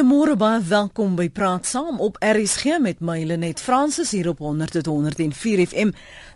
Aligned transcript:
Goeiemôre 0.00 0.32
baie 0.40 0.62
welkom 0.64 1.10
by 1.12 1.26
Praat 1.28 1.66
Saam 1.68 1.98
op 2.00 2.14
RSG 2.24 2.78
met 2.80 3.02
my 3.04 3.18
Lenet 3.28 3.60
Fransis 3.60 4.14
hier 4.16 4.30
op 4.30 4.38
100.104 4.40 5.60
FM 5.66 5.90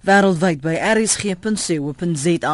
wêreldwyd 0.05 0.61
by 0.61 0.75
rsg.co.za. 0.77 2.53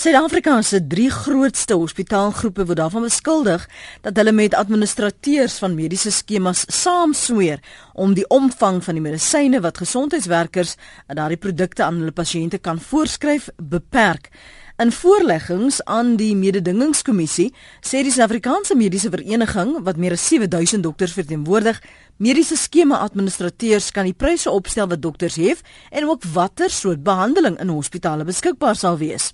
Suid-Afrika 0.00 0.56
se 0.64 0.80
drie 0.80 1.10
grootste 1.12 1.76
hospitaalgroepe 1.76 2.64
word 2.64 2.80
daarvan 2.80 3.04
beskuldig 3.04 3.68
dat 4.00 4.16
hulle 4.16 4.32
met 4.32 4.56
administrateurs 4.56 5.60
van 5.60 5.76
mediese 5.76 6.14
skemas 6.22 6.64
saamsweer 6.72 7.60
om 7.92 8.16
die 8.16 8.24
omvang 8.32 8.80
van 8.80 8.96
die 8.96 9.04
medisyne 9.04 9.60
wat 9.60 9.84
gesondheidswerkers 9.84 10.78
aan 11.04 11.20
daardie 11.20 11.42
produkte 11.42 11.84
aan 11.84 12.00
hulle 12.00 12.16
pasiënte 12.16 12.64
kan 12.64 12.80
voorskryf 12.80 13.52
beperk. 13.60 14.32
In 14.76 14.92
voorleggings 14.92 15.78
aan 15.84 16.18
die 16.20 16.34
mededingingskommissie 16.36 17.46
sê 17.80 18.02
die 18.04 18.10
Suid-Afrikaanse 18.12 18.74
Mediese 18.76 19.08
Vereniging 19.08 19.70
wat 19.86 19.96
meer 19.96 20.12
as 20.18 20.26
7000 20.28 20.84
dokters 20.84 21.14
verteenwoordig, 21.16 21.78
mediese 22.20 22.58
skema 22.60 22.98
administrateurs 23.00 23.88
kan 23.96 24.04
die 24.04 24.12
pryse 24.12 24.52
opstel 24.52 24.90
wat 24.90 25.00
dokters 25.00 25.40
hef 25.40 25.64
en 25.88 26.10
ook 26.10 26.28
watter 26.34 26.68
soort 26.68 27.00
behandeling 27.08 27.56
in 27.56 27.72
hospitale 27.72 28.28
beskikbaar 28.28 28.76
sal 28.76 29.00
wees. 29.00 29.30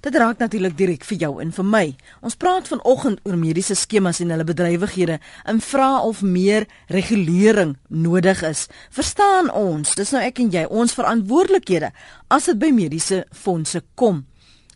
Dit 0.00 0.16
raak 0.16 0.40
natuurlik 0.40 0.78
direk 0.80 1.04
vir 1.04 1.20
jou 1.20 1.34
en 1.44 1.52
vir 1.52 1.68
my. 1.68 1.84
Ons 2.24 2.40
praat 2.40 2.72
vanoggend 2.72 3.20
oor 3.28 3.36
mediese 3.36 3.76
skemas 3.76 4.24
en 4.24 4.32
hulle 4.32 4.48
bedrywighede 4.48 5.20
en 5.52 5.60
vra 5.68 5.92
of 6.00 6.24
meer 6.24 6.64
regulering 6.88 7.76
nodig 7.92 8.40
is. 8.48 8.70
Verstaan 8.88 9.52
ons, 9.52 9.92
dis 10.00 10.16
nou 10.16 10.24
ek 10.24 10.40
en 10.40 10.50
jy, 10.56 10.64
ons 10.64 10.96
verantwoordelikhede 10.96 11.92
as 12.32 12.48
dit 12.48 12.64
by 12.64 12.72
mediese 12.72 13.26
fondse 13.36 13.84
kom. 14.00 14.24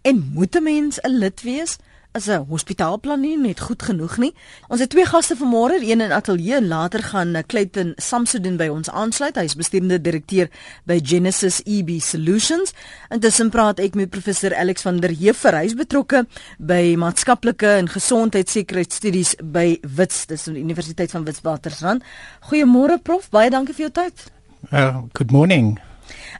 En 0.06 0.30
moet 0.34 0.54
'n 0.56 0.62
mens 0.62 1.00
'n 1.00 1.18
lid 1.18 1.42
wees? 1.42 1.76
Is 2.12 2.26
'n 2.26 2.44
hospitaalplan 2.48 3.20
nie 3.20 3.38
net 3.38 3.60
goed 3.60 3.82
genoeg 3.82 4.16
nie? 4.16 4.34
Ons 4.68 4.80
het 4.80 4.90
twee 4.90 5.06
gaste 5.06 5.36
vanmôre, 5.36 5.82
een 5.82 6.00
in 6.00 6.12
ateljee 6.12 6.54
en 6.54 6.66
later 6.66 7.02
gaan 7.02 7.44
Clayton 7.46 7.92
Samsudin 7.96 8.56
by 8.56 8.66
ons 8.66 8.90
aansluit. 8.90 9.36
Hy 9.36 9.42
is 9.42 9.54
bestuurende 9.54 10.00
direkteur 10.00 10.48
by 10.84 11.00
Genesis 11.02 11.62
EB 11.64 12.00
Solutions. 12.00 12.72
Intussen 13.08 13.50
praat 13.50 13.78
ek 13.78 13.94
met 13.94 14.10
professor 14.10 14.56
Alex 14.56 14.82
van 14.82 15.00
der 15.00 15.10
Heever. 15.10 15.56
Hy 15.56 15.64
is 15.64 15.74
betrokke 15.74 16.26
by 16.58 16.94
maatskaplike 16.96 17.68
en 17.68 17.88
gesondheidssekuriteitsstudies 17.88 19.34
by 19.42 19.78
Wits, 19.96 20.26
dis 20.26 20.44
die 20.44 20.60
Universiteit 20.62 21.10
van 21.10 21.24
Witwatersrand. 21.24 22.02
Goeiemôre 22.40 22.98
prof, 23.02 23.30
baie 23.30 23.50
dankie 23.50 23.74
vir 23.74 23.90
jou 23.90 24.04
tyd. 24.04 24.32
Uh, 24.72 25.02
good 25.12 25.30
morning. 25.30 25.78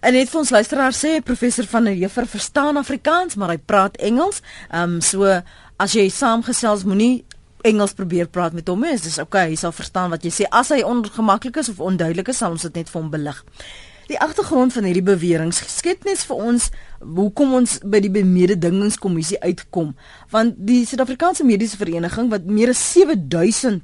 En 0.00 0.12
net 0.12 0.28
vir 0.30 0.41
ons 0.41 0.50
luisteraars 0.50 0.98
sê 1.05 1.20
professor 1.25 1.66
van 1.70 1.89
der 1.89 1.97
Heever 1.97 2.27
verstaan 2.28 2.77
Afrikaans, 2.77 3.36
maar 3.36 3.55
hy 3.55 3.58
praat 3.58 3.97
Engels. 3.97 4.42
Ehm 4.70 4.97
um, 4.97 5.00
so 5.00 5.25
as 5.77 5.92
jy 5.97 6.08
saamgesels 6.11 6.84
moenie 6.88 7.25
Engels 7.66 7.97
probeer 7.97 8.28
praat 8.30 8.55
met 8.55 8.69
hom 8.69 8.84
nie. 8.84 8.92
Dit 8.94 9.08
is 9.11 9.19
okay, 9.19 9.50
hy 9.50 9.58
sal 9.58 9.72
verstaan 9.75 10.12
wat 10.14 10.25
jy 10.25 10.33
sê. 10.33 10.48
As 10.50 10.70
hy 10.75 10.83
ongemaklik 10.86 11.58
is 11.61 11.70
of 11.72 11.80
onduidelik 11.83 12.30
is, 12.30 12.41
sal 12.42 12.55
ons 12.55 12.66
dit 12.69 12.78
net 12.78 12.91
vir 12.92 13.00
hom 13.00 13.11
belig. 13.11 13.42
Die 14.06 14.19
agtergrond 14.22 14.70
van 14.70 14.86
hierdie 14.86 15.03
beweringe 15.03 15.66
skep 15.66 16.05
net 16.06 16.20
vir 16.28 16.42
ons 16.50 16.69
hoekom 17.03 17.56
ons 17.58 17.81
by 17.83 17.98
die 18.05 18.22
mededingingskommissie 18.22 19.41
uitkom. 19.42 19.97
Want 20.31 20.60
die 20.69 20.84
Suid-Afrikaanse 20.86 21.47
Mediese 21.48 21.81
Vereniging 21.81 22.31
wat 22.31 22.47
meer 22.47 22.70
as 22.75 22.84
7000 22.92 23.83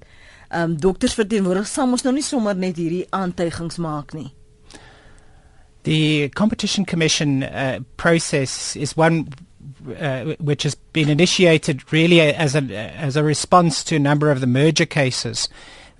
ehm 0.52 0.62
um, 0.62 0.76
dokters 0.76 1.16
verteenwoordig, 1.16 1.66
sal 1.66 1.88
ons 1.88 2.04
nou 2.04 2.12
nie 2.12 2.22
sommer 2.22 2.54
net 2.54 2.76
hierdie 2.76 3.06
aantuigings 3.10 3.80
maak 3.80 4.12
nie. 4.12 4.28
The 5.84 6.28
Competition 6.30 6.84
Commission 6.84 7.42
uh, 7.42 7.80
process 7.96 8.76
is 8.76 8.96
one 8.96 9.28
uh, 9.98 10.34
which 10.38 10.62
has 10.62 10.74
been 10.74 11.08
initiated 11.08 11.92
really 11.92 12.20
as 12.20 12.54
a 12.54 12.60
as 12.60 13.16
a 13.16 13.24
response 13.24 13.82
to 13.84 13.96
a 13.96 13.98
number 13.98 14.30
of 14.30 14.40
the 14.40 14.46
merger 14.46 14.86
cases 14.86 15.48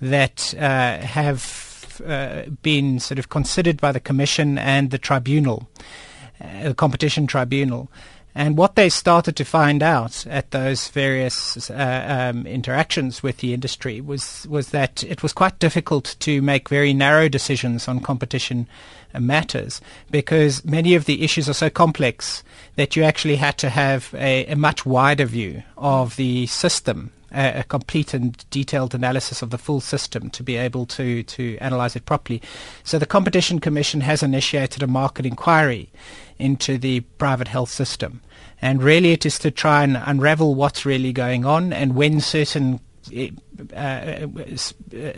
that 0.01 0.53
uh, 0.57 0.99
have 0.99 2.01
uh, 2.05 2.43
been 2.61 2.99
sort 2.99 3.19
of 3.19 3.29
considered 3.29 3.81
by 3.81 3.91
the 3.91 3.99
Commission 3.99 4.57
and 4.57 4.91
the 4.91 4.97
Tribunal, 4.97 5.69
uh, 6.41 6.69
the 6.69 6.73
Competition 6.73 7.27
Tribunal. 7.27 7.91
And 8.35 8.57
what 8.57 8.75
they 8.75 8.89
started 8.89 9.35
to 9.35 9.45
find 9.45 9.83
out 9.83 10.25
at 10.27 10.51
those 10.51 10.87
various 10.87 11.69
uh, 11.69 12.31
um, 12.33 12.47
interactions 12.47 13.21
with 13.21 13.37
the 13.37 13.53
industry 13.53 14.01
was 14.01 14.47
was 14.49 14.69
that 14.69 15.03
it 15.03 15.21
was 15.21 15.33
quite 15.33 15.59
difficult 15.59 16.15
to 16.19 16.41
make 16.41 16.67
very 16.67 16.93
narrow 16.93 17.29
decisions 17.29 17.87
on 17.87 17.99
competition 17.99 18.67
matters 19.19 19.81
because 20.09 20.65
many 20.65 20.95
of 20.95 21.05
the 21.05 21.23
issues 21.23 21.47
are 21.47 21.53
so 21.53 21.69
complex 21.69 22.43
that 22.75 22.95
you 22.95 23.03
actually 23.03 23.35
had 23.35 23.59
to 23.59 23.69
have 23.69 24.11
a, 24.15 24.47
a 24.47 24.55
much 24.55 24.85
wider 24.85 25.25
view 25.25 25.61
of 25.77 26.15
the 26.15 26.47
system 26.47 27.11
a, 27.33 27.63
complete 27.63 28.13
and 28.13 28.45
detailed 28.49 28.93
analysis 28.93 29.41
of 29.41 29.49
the 29.49 29.57
full 29.57 29.81
system 29.81 30.29
to 30.29 30.43
be 30.43 30.55
able 30.55 30.85
to 30.85 31.23
to 31.23 31.57
analyze 31.57 31.95
it 31.95 32.05
properly. 32.05 32.41
So 32.83 32.99
the 32.99 33.05
Competition 33.05 33.59
Commission 33.59 34.01
has 34.01 34.23
initiated 34.23 34.83
a 34.83 34.87
market 34.87 35.25
inquiry 35.25 35.89
into 36.37 36.77
the 36.77 37.01
private 37.17 37.47
health 37.47 37.69
system. 37.69 38.21
And 38.63 38.81
really 38.81 39.11
it 39.11 39.25
is 39.25 39.37
to 39.39 39.51
try 39.51 39.83
and 39.83 39.97
unravel 39.97 40.55
what's 40.55 40.85
really 40.85 41.11
going 41.11 41.43
on 41.45 41.73
and 41.73 41.95
when 41.95 42.21
certain 42.21 42.79
uh, 43.11 43.19
uh, 43.75 44.27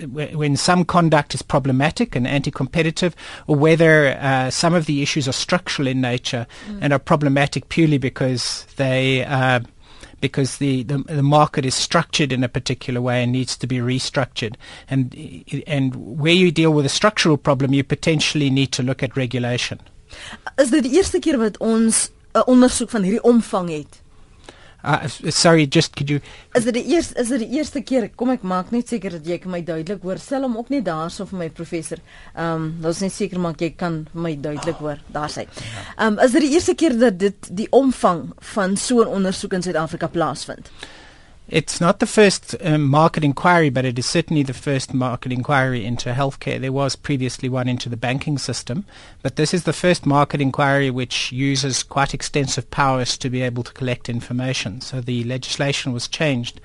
when 0.09 0.57
some 0.57 0.83
conduct 0.83 1.35
is 1.35 1.43
problematic 1.43 2.15
and 2.15 2.25
anti-competitive, 2.25 3.15
or 3.45 3.55
whether 3.55 4.17
uh, 4.19 4.49
some 4.49 4.73
of 4.73 4.87
the 4.87 5.03
issues 5.03 5.27
are 5.27 5.31
structural 5.33 5.87
in 5.87 6.01
nature 6.01 6.47
mm. 6.67 6.79
and 6.81 6.91
are 6.91 6.97
problematic 6.99 7.69
purely 7.69 7.99
because 7.99 8.65
they 8.77 9.23
uh, 9.23 9.59
because 10.21 10.57
the, 10.57 10.81
the, 10.83 10.97
the 10.97 11.21
market 11.21 11.65
is 11.65 11.75
structured 11.75 12.31
in 12.31 12.43
a 12.43 12.49
particular 12.49 12.99
way 12.99 13.21
and 13.21 13.31
needs 13.31 13.55
to 13.57 13.67
be 13.67 13.77
restructured. 13.77 14.55
And 14.89 15.15
and 15.67 15.95
where 15.95 16.33
you 16.33 16.51
deal 16.51 16.73
with 16.73 16.87
a 16.87 16.89
structural 16.89 17.37
problem, 17.37 17.73
you 17.73 17.83
potentially 17.83 18.49
need 18.49 18.71
to 18.71 18.81
look 18.81 19.03
at 19.03 19.15
regulation. 19.15 19.79
Is 20.57 20.71
dit 20.71 20.85
die 20.85 20.97
eerste 20.97 21.19
keer 21.19 21.37
wat 21.37 21.57
ons 21.61 22.09
'n 22.35 22.49
ondersoek 22.51 22.89
van 22.89 23.01
hierdie 23.01 23.23
omvang 23.23 23.69
het? 23.69 24.01
Uh, 24.85 25.07
sorry, 25.31 25.65
just 25.65 25.95
could 25.95 26.09
you 26.09 26.19
Is 26.53 26.67
dit 26.67 26.75
die 26.77 26.83
eerste 26.93 27.17
is 27.17 27.31
dit 27.33 27.41
die 27.41 27.57
eerste 27.57 27.81
keer? 27.81 28.05
Kom 28.13 28.29
ek 28.29 28.43
maak 28.45 28.69
net 28.69 28.91
seker 28.91 29.15
dat 29.17 29.25
jy 29.25 29.39
my 29.49 29.63
duidelik 29.65 30.03
hoor. 30.05 30.19
Stel 30.21 30.45
hom 30.45 30.57
ook 30.59 30.69
net 30.69 30.85
daarso 30.85 31.25
vir 31.25 31.39
my 31.39 31.47
professor. 31.49 31.97
Ehm, 32.35 32.67
um, 32.67 32.85
ons 32.85 33.01
net 33.01 33.13
seker 33.13 33.41
maak 33.41 33.61
jy 33.61 33.71
kan 33.73 34.03
my 34.13 34.35
duidelik 34.35 34.77
hoor. 34.77 35.01
Daar 35.15 35.31
sê. 35.33 35.47
Ehm, 35.97 36.13
um, 36.13 36.19
is 36.19 36.37
dit 36.37 36.45
die 36.45 36.51
eerste 36.53 36.75
keer 36.75 36.97
dat 36.99 37.17
dit 37.19 37.49
die 37.63 37.67
omvang 37.71 38.29
van 38.53 38.77
so 38.77 39.01
'n 39.01 39.07
ondersoek 39.07 39.53
in 39.53 39.63
Suid-Afrika 39.63 40.07
plaasvind? 40.07 40.69
It's 41.47 41.79
not 41.79 41.99
the 41.99 42.07
first 42.07 42.55
um, 42.61 42.83
market 42.87 43.23
inquiry, 43.23 43.69
but 43.69 43.85
it 43.85 43.99
is 43.99 44.07
certainly 44.07 44.41
the 44.41 44.53
first 44.53 44.95
market 44.95 45.31
inquiry 45.31 45.85
into 45.85 46.11
healthcare. 46.11 46.59
There 46.59 46.71
was 46.71 46.95
previously 46.95 47.49
one 47.49 47.67
into 47.67 47.87
the 47.87 47.97
banking 47.97 48.39
system, 48.39 48.85
but 49.21 49.35
this 49.35 49.53
is 49.53 49.63
the 49.63 49.73
first 49.73 50.07
market 50.07 50.41
inquiry 50.41 50.89
which 50.89 51.31
uses 51.31 51.83
quite 51.83 52.15
extensive 52.15 52.71
powers 52.71 53.15
to 53.17 53.29
be 53.29 53.43
able 53.43 53.61
to 53.61 53.73
collect 53.73 54.09
information. 54.09 54.81
So 54.81 55.01
the 55.01 55.23
legislation 55.23 55.93
was 55.93 56.07
changed 56.07 56.59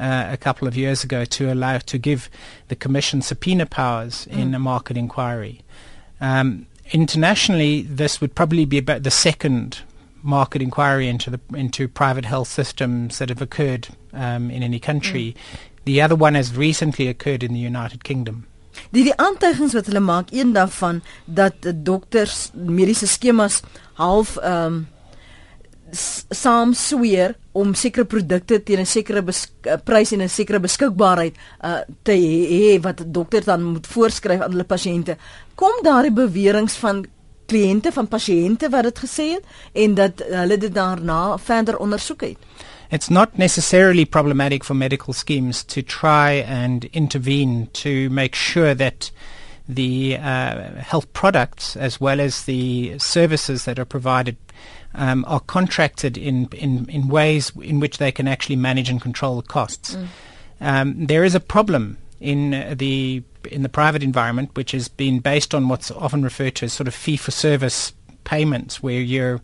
uh, 0.00 0.26
a 0.28 0.36
couple 0.36 0.66
of 0.66 0.76
years 0.76 1.04
ago 1.04 1.24
to 1.24 1.52
allow 1.52 1.78
to 1.78 1.96
give 1.96 2.28
the 2.66 2.76
commission 2.76 3.22
subpoena 3.22 3.66
powers 3.66 4.26
mm. 4.26 4.38
in 4.38 4.54
a 4.54 4.58
market 4.58 4.96
inquiry. 4.96 5.62
Um, 6.20 6.66
internationally, 6.92 7.82
this 7.82 8.20
would 8.20 8.34
probably 8.34 8.64
be 8.64 8.78
about 8.78 9.04
the 9.04 9.10
second 9.10 9.82
market 10.22 10.62
inquiry 10.62 11.08
into 11.08 11.30
the 11.30 11.40
into 11.54 11.88
private 11.88 12.24
health 12.24 12.48
systems 12.48 13.18
that 13.18 13.28
have 13.28 13.42
occurred 13.42 13.88
um, 14.12 14.50
in 14.50 14.62
any 14.62 14.78
country. 14.78 15.34
Mm. 15.34 15.58
The 15.84 16.02
other 16.02 16.16
one 16.16 16.34
has 16.34 16.56
recently 16.56 17.08
occurred 17.08 17.42
in 17.42 17.52
the 17.52 17.60
United 17.60 18.04
Kingdom. 18.04 18.46
Die 18.92 19.04
die 19.06 19.14
aantuigings 19.16 19.74
wat 19.76 19.86
hulle 19.86 20.02
maak 20.04 20.32
een 20.34 20.52
daarvan 20.52 21.00
dat 21.24 21.54
dokters 21.74 22.50
mediese 22.52 23.06
skemas 23.06 23.62
half 23.94 24.36
ehm 24.36 24.66
um, 24.66 24.86
saam 26.34 26.72
sweer 26.74 27.36
om 27.52 27.74
sekere 27.74 28.04
produkte 28.04 28.62
teen 28.62 28.80
'n 28.80 28.86
sekere 28.86 29.22
uh, 29.22 29.76
prys 29.84 30.12
en 30.12 30.22
'n 30.22 30.28
sekere 30.28 30.60
beskikbaarheid 30.60 31.34
uh, 31.64 31.78
te 32.02 32.12
hê 32.12 32.80
wat 32.82 33.04
dokters 33.06 33.44
dan 33.44 33.62
moet 33.62 33.86
voorskryf 33.86 34.40
aan 34.40 34.50
hulle 34.50 34.64
pasiënte. 34.64 35.16
Kom 35.54 35.72
daardie 35.82 36.12
beweringe 36.12 36.74
van 36.78 37.06
kliënte 37.46 37.92
van 37.92 38.08
pasiënte 38.08 38.70
wat 38.70 38.88
dit 38.88 38.98
gesê 38.98 39.28
het 39.36 39.44
en 39.72 39.94
dat 39.94 40.22
hulle 40.30 40.58
dit 40.58 40.74
daarna 40.74 41.36
verder 41.38 41.78
ondersoek 41.78 42.20
het. 42.20 42.36
It's 42.90 43.08
not 43.10 43.38
necessarily 43.38 44.04
problematic 44.04 44.64
for 44.64 44.76
medical 44.76 45.12
schemes 45.12 45.64
to 45.64 45.82
try 45.82 46.44
and 46.46 46.84
intervene 46.92 47.66
to 47.72 48.08
make 48.10 48.36
sure 48.36 48.74
that 48.74 49.10
the 49.68 50.16
uh, 50.16 50.70
health 50.78 51.12
products 51.12 51.76
as 51.76 52.00
well 52.00 52.20
as 52.20 52.44
the 52.44 52.96
services 52.98 53.64
that 53.64 53.78
are 53.78 53.84
provided 53.84 54.36
um, 54.94 55.24
are 55.26 55.40
contracted 55.40 56.16
in, 56.16 56.48
in, 56.52 56.88
in 56.88 57.08
ways 57.08 57.52
in 57.60 57.80
which 57.80 57.98
they 57.98 58.12
can 58.12 58.28
actually 58.28 58.56
manage 58.56 58.88
and 58.88 59.02
control 59.02 59.36
the 59.40 59.48
costs. 59.48 59.96
Mm. 59.96 60.06
Um, 60.60 61.06
there 61.06 61.24
is 61.24 61.34
a 61.34 61.40
problem 61.40 61.98
in 62.20 62.76
the 62.76 63.22
in 63.46 63.62
the 63.62 63.68
private 63.68 64.02
environment, 64.02 64.50
which 64.54 64.72
has 64.72 64.88
been 64.88 65.20
based 65.20 65.54
on 65.54 65.68
what's 65.68 65.90
often 65.90 66.22
referred 66.22 66.56
to 66.56 66.66
as 66.66 66.72
sort 66.72 66.88
of 66.88 66.94
fee 66.94 67.16
for 67.16 67.30
service 67.30 67.92
payments, 68.24 68.82
where 68.82 69.00
you're 69.00 69.40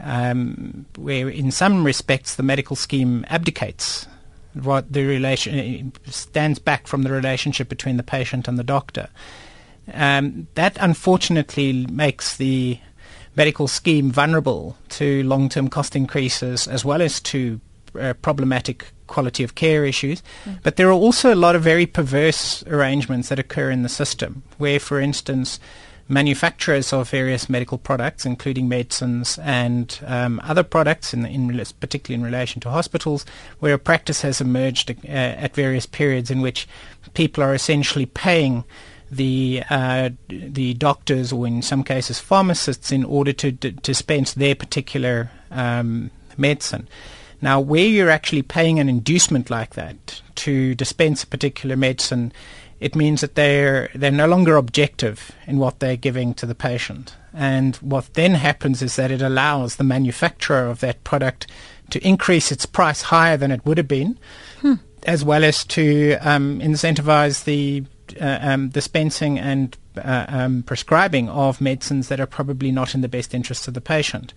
um, 0.00 0.86
where 0.96 1.28
in 1.28 1.50
some 1.50 1.84
respects 1.84 2.34
the 2.34 2.42
medical 2.42 2.76
scheme 2.76 3.24
abdicates 3.28 4.06
what 4.54 4.92
the 4.92 5.04
relation 5.04 5.92
stands 6.06 6.58
back 6.58 6.86
from 6.86 7.02
the 7.02 7.10
relationship 7.10 7.68
between 7.68 7.96
the 7.96 8.02
patient 8.02 8.48
and 8.48 8.58
the 8.58 8.64
doctor. 8.64 9.08
Um, 9.92 10.46
that 10.54 10.76
unfortunately 10.80 11.86
makes 11.90 12.36
the 12.36 12.78
medical 13.36 13.68
scheme 13.68 14.10
vulnerable 14.10 14.76
to 14.90 15.22
long-term 15.24 15.68
cost 15.68 15.96
increases 15.96 16.68
as 16.68 16.84
well 16.84 17.02
as 17.02 17.20
to 17.20 17.60
uh, 18.00 18.14
problematic 18.22 18.86
quality 19.06 19.44
of 19.44 19.54
care 19.54 19.84
issues. 19.84 20.22
Mm. 20.44 20.62
But 20.62 20.76
there 20.76 20.88
are 20.88 20.92
also 20.92 21.32
a 21.32 21.36
lot 21.36 21.56
of 21.56 21.62
very 21.62 21.86
perverse 21.86 22.64
arrangements 22.66 23.28
that 23.28 23.38
occur 23.38 23.70
in 23.70 23.82
the 23.82 23.88
system, 23.88 24.42
where, 24.58 24.80
for 24.80 25.00
instance, 25.00 25.60
manufacturers 26.08 26.92
of 26.92 27.10
various 27.10 27.48
medical 27.48 27.78
products, 27.78 28.26
including 28.26 28.68
medicines 28.68 29.38
and 29.42 30.00
um, 30.06 30.40
other 30.44 30.62
products, 30.62 31.14
in, 31.14 31.24
in, 31.24 31.48
particularly 31.80 32.20
in 32.20 32.24
relation 32.24 32.60
to 32.60 32.70
hospitals, 32.70 33.24
where 33.60 33.74
a 33.74 33.78
practice 33.78 34.22
has 34.22 34.40
emerged 34.40 34.90
uh, 34.90 35.08
at 35.08 35.54
various 35.54 35.86
periods 35.86 36.30
in 36.30 36.40
which 36.40 36.68
people 37.14 37.42
are 37.42 37.54
essentially 37.54 38.06
paying 38.06 38.64
the 39.10 39.62
uh, 39.70 40.10
the 40.28 40.74
doctors 40.74 41.32
or 41.32 41.46
in 41.46 41.62
some 41.62 41.84
cases 41.84 42.18
pharmacists 42.18 42.90
in 42.90 43.04
order 43.04 43.32
to 43.32 43.52
d- 43.52 43.70
dispense 43.82 44.34
their 44.34 44.54
particular 44.54 45.30
um, 45.50 46.10
medicine. 46.36 46.88
Now, 47.40 47.60
where 47.60 47.86
you're 47.86 48.10
actually 48.10 48.42
paying 48.42 48.78
an 48.78 48.88
inducement 48.88 49.50
like 49.50 49.74
that 49.74 50.22
to 50.36 50.74
dispense 50.74 51.22
a 51.22 51.26
particular 51.26 51.76
medicine, 51.76 52.32
it 52.80 52.96
means 52.96 53.20
that 53.20 53.34
they're 53.34 53.90
they're 53.94 54.10
no 54.10 54.26
longer 54.26 54.56
objective 54.56 55.32
in 55.46 55.58
what 55.58 55.80
they're 55.80 55.96
giving 55.96 56.34
to 56.34 56.46
the 56.46 56.54
patient. 56.54 57.16
And 57.32 57.76
what 57.76 58.14
then 58.14 58.34
happens 58.34 58.82
is 58.82 58.96
that 58.96 59.10
it 59.10 59.22
allows 59.22 59.76
the 59.76 59.84
manufacturer 59.84 60.66
of 60.66 60.80
that 60.80 61.02
product 61.04 61.46
to 61.90 62.06
increase 62.06 62.52
its 62.52 62.66
price 62.66 63.02
higher 63.02 63.36
than 63.36 63.50
it 63.50 63.64
would 63.66 63.78
have 63.78 63.88
been, 63.88 64.18
hmm. 64.60 64.74
as 65.04 65.24
well 65.24 65.44
as 65.44 65.64
to 65.64 66.16
um, 66.20 66.60
incentivize 66.60 67.44
the 67.44 67.84
uh, 68.20 68.38
um, 68.40 68.68
dispensing 68.68 69.38
and 69.38 69.76
uh, 69.96 70.26
um, 70.28 70.62
prescribing 70.62 71.28
of 71.28 71.60
medicines 71.60 72.08
that 72.08 72.20
are 72.20 72.26
probably 72.26 72.72
not 72.72 72.94
in 72.94 73.00
the 73.00 73.08
best 73.08 73.34
interests 73.34 73.68
of 73.68 73.74
the 73.74 73.80
patient. 73.80 74.34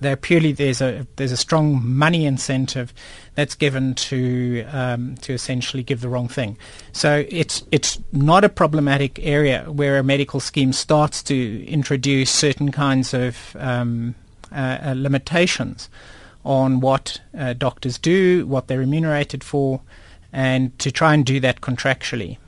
There 0.00 0.16
purely 0.16 0.52
there's 0.52 0.80
a 0.80 1.06
there's 1.16 1.32
a 1.32 1.36
strong 1.36 1.80
money 1.84 2.26
incentive 2.26 2.92
that's 3.34 3.54
given 3.54 3.94
to 3.94 4.64
um, 4.72 5.16
to 5.16 5.32
essentially 5.32 5.82
give 5.82 6.00
the 6.00 6.08
wrong 6.08 6.28
thing. 6.28 6.56
So 6.92 7.24
it's 7.28 7.64
it's 7.70 7.98
not 8.12 8.44
a 8.44 8.48
problematic 8.48 9.18
area 9.20 9.64
where 9.70 9.98
a 9.98 10.02
medical 10.02 10.40
scheme 10.40 10.72
starts 10.72 11.22
to 11.24 11.66
introduce 11.66 12.30
certain 12.30 12.70
kinds 12.70 13.14
of 13.14 13.56
um, 13.58 14.14
uh, 14.52 14.78
uh, 14.82 14.94
limitations 14.96 15.88
on 16.44 16.80
what 16.80 17.20
uh, 17.38 17.52
doctors 17.52 17.98
do, 17.98 18.46
what 18.46 18.66
they're 18.66 18.78
remunerated 18.78 19.44
for, 19.44 19.80
and 20.32 20.76
to 20.78 20.90
try 20.90 21.14
and 21.14 21.24
do 21.24 21.38
that 21.40 21.60
contractually. 21.60 22.38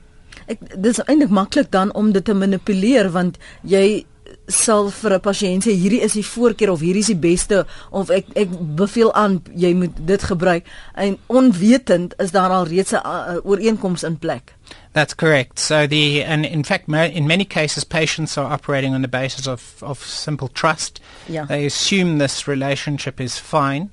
Ek 0.52 0.62
dis 0.76 1.02
eintlik 1.06 1.32
maklik 1.34 1.70
dan 1.75 1.93
om 1.99 2.12
dit 2.12 2.25
te 2.25 2.34
manipuleer 2.34 3.10
want 3.14 3.38
jy 3.62 4.04
sal 4.49 4.90
vir 4.90 5.14
'n 5.14 5.20
pasiënt 5.20 5.64
sê 5.64 5.72
hierdie 5.76 6.02
is 6.02 6.12
die 6.12 6.26
voorkeur 6.26 6.70
of 6.72 6.81
hierdie 6.81 7.04
is 7.04 7.12
die 7.12 7.22
beste 7.31 7.66
of 7.90 8.10
ek 8.10 8.26
ek 8.37 8.49
beveel 8.76 9.12
aan 9.14 9.43
jy 9.54 9.72
moet 9.75 9.94
dit 10.06 10.22
gebruik 10.22 10.64
en 10.94 11.19
onwetend 11.26 12.14
is 12.19 12.31
daar 12.31 12.50
al 12.50 12.66
reeds 12.66 12.93
'n 12.93 13.40
ooreenkoms 13.44 14.02
in 14.02 14.19
plek. 14.19 14.54
That's 14.93 15.14
correct. 15.14 15.58
So 15.58 15.87
the 15.87 16.25
and 16.25 16.44
in 16.44 16.64
fact 16.64 16.88
in 16.88 17.26
many 17.26 17.44
cases 17.44 17.84
patients 17.84 18.37
are 18.37 18.52
operating 18.52 18.94
on 18.94 19.02
the 19.02 19.08
basis 19.08 19.46
of 19.46 19.82
of 19.82 20.04
simple 20.04 20.49
trust. 20.49 21.00
Yeah. 21.26 21.46
They 21.46 21.66
assume 21.66 22.19
this 22.19 22.46
relationship 22.46 23.20
is 23.20 23.38
fine. 23.38 23.93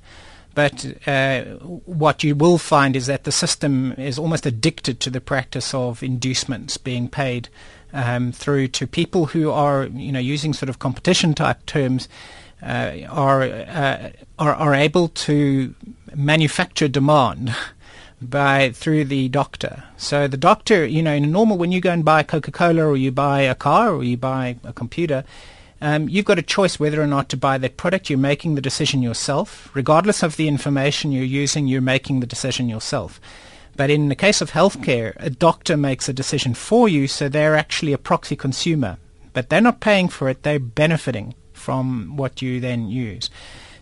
But 0.59 1.07
uh, 1.07 1.43
what 1.85 2.21
you 2.21 2.35
will 2.35 2.57
find 2.57 2.97
is 2.97 3.05
that 3.05 3.23
the 3.23 3.31
system 3.31 3.93
is 3.93 4.19
almost 4.19 4.45
addicted 4.45 4.99
to 4.99 5.09
the 5.09 5.21
practice 5.21 5.73
of 5.73 6.03
inducements 6.03 6.75
being 6.75 7.07
paid 7.07 7.47
um, 7.93 8.33
through 8.33 8.67
to 8.79 8.85
people 8.85 9.27
who 9.27 9.51
are, 9.51 9.85
you 9.85 10.11
know, 10.11 10.19
using 10.19 10.51
sort 10.51 10.67
of 10.67 10.77
competition 10.77 11.33
type 11.33 11.65
terms, 11.65 12.09
uh, 12.61 12.91
are, 13.09 13.41
uh, 13.43 14.09
are 14.37 14.53
are 14.53 14.75
able 14.75 15.07
to 15.29 15.73
manufacture 16.13 16.89
demand. 16.89 17.55
by 18.21 18.69
through 18.71 19.05
the 19.05 19.29
doctor. 19.29 19.85
So 19.95 20.27
the 20.27 20.35
doctor, 20.35 20.85
you 20.85 21.01
know, 21.01 21.13
in 21.13 21.31
normal 21.31 21.57
when 21.57 21.71
you 21.71 21.79
go 21.79 21.93
and 21.93 22.03
buy 22.03 22.21
Coca-Cola 22.23 22.85
or 22.85 22.97
you 22.97 23.13
buy 23.13 23.43
a 23.43 23.55
car 23.55 23.93
or 23.93 24.03
you 24.03 24.17
buy 24.17 24.57
a 24.65 24.73
computer, 24.73 25.23
um, 25.81 26.09
you've 26.09 26.25
got 26.25 26.39
a 26.39 26.43
choice 26.43 26.79
whether 26.79 27.01
or 27.01 27.07
not 27.07 27.29
to 27.29 27.37
buy 27.37 27.57
that 27.57 27.77
product. 27.77 28.09
You're 28.09 28.19
making 28.19 28.55
the 28.55 28.61
decision 28.61 29.01
yourself. 29.01 29.69
Regardless 29.73 30.23
of 30.23 30.35
the 30.35 30.47
information 30.47 31.11
you're 31.11 31.23
using, 31.23 31.67
you're 31.67 31.81
making 31.81 32.19
the 32.19 32.27
decision 32.27 32.69
yourself. 32.69 33.21
But 33.75 33.89
in 33.89 34.09
the 34.09 34.15
case 34.15 34.41
of 34.41 34.51
healthcare, 34.51 35.13
a 35.17 35.29
doctor 35.29 35.77
makes 35.77 36.09
a 36.09 36.13
decision 36.13 36.53
for 36.53 36.89
you, 36.89 37.07
so 37.07 37.29
they're 37.29 37.55
actually 37.55 37.93
a 37.93 37.97
proxy 37.97 38.35
consumer. 38.35 38.97
But 39.31 39.49
they're 39.49 39.61
not 39.61 39.79
paying 39.79 40.09
for 40.09 40.27
it, 40.27 40.43
they're 40.43 40.59
benefiting 40.59 41.33
from 41.53 42.17
what 42.17 42.41
you 42.41 42.59
then 42.59 42.89
use. 42.89 43.29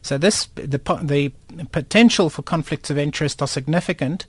So 0.03 0.17
this 0.17 0.47
the 0.55 0.79
the 1.01 1.31
potential 1.71 2.29
for 2.29 2.43
conflicts 2.43 2.89
of 2.89 2.97
interest 2.97 3.41
are 3.41 3.47
significant. 3.47 4.25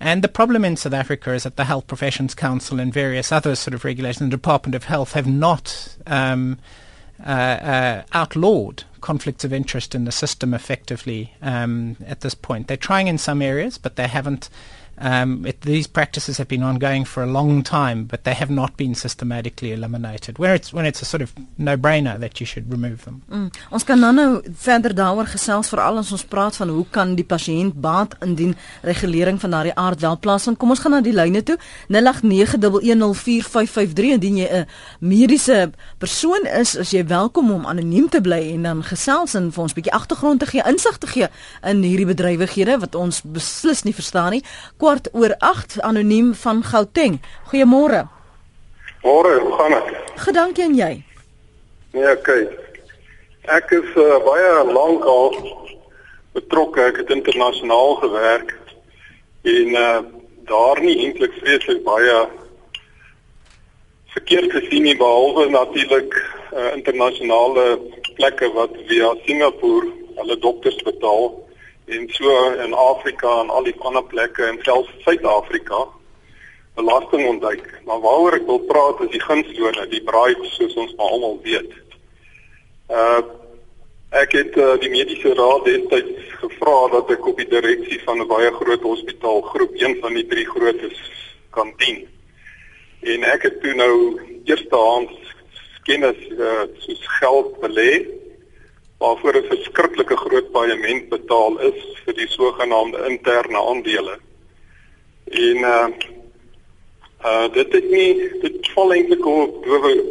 And 0.00 0.22
the 0.22 0.28
problem 0.28 0.64
in 0.64 0.76
South 0.76 0.92
Africa 0.92 1.32
is 1.32 1.44
that 1.44 1.56
the 1.56 1.64
Health 1.64 1.86
Professions 1.86 2.34
Council 2.34 2.80
and 2.80 2.92
various 2.92 3.30
other 3.30 3.54
sort 3.54 3.74
of 3.74 3.84
regulations, 3.84 4.28
the 4.28 4.36
Department 4.36 4.74
of 4.74 4.84
Health, 4.84 5.12
have 5.12 5.26
not 5.26 5.96
um, 6.06 6.58
uh, 7.20 7.30
uh, 7.30 8.02
outlawed 8.12 8.84
conflicts 9.00 9.44
of 9.44 9.52
interest 9.52 9.94
in 9.94 10.04
the 10.04 10.12
system 10.12 10.54
effectively 10.54 11.34
um, 11.42 11.96
at 12.06 12.20
this 12.20 12.34
point. 12.34 12.68
They're 12.68 12.76
trying 12.76 13.06
in 13.06 13.18
some 13.18 13.42
areas, 13.42 13.76
but 13.78 13.96
they 13.96 14.08
haven't 14.08 14.48
Um, 14.98 15.46
it, 15.46 15.60
these 15.62 15.86
practices 15.86 16.38
have 16.38 16.48
been 16.48 16.62
ongoing 16.62 17.04
for 17.04 17.22
a 17.22 17.26
long 17.26 17.62
time, 17.62 18.04
but 18.04 18.24
they 18.24 18.34
have 18.34 18.50
not 18.50 18.76
been 18.76 18.94
systematically 18.94 19.72
eliminated. 19.72 20.38
Where 20.38 20.54
it's 20.54 20.72
when 20.72 20.86
it's 20.86 21.02
a 21.02 21.04
sort 21.04 21.22
of 21.22 21.32
no-brainer 21.58 22.18
that 22.20 22.40
you 22.40 22.46
should 22.46 22.70
remove 22.70 23.04
them. 23.04 23.22
Mm. 23.30 23.52
Ons 23.70 23.84
kan 23.84 24.00
nou, 24.00 24.14
nou 24.14 24.42
verder 24.54 24.94
daaroor 24.94 25.26
gesels 25.26 25.68
veral 25.72 25.98
as 25.98 26.12
ons 26.12 26.24
praat 26.24 26.56
van 26.56 26.68
hoe 26.68 26.86
kan 26.90 27.14
die 27.18 27.24
pasiënt 27.24 27.74
baat 27.74 28.14
indien 28.22 28.56
regulering 28.82 29.40
van 29.40 29.50
daardie 29.50 29.74
aard 29.74 30.00
wel 30.00 30.18
plaasvind. 30.18 30.58
Kom 30.58 30.70
ons 30.70 30.80
gaan 30.84 30.92
na 30.94 31.00
die 31.04 31.14
lyne 31.14 31.42
toe. 31.42 31.58
0891104553 31.88 31.98
indien 34.18 34.36
jy 34.36 34.48
'n 34.50 34.66
mediese 35.00 35.70
persoon 35.98 36.46
is, 36.46 36.74
is 36.74 36.90
jy 36.90 37.06
welkom 37.06 37.50
om 37.50 37.66
anoniem 37.66 38.08
te 38.08 38.20
bly 38.20 38.52
en 38.54 38.62
dan 38.62 38.82
gesels 38.82 39.34
en 39.34 39.52
vir 39.52 39.62
ons 39.62 39.72
'n 39.72 39.74
bietjie 39.74 39.92
agtergrond 39.92 40.40
te 40.40 40.46
gee, 40.46 40.62
insig 40.66 40.98
te 40.98 41.06
gee 41.06 41.28
in 41.62 41.82
hierdie 41.82 42.06
bedrywighede 42.06 42.78
wat 42.78 42.94
ons 42.94 43.22
beslis 43.22 43.82
nie 43.82 43.94
verstaan 43.94 44.30
nie 44.30 44.42
kwart 44.84 45.08
oor 45.12 45.32
8 45.38 45.80
anoniem 45.80 46.34
van 46.34 46.62
Gauteng. 46.62 47.20
Goeiemôre. 47.48 48.02
Môre, 49.02 49.38
hoe 49.40 49.52
gaan 49.52 49.72
dit? 49.72 50.00
Gedank 50.26 50.58
en 50.58 50.74
jy? 50.76 50.92
Nee, 51.96 52.10
okay. 52.10 52.42
Ek 53.48 53.72
is 53.72 53.88
uh, 53.96 54.18
baie 54.26 54.50
lank 54.68 55.06
al 55.08 55.38
betrokke. 56.36 56.84
Ek 56.90 57.00
het 57.00 57.12
internasionaal 57.16 57.96
gewerk 58.04 58.52
en 59.54 59.80
uh 59.84 59.96
daar 60.44 60.76
nie 60.84 60.98
eintlik 61.00 61.32
vreeslik 61.40 61.78
baie 61.86 62.16
verkeerd 64.12 64.50
gesien 64.52 64.84
nie 64.84 64.96
behalwe 65.00 65.46
natuurlik 65.48 66.18
uh, 66.18 66.74
internasionale 66.74 67.64
plekke 68.18 68.50
wat 68.52 68.74
via 68.90 69.14
Singapore 69.22 69.88
hulle 70.18 70.36
dokters 70.44 70.76
betaal 70.84 71.30
en 71.84 72.08
so 72.08 72.52
in 72.64 72.74
Afrika 72.74 73.40
en 73.40 73.50
al 73.50 73.66
die 73.68 73.74
ander 73.78 74.04
plekke 74.04 74.44
en 74.44 74.58
selfs 74.62 74.90
Suid-Afrika 75.04 75.84
belasting 76.74 77.26
ontduik. 77.28 77.80
Maar 77.84 78.00
waaroor 78.00 78.38
ek 78.40 78.46
wil 78.46 78.62
praat 78.68 79.00
is 79.04 79.12
die 79.14 79.22
gunslone, 79.22 79.86
die 79.92 80.02
bribe 80.02 80.48
soos 80.56 80.74
ons 80.80 80.94
maar 80.98 81.16
almal 81.16 81.40
weet. 81.46 81.72
Uh 82.90 83.22
ek 84.14 84.30
het 84.36 84.56
uh, 84.62 84.76
die 84.78 84.92
mediese 84.92 85.32
raad 85.34 85.64
destyds 85.66 86.34
gevra 86.38 86.74
dat 86.92 87.08
ek 87.16 87.24
op 87.26 87.40
die 87.40 87.48
direksie 87.50 87.96
van 88.04 88.20
'n 88.22 88.28
baie 88.30 88.52
groot 88.54 88.84
hospitaal 88.86 89.40
groep 89.42 89.72
een 89.74 89.96
van 90.00 90.14
die 90.14 90.26
drie 90.30 90.44
grootes 90.46 91.00
kan 91.50 91.72
dien. 91.82 92.04
En 93.02 93.24
ek 93.26 93.42
het 93.42 93.58
toe 93.60 93.74
nou 93.74 94.20
eerstehands 94.46 95.34
kennis 95.82 96.20
uh, 96.30 96.62
soos 96.78 97.02
geld 97.18 97.58
belê 97.58 98.06
waarvoor 99.04 99.36
'n 99.36 99.50
verskriklike 99.52 100.16
groot 100.16 100.48
paaiement 100.52 101.08
betaal 101.08 101.60
is 101.70 101.78
vir 102.04 102.14
die 102.20 102.28
sogenaamde 102.28 102.98
interne 103.08 103.60
aandele. 103.70 104.16
En 105.46 105.58
uh 105.76 105.88
uh 107.30 107.46
dit 107.52 107.72
het 107.72 107.90
nie 107.90 108.10
dit 108.40 108.70
val 108.74 108.92
eintlik 108.92 109.26
op 109.26 109.66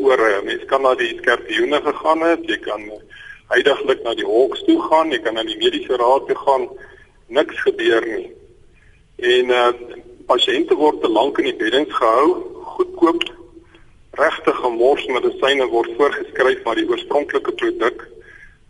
oor 0.05 0.21
mense 0.45 0.65
kan 0.65 0.81
na 0.81 0.95
die 0.95 1.17
skerpioene 1.17 1.81
gegaan 1.81 2.21
het, 2.21 2.47
jy 2.49 2.57
kan 2.57 2.87
heidaglik 3.53 4.01
na 4.03 4.13
die 4.13 4.25
hoks 4.25 4.63
toe 4.69 4.79
gaan, 4.89 5.11
jy 5.11 5.19
kan 5.21 5.33
na 5.33 5.43
die 5.43 5.57
mediese 5.57 5.97
raad 5.97 6.27
toe 6.27 6.39
gaan, 6.45 6.69
niks 7.27 7.61
gebeur 7.67 8.07
nie. 8.15 8.31
En 9.17 9.53
uh 9.61 9.71
pasiënte 10.25 10.75
word 10.79 11.01
te 11.01 11.09
lank 11.11 11.37
in 11.37 11.49
die 11.51 11.59
beddens 11.59 11.93
gehou, 11.93 12.27
goedkoop 12.75 13.23
regte 14.17 14.53
gemors 14.53 15.05
medisyne 15.07 15.65
word 15.67 15.89
voorgeskryf 15.97 16.63
maar 16.63 16.79
die 16.79 16.89
oorspronklike 16.89 17.51
produk 17.51 18.05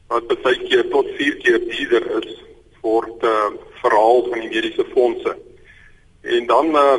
wat 0.08 0.34
baie 0.44 0.60
keer 0.68 0.88
tot 0.92 1.08
4 1.18 1.38
keer 1.44 1.60
duurder 1.70 2.08
is 2.22 2.40
word 2.84 3.24
uh, 3.24 3.52
verhaal 3.82 4.26
van 4.30 4.40
die 4.40 4.50
mediese 4.52 4.86
fondse. 4.94 5.38
En 6.22 6.48
dan 6.48 6.76
uh 6.76 6.96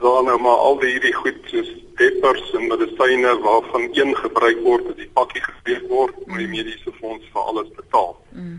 dan 0.00 0.24
nou 0.24 0.38
maar 0.40 0.62
al 0.66 0.78
die 0.80 0.90
hierdie 0.94 1.12
goed 1.12 1.36
soos 1.52 1.68
deppers 2.00 2.46
en 2.56 2.62
medisyne 2.70 3.34
waarvan 3.44 3.82
een 3.92 4.14
gebruik 4.16 4.62
word 4.64 4.86
as 4.88 4.96
die 4.96 5.08
pakkie 5.12 5.42
gespeel 5.44 5.82
word, 5.90 6.14
moet 6.26 6.40
die 6.40 6.48
mediese 6.48 6.92
fonds 7.00 7.26
vir 7.32 7.42
alles 7.50 7.68
betaal. 7.76 8.14
Mm. 8.32 8.54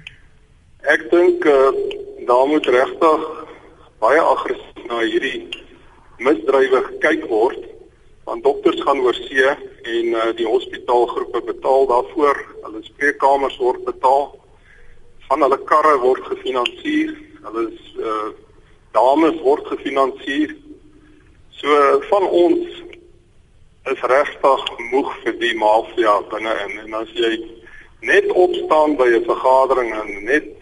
Ek 0.93 1.07
dink 1.09 1.45
uh 1.49 1.71
daar 2.29 2.45
moet 2.51 2.69
regtig 2.69 3.25
baie 4.03 4.21
aggressief 4.21 4.85
na 4.91 5.01
hierdie 5.01 5.47
misdrywe 6.21 6.83
gekyk 6.91 7.25
word 7.31 7.65
want 8.27 8.43
dokters 8.43 8.81
gaan 8.83 8.99
oor 8.99 9.15
see 9.15 9.47
en 9.47 10.07
uh, 10.11 10.29
die 10.35 10.47
hospitaalgroepe 10.47 11.41
betaal 11.47 11.87
daarvoor. 11.87 12.41
Hulle 12.77 12.85
spreekkamers 12.93 13.57
word 13.57 13.85
betaal. 13.85 14.27
Van 15.27 15.41
hulle 15.41 15.57
karre 15.65 15.95
word 16.03 16.25
gefinansier. 16.29 17.15
Hulle 17.41 17.63
is 17.71 17.95
uh 17.97 18.29
dames 18.93 19.39
word 19.41 19.65
gefinansier. 19.65 20.53
So 21.57 22.01
van 22.09 22.27
ons 22.29 22.83
is 23.91 24.03
regtig 24.11 24.67
moeg 24.91 25.09
vir 25.23 25.39
die 25.41 25.55
mafia 25.57 26.19
binne 26.29 26.53
in 26.65 26.75
en 26.83 26.93
as 26.99 27.09
jy 27.17 27.31
net 28.05 28.29
opstaan 28.29 28.93
by 28.99 29.07
'n 29.09 29.25
vergadering 29.25 29.93
en 29.95 30.11
net 30.25 30.53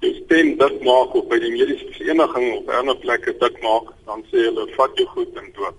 jou 0.00 0.14
stem 0.24 0.56
dik 0.56 0.80
maak 0.88 1.14
of 1.14 1.28
by 1.28 1.38
die 1.44 1.52
mediese 1.52 1.92
vereniging 1.98 2.48
of 2.56 2.68
ander 2.68 2.96
plekke 3.04 3.36
dik 3.40 3.60
maak, 3.60 3.92
dan 4.06 4.24
sê 4.30 4.48
hulle 4.48 4.64
vat 4.76 4.96
jou 4.96 5.06
goed 5.12 5.36
en 5.36 5.52
dood. 5.52 5.78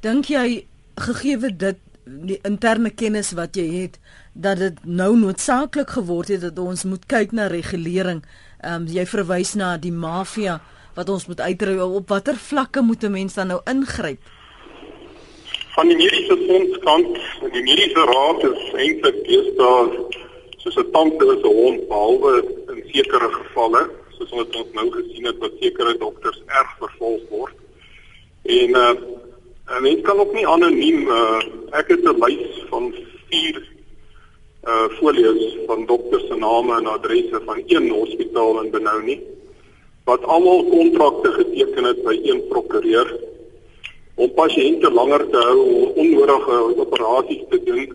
Dink 0.00 0.26
jy 0.26 0.66
gegeewe 0.96 1.56
dit 1.56 1.78
die 2.04 2.38
interne 2.42 2.90
kennis 2.90 3.32
wat 3.38 3.56
jy 3.56 3.68
het 3.82 3.98
dat 4.32 4.58
dit 4.58 4.84
nou 4.84 5.16
noodsaaklik 5.18 5.90
geword 5.90 6.28
het 6.28 6.40
dat 6.40 6.58
ons 6.58 6.84
moet 6.84 7.06
kyk 7.06 7.32
na 7.32 7.46
regulering. 7.46 8.22
Ehm 8.60 8.82
um, 8.82 8.86
jy 8.86 9.06
verwys 9.06 9.54
na 9.54 9.76
die 9.76 9.92
mafia 9.92 10.60
wat 10.94 11.08
ons 11.08 11.26
moet 11.26 11.40
uitry 11.40 11.78
op 11.78 12.08
watter 12.08 12.36
vlakke 12.36 12.80
moet 12.80 13.04
'n 13.04 13.10
mens 13.10 13.34
dan 13.34 13.46
nou 13.46 13.60
ingryp? 13.64 14.20
Van 15.74 15.88
die 15.88 15.96
mediese 15.96 16.36
fonds 16.46 16.78
kant, 16.78 17.16
die 17.52 17.62
mediese 17.62 18.04
raad 18.12 18.42
is 18.44 18.72
eintlik 18.74 19.24
deesdae 19.24 20.06
soos 20.56 20.76
'n 20.76 20.90
tante 20.92 21.24
is 21.24 21.42
'n 21.42 21.56
hond 21.62 21.88
behalwe 21.88 22.44
in 22.68 22.82
sekere 22.92 23.28
gevalle, 23.32 23.90
soos 24.18 24.30
ons 24.30 24.72
nou 24.72 24.90
gesien 24.90 25.26
het 25.26 25.38
wat 25.38 25.52
sekere 25.60 25.98
dokters 25.98 26.42
erg 26.46 26.76
vervolg 26.78 27.22
word. 27.28 27.54
En 28.44 28.70
uh 28.70 28.94
En 29.76 29.82
mens 29.82 30.00
kan 30.00 30.18
ook 30.18 30.32
nie 30.32 30.46
anoniem 30.46 31.08
uh, 31.08 31.38
ek 31.70 31.88
het 31.88 32.02
'n 32.02 32.18
lys 32.24 32.64
van 32.68 32.94
4 33.28 33.71
uh 34.62 34.88
folios 34.98 35.56
van 35.66 35.86
dokters 35.86 36.26
se 36.26 36.36
name 36.36 36.76
en 36.76 36.86
adresse 36.86 37.40
van 37.44 37.62
een 37.66 37.90
hospitaal 37.90 38.62
in 38.62 38.70
Benoni 38.70 39.20
wat 40.04 40.24
almal 40.24 40.64
kontrakte 40.64 41.32
geteken 41.32 41.84
het 41.84 42.02
by 42.02 42.14
een 42.22 42.46
prokureur 42.48 43.10
om 44.14 44.30
pasiënte 44.36 44.90
langer 44.90 45.24
te 45.30 45.42
hou 45.48 45.58
om 45.58 45.98
onnodige 46.04 46.58
operasies 46.84 47.44
te 47.50 47.58
doen. 47.64 47.86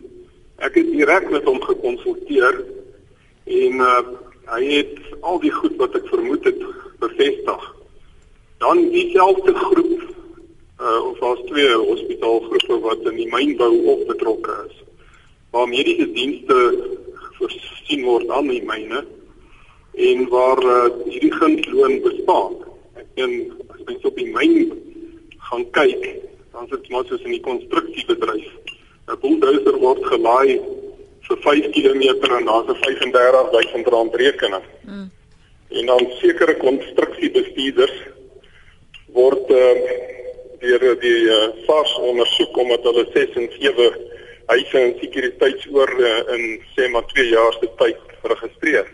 Ek 0.58 0.76
het 0.80 0.92
direk 0.92 1.30
met 1.30 1.46
hom 1.48 1.62
gekonsulteer 1.62 2.64
en 3.46 3.84
uh 3.92 4.00
hy 4.48 4.64
het 4.64 5.00
al 5.28 5.42
die 5.44 5.52
goed 5.52 5.74
wat 5.76 5.96
ek 6.00 6.06
vermoed 6.08 6.46
het 6.48 6.62
bevestig. 7.04 7.64
Dan 8.64 8.86
dieselfde 8.94 9.54
groep 9.54 10.04
uh 10.80 11.00
of 11.10 11.20
daar's 11.20 11.44
twee 11.50 11.74
hospitaalgroepe 11.76 12.80
wat 12.86 13.04
in 13.12 13.20
die 13.24 13.28
mynbou 13.32 13.74
ook 13.92 14.06
betrokke 14.08 14.56
is. 14.70 14.78
Waar 15.58 15.68
mediese 15.68 16.06
dienste 16.14 16.56
voorsien 17.40 18.04
word 18.06 18.30
aan 18.30 18.46
die 18.52 18.62
myne 18.62 19.00
en 20.08 20.20
waar 20.30 20.60
uh, 20.62 20.90
hierdie 21.08 21.32
gunsloon 21.34 21.96
bestaan. 22.04 22.60
Ek 23.02 23.08
dink 23.18 23.56
as 23.74 23.80
mens 23.88 24.04
op 24.06 24.20
die 24.22 24.28
myn 24.36 24.68
gaan 25.48 25.64
kyk, 25.74 26.04
dan 26.54 26.68
is 26.68 26.76
dit 26.76 26.92
maar 26.94 27.08
soos 27.10 27.24
in 27.26 27.34
die 27.34 27.42
konstruksiebedryf. 27.48 28.52
'n 29.08 29.18
Bulldozer 29.24 29.80
word 29.82 30.04
gelaai 30.12 30.60
vir 31.26 31.42
5 31.48 31.72
km 31.74 32.06
en 32.38 32.46
daar's 32.52 32.70
'n 32.70 32.78
35000 32.84 33.90
rand 33.96 34.20
rekening. 34.22 34.68
Mm. 34.86 35.10
En 35.80 35.86
dan 35.90 36.12
sekere 36.22 36.58
konstruksiebestuurders 36.62 37.98
word 39.18 39.50
uh, 39.50 39.74
deur 40.62 40.86
die 41.02 41.22
uh, 41.26 41.50
SARS 41.66 41.98
ondersoek 42.12 42.62
omdat 42.62 42.86
hulle 42.92 43.08
6 43.18 43.42
en 43.42 43.50
7 43.58 44.07
huise 44.52 44.80
en 44.80 44.96
sekuriteitsoor 45.02 45.94
uh, 46.00 46.14
in 46.36 46.46
sê 46.76 46.88
maar 46.92 47.06
2 47.14 47.28
jaar 47.30 47.58
se 47.60 47.70
tyd 47.82 48.16
geregistreer. 48.22 48.88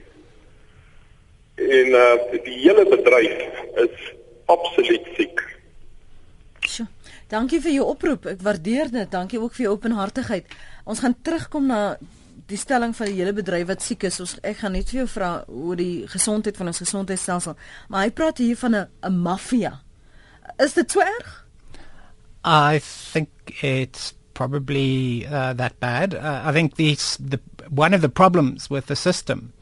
En 1.56 1.88
uh, 2.00 2.42
die 2.44 2.58
hele 2.64 2.86
bedryf 2.90 3.62
is 3.86 4.14
absoluut 4.52 5.08
siek. 5.18 5.44
Sjoe. 6.64 6.88
Dankie 7.34 7.62
vir 7.64 7.74
jou 7.78 7.86
oproep. 7.90 8.28
Ek 8.30 8.42
waardeer 8.46 8.92
dit. 8.94 9.10
Dankie 9.10 9.40
ook 9.42 9.56
vir 9.56 9.68
jou 9.68 9.74
openhartigheid. 9.74 10.50
Ons 10.86 11.02
gaan 11.02 11.16
terugkom 11.26 11.66
na 11.70 11.96
die 12.50 12.60
stelling 12.60 12.94
van 12.96 13.10
die 13.10 13.16
hele 13.18 13.34
bedryf 13.34 13.70
wat 13.72 13.86
siek 13.86 14.04
is. 14.10 14.20
Ons 14.22 14.36
ek 14.46 14.60
gaan 14.62 14.76
net 14.78 14.92
vir 14.92 15.04
jou 15.04 15.08
vra 15.16 15.32
oor 15.48 15.80
die 15.80 16.06
gesondheid 16.12 16.58
van 16.60 16.70
ons 16.70 16.84
gesondheidstelsel. 16.84 17.56
Maar 17.90 18.08
hy 18.08 18.12
praat 18.14 18.42
hier 18.44 18.60
van 18.60 18.76
'n 18.76 18.88
'n 19.10 19.18
maffia. 19.24 19.80
Is 20.60 20.74
dit 20.74 20.92
so 20.92 21.00
erg? 21.00 21.46
I 22.46 22.82
think 23.14 23.30
it's 23.64 24.14
probably 24.34 25.26
uh, 25.28 25.54
that 25.54 25.80
bad. 25.80 26.16
Uh, 26.16 26.42
I 26.46 26.52
think 26.52 26.76
the 26.76 26.98
one 27.70 27.94
of 27.94 28.02
the 28.02 28.10
problems 28.10 28.70
with 28.70 28.88
the 28.88 28.96
system 28.96 29.54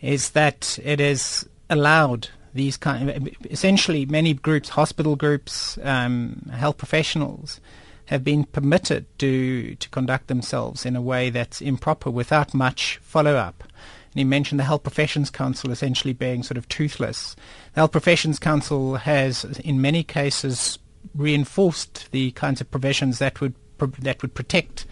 is 0.00 0.30
that 0.30 0.78
it 0.84 1.00
is 1.00 1.48
allowed 1.68 2.28
these 2.54 2.76
kind 2.76 3.10
of, 3.10 3.28
essentially 3.50 4.06
many 4.06 4.34
groups, 4.34 4.70
hospital 4.70 5.16
groups, 5.16 5.78
um, 5.82 6.50
health 6.52 6.78
professionals 6.78 7.60
have 8.06 8.22
been 8.24 8.44
permitted 8.44 9.04
to 9.18 9.74
to 9.76 9.88
conduct 9.90 10.28
themselves 10.28 10.86
in 10.86 10.96
a 10.96 11.02
way 11.02 11.30
that's 11.30 11.60
improper 11.60 12.10
without 12.10 12.54
much 12.54 12.98
follow 13.02 13.36
up. 13.36 13.62
And 13.64 14.20
he 14.20 14.24
mentioned 14.24 14.58
the 14.58 14.64
Health 14.64 14.82
Professions 14.82 15.28
Council 15.28 15.70
essentially 15.70 16.14
being 16.14 16.42
sort 16.42 16.56
of 16.56 16.68
toothless. 16.68 17.36
The 17.74 17.80
Health 17.80 17.92
Professions 17.92 18.38
Council 18.38 18.94
has, 18.96 19.44
in 19.60 19.80
many 19.80 20.02
cases, 20.02 20.78
reinforced 21.14 22.10
the 22.12 22.30
kinds 22.30 22.60
of 22.60 22.70
provisions 22.70 23.18
that 23.18 23.40
would 23.40 23.54
that 23.78 24.22
would 24.22 24.34
protect 24.34 24.86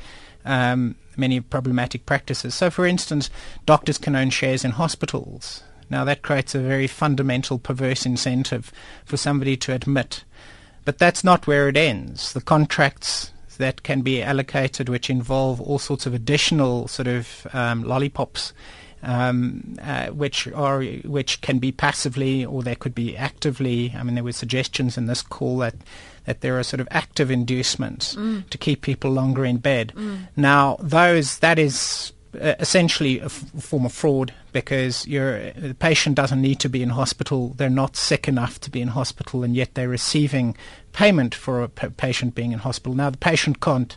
um, 0.44 0.96
many 1.16 1.40
problematic 1.40 2.06
practices. 2.06 2.54
So, 2.54 2.70
for 2.70 2.86
instance, 2.86 3.30
doctors 3.66 3.98
can 3.98 4.16
own 4.16 4.30
shares 4.30 4.64
in 4.64 4.72
hospitals. 4.72 5.62
Now, 5.90 6.04
that 6.04 6.22
creates 6.22 6.54
a 6.54 6.60
very 6.60 6.86
fundamental 6.86 7.58
perverse 7.58 8.06
incentive 8.06 8.72
for 9.04 9.16
somebody 9.16 9.56
to 9.58 9.72
admit. 9.72 10.24
But 10.84 10.98
that's 10.98 11.24
not 11.24 11.46
where 11.46 11.68
it 11.68 11.76
ends. 11.76 12.32
The 12.32 12.40
contracts 12.40 13.32
that 13.58 13.82
can 13.82 14.02
be 14.02 14.22
allocated, 14.22 14.88
which 14.88 15.08
involve 15.08 15.60
all 15.60 15.78
sorts 15.78 16.06
of 16.06 16.14
additional 16.14 16.88
sort 16.88 17.08
of 17.08 17.46
um, 17.52 17.84
lollipops, 17.84 18.52
um, 19.02 19.76
uh, 19.82 20.06
which 20.08 20.48
are 20.48 20.82
which 20.82 21.40
can 21.42 21.58
be 21.58 21.70
passively 21.70 22.44
or 22.44 22.62
they 22.62 22.74
could 22.74 22.94
be 22.94 23.16
actively. 23.16 23.94
I 23.96 24.02
mean, 24.02 24.14
there 24.14 24.24
were 24.24 24.32
suggestions 24.32 24.96
in 24.96 25.06
this 25.06 25.22
call 25.22 25.58
that 25.58 25.74
that 26.24 26.40
there 26.40 26.58
are 26.58 26.62
sort 26.62 26.80
of 26.80 26.88
active 26.90 27.30
inducements 27.30 28.14
mm. 28.14 28.48
to 28.50 28.58
keep 28.58 28.82
people 28.82 29.10
longer 29.10 29.44
in 29.44 29.58
bed. 29.58 29.92
Mm. 29.94 30.28
Now, 30.36 30.76
those 30.80 31.38
that 31.38 31.58
is 31.58 32.12
uh, 32.40 32.54
essentially 32.58 33.20
a 33.20 33.26
f- 33.26 33.44
form 33.60 33.84
of 33.84 33.92
fraud 33.92 34.32
because 34.52 35.04
the 35.04 35.76
patient 35.78 36.16
doesn't 36.16 36.40
need 36.40 36.58
to 36.60 36.68
be 36.68 36.82
in 36.82 36.90
hospital. 36.90 37.50
They're 37.56 37.70
not 37.70 37.96
sick 37.96 38.26
enough 38.26 38.60
to 38.60 38.70
be 38.70 38.80
in 38.80 38.88
hospital, 38.88 39.42
and 39.42 39.54
yet 39.54 39.74
they're 39.74 39.88
receiving 39.88 40.56
payment 40.92 41.34
for 41.34 41.62
a 41.62 41.68
p- 41.68 41.88
patient 41.88 42.34
being 42.34 42.52
in 42.52 42.60
hospital. 42.60 42.94
Now, 42.94 43.10
the 43.10 43.18
patient 43.18 43.60
can't 43.60 43.96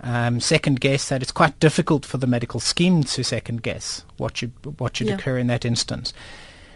um, 0.00 0.40
second 0.40 0.80
guess 0.80 1.08
that. 1.08 1.22
It's 1.22 1.32
quite 1.32 1.58
difficult 1.60 2.04
for 2.04 2.18
the 2.18 2.26
medical 2.26 2.60
scheme 2.60 3.04
to 3.04 3.22
second 3.22 3.62
guess 3.62 4.04
what 4.16 4.36
should 4.36 4.52
what 4.78 4.96
should 4.96 5.06
yeah. 5.06 5.14
occur 5.14 5.38
in 5.38 5.46
that 5.46 5.64
instance. 5.64 6.12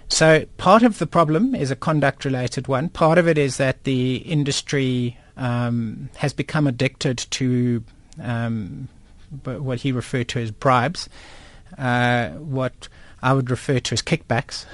So 0.08 0.46
part 0.56 0.82
of 0.82 0.98
the 0.98 1.06
problem 1.06 1.54
is 1.54 1.70
a 1.70 1.76
conduct 1.76 2.25
related 2.25 2.68
one. 2.68 2.88
Part 2.88 3.18
of 3.18 3.26
it 3.26 3.38
is 3.38 3.56
that 3.56 3.84
the 3.84 4.16
industry 4.16 5.18
um, 5.36 6.08
has 6.16 6.32
become 6.32 6.66
addicted 6.66 7.18
to 7.18 7.82
um, 8.22 8.88
what 9.42 9.80
he 9.80 9.92
referred 9.92 10.28
to 10.28 10.40
as 10.40 10.50
bribes, 10.50 11.08
uh, 11.76 12.30
what 12.30 12.88
I 13.22 13.32
would 13.32 13.50
refer 13.50 13.80
to 13.80 13.92
as 13.92 14.02
kickbacks 14.02 14.64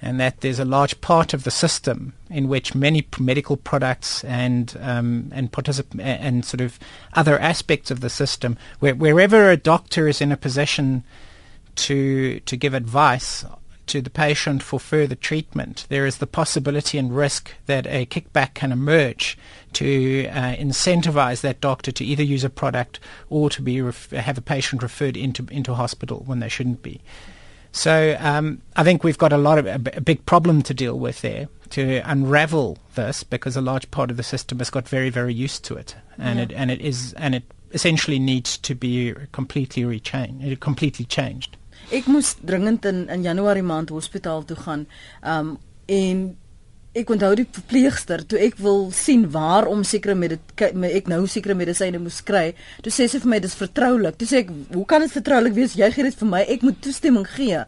and 0.00 0.20
that 0.20 0.40
there's 0.40 0.58
a 0.58 0.64
large 0.64 1.00
part 1.00 1.32
of 1.32 1.44
the 1.44 1.50
system 1.50 2.12
in 2.28 2.48
which 2.48 2.74
many 2.74 3.06
medical 3.18 3.56
products 3.56 4.22
and 4.24 4.76
um, 4.80 5.30
and 5.34 5.52
particip- 5.52 5.98
and 6.00 6.44
sort 6.44 6.60
of 6.60 6.78
other 7.14 7.38
aspects 7.38 7.90
of 7.90 8.00
the 8.00 8.10
system, 8.10 8.58
where, 8.78 8.94
wherever 8.94 9.50
a 9.50 9.56
doctor 9.56 10.06
is 10.08 10.20
in 10.20 10.32
a 10.32 10.36
position 10.36 11.04
to 11.76 12.40
to 12.40 12.56
give 12.56 12.74
advice 12.74 13.44
to 13.86 14.00
the 14.00 14.10
patient 14.10 14.62
for 14.62 14.80
further 14.80 15.14
treatment, 15.14 15.86
there 15.88 16.06
is 16.06 16.18
the 16.18 16.26
possibility 16.26 16.98
and 16.98 17.16
risk 17.16 17.52
that 17.66 17.86
a 17.86 18.06
kickback 18.06 18.54
can 18.54 18.72
emerge 18.72 19.38
to 19.74 20.26
uh, 20.28 20.54
incentivize 20.54 21.40
that 21.42 21.60
doctor 21.60 21.92
to 21.92 22.04
either 22.04 22.22
use 22.22 22.44
a 22.44 22.50
product 22.50 23.00
or 23.30 23.50
to 23.50 23.62
be 23.62 23.80
ref- 23.80 24.10
have 24.10 24.38
a 24.38 24.42
patient 24.42 24.82
referred 24.82 25.16
into 25.16 25.46
into 25.50 25.74
hospital 25.74 26.22
when 26.26 26.40
they 26.40 26.48
shouldn't 26.48 26.82
be. 26.82 27.00
So 27.72 28.16
um, 28.20 28.62
I 28.74 28.84
think 28.84 29.04
we've 29.04 29.18
got 29.18 29.34
a 29.34 29.36
lot 29.36 29.58
of 29.58 29.66
a, 29.66 29.74
a, 29.74 30.00
big 30.00 30.24
problem 30.24 30.62
to 30.62 30.72
deal 30.72 30.98
with 30.98 31.20
there. 31.20 31.48
to 31.70 32.00
unravel 32.10 32.78
this 32.94 33.22
because 33.22 33.54
a 33.54 33.60
large 33.60 33.90
part 33.90 34.10
of 34.10 34.16
the 34.16 34.22
system 34.22 34.58
has 34.58 34.70
got 34.70 34.88
very, 34.88 35.10
very 35.10 35.34
used 35.34 35.64
to 35.64 35.74
it, 35.74 35.94
and 36.16 36.38
yeah. 36.38 36.44
it 36.44 36.52
and 36.52 36.70
it 36.70 36.80
is 36.80 37.12
and 37.14 37.34
it 37.34 37.42
essentially 37.72 38.18
needs 38.18 38.56
to 38.58 38.74
be 38.74 39.14
completely 39.32 39.82
rechanged, 39.82 40.58
completely 40.60 41.04
changed. 41.04 41.56
Ek 41.94 42.08
moes 42.10 42.34
dringend 42.42 42.84
in 42.88 43.04
in 43.08 43.22
Januarie 43.22 43.62
maand 43.62 43.92
hospitaal 43.94 44.44
toe 44.44 44.56
gaan. 44.58 44.86
Um 45.22 45.56
en 45.86 46.22
ek 46.96 47.10
onthou 47.12 47.34
die 47.38 47.46
verpleegster 47.46 48.24
toe 48.26 48.40
ek 48.42 48.56
wil 48.58 48.88
sien 48.90 49.28
waarom 49.30 49.84
sekere 49.86 50.16
met 50.18 50.40
ek 50.58 51.06
nou 51.06 51.20
sekere 51.30 51.54
medisyne 51.54 52.00
moes 52.02 52.22
kry. 52.26 52.56
Toe 52.82 52.90
sê 52.90 53.06
sy 53.06 53.20
vir 53.22 53.30
my 53.30 53.38
dis 53.44 53.54
vertroulik. 53.54 54.18
Toe 54.18 54.26
sê 54.26 54.42
ek, 54.42 54.50
"Hoe 54.74 54.86
kan 54.86 55.00
dit 55.00 55.12
vertroulik 55.12 55.54
wees? 55.54 55.76
Jy 55.76 55.90
gee 55.92 56.02
dit 56.02 56.14
vir 56.14 56.28
my. 56.28 56.42
Ek 56.42 56.62
moet 56.62 56.82
toestemming 56.82 57.26
gee." 57.26 57.64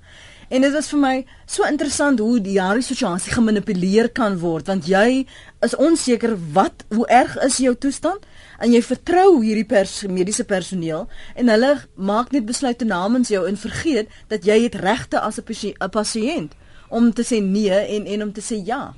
En 0.51 0.61
dit 0.61 0.73
was 0.73 0.89
vir 0.89 0.99
my 0.99 1.27
so 1.47 1.67
interessant 1.69 2.19
hoe 2.19 2.41
die 2.41 2.57
hierdie 2.57 2.83
situasie 2.83 3.33
gemanipuleer 3.33 4.09
kan 4.09 4.39
word 4.41 4.67
want 4.67 4.87
jy 4.89 5.27
is 5.67 5.77
onseker 5.77 6.37
wat 6.57 6.85
hoe 6.89 7.07
erg 7.07 7.37
is 7.45 7.59
jou 7.59 7.75
toestand 7.75 8.25
en 8.59 8.73
jy 8.73 8.81
vertrou 8.83 9.43
hierdie 9.43 9.67
pers, 9.69 10.03
mediese 10.11 10.45
personeel 10.45 11.07
en 11.38 11.53
hulle 11.53 11.75
maak 11.95 12.33
net 12.35 12.47
besluite 12.49 12.85
namens 12.88 13.31
jou 13.33 13.45
en 13.49 13.57
vergeet 13.57 14.11
dat 14.33 14.47
jy 14.47 14.62
het 14.65 14.75
regte 14.75 15.21
as 15.21 15.38
'n 15.38 15.91
pasiënt 15.91 16.55
om 16.88 17.12
te 17.12 17.23
sê 17.23 17.43
nee 17.43 17.71
en 17.71 18.07
en 18.07 18.23
om 18.23 18.33
te 18.33 18.41
sê 18.41 18.67
ja. 18.67 18.95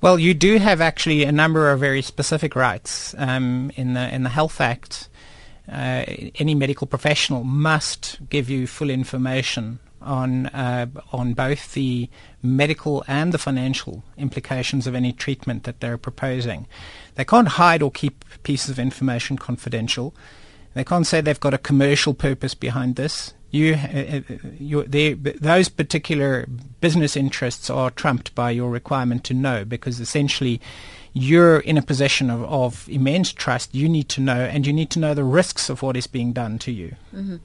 Well, 0.00 0.18
you 0.18 0.34
do 0.34 0.58
have 0.58 0.80
actually 0.80 1.24
a 1.24 1.32
number 1.32 1.72
of 1.72 1.80
very 1.80 2.02
specific 2.02 2.54
rights 2.54 3.14
um, 3.18 3.70
in 3.74 3.94
the 3.94 4.14
in 4.14 4.22
the 4.22 4.30
Health 4.30 4.60
Act. 4.60 5.08
Uh, 5.68 6.02
any 6.40 6.54
medical 6.54 6.86
professional 6.86 7.44
must 7.44 8.18
give 8.28 8.50
you 8.50 8.66
full 8.66 8.90
information 8.90 9.78
on 10.00 10.46
uh, 10.46 10.86
on 11.12 11.34
both 11.34 11.74
the 11.74 12.08
medical 12.42 13.04
and 13.06 13.32
the 13.32 13.38
financial 13.38 14.02
implications 14.16 14.86
of 14.86 14.94
any 14.94 15.12
treatment 15.12 15.64
that 15.64 15.80
they're 15.80 15.98
proposing. 15.98 16.66
They 17.14 17.24
can't 17.24 17.48
hide 17.48 17.82
or 17.82 17.90
keep 17.90 18.24
pieces 18.42 18.70
of 18.70 18.78
information 18.78 19.36
confidential. 19.36 20.14
They 20.74 20.84
can't 20.84 21.06
say 21.06 21.20
they've 21.20 21.38
got 21.38 21.54
a 21.54 21.58
commercial 21.58 22.14
purpose 22.14 22.54
behind 22.54 22.96
this. 22.96 23.34
You, 23.50 23.74
uh, 23.74 24.20
uh 24.78 24.84
they, 24.86 25.14
those 25.14 25.68
particular 25.68 26.46
business 26.80 27.16
interests 27.16 27.70
are 27.70 27.90
trumped 27.90 28.34
by 28.34 28.50
your 28.50 28.70
requirement 28.70 29.24
to 29.24 29.34
know 29.34 29.64
because 29.64 30.00
essentially 30.00 30.60
you're 31.12 31.58
in 31.58 31.76
a 31.76 31.82
position 31.82 32.30
of, 32.30 32.44
of 32.44 32.88
immense 32.88 33.32
trust. 33.32 33.74
You 33.74 33.88
need 33.88 34.08
to 34.10 34.20
know 34.20 34.40
and 34.40 34.66
you 34.66 34.72
need 34.72 34.90
to 34.90 34.98
know 34.98 35.14
the 35.14 35.24
risks 35.24 35.68
of 35.68 35.82
what 35.82 35.96
is 35.96 36.06
being 36.06 36.32
done 36.32 36.58
to 36.60 36.70
you. 36.70 36.94
Mm-hmm. 37.14 37.36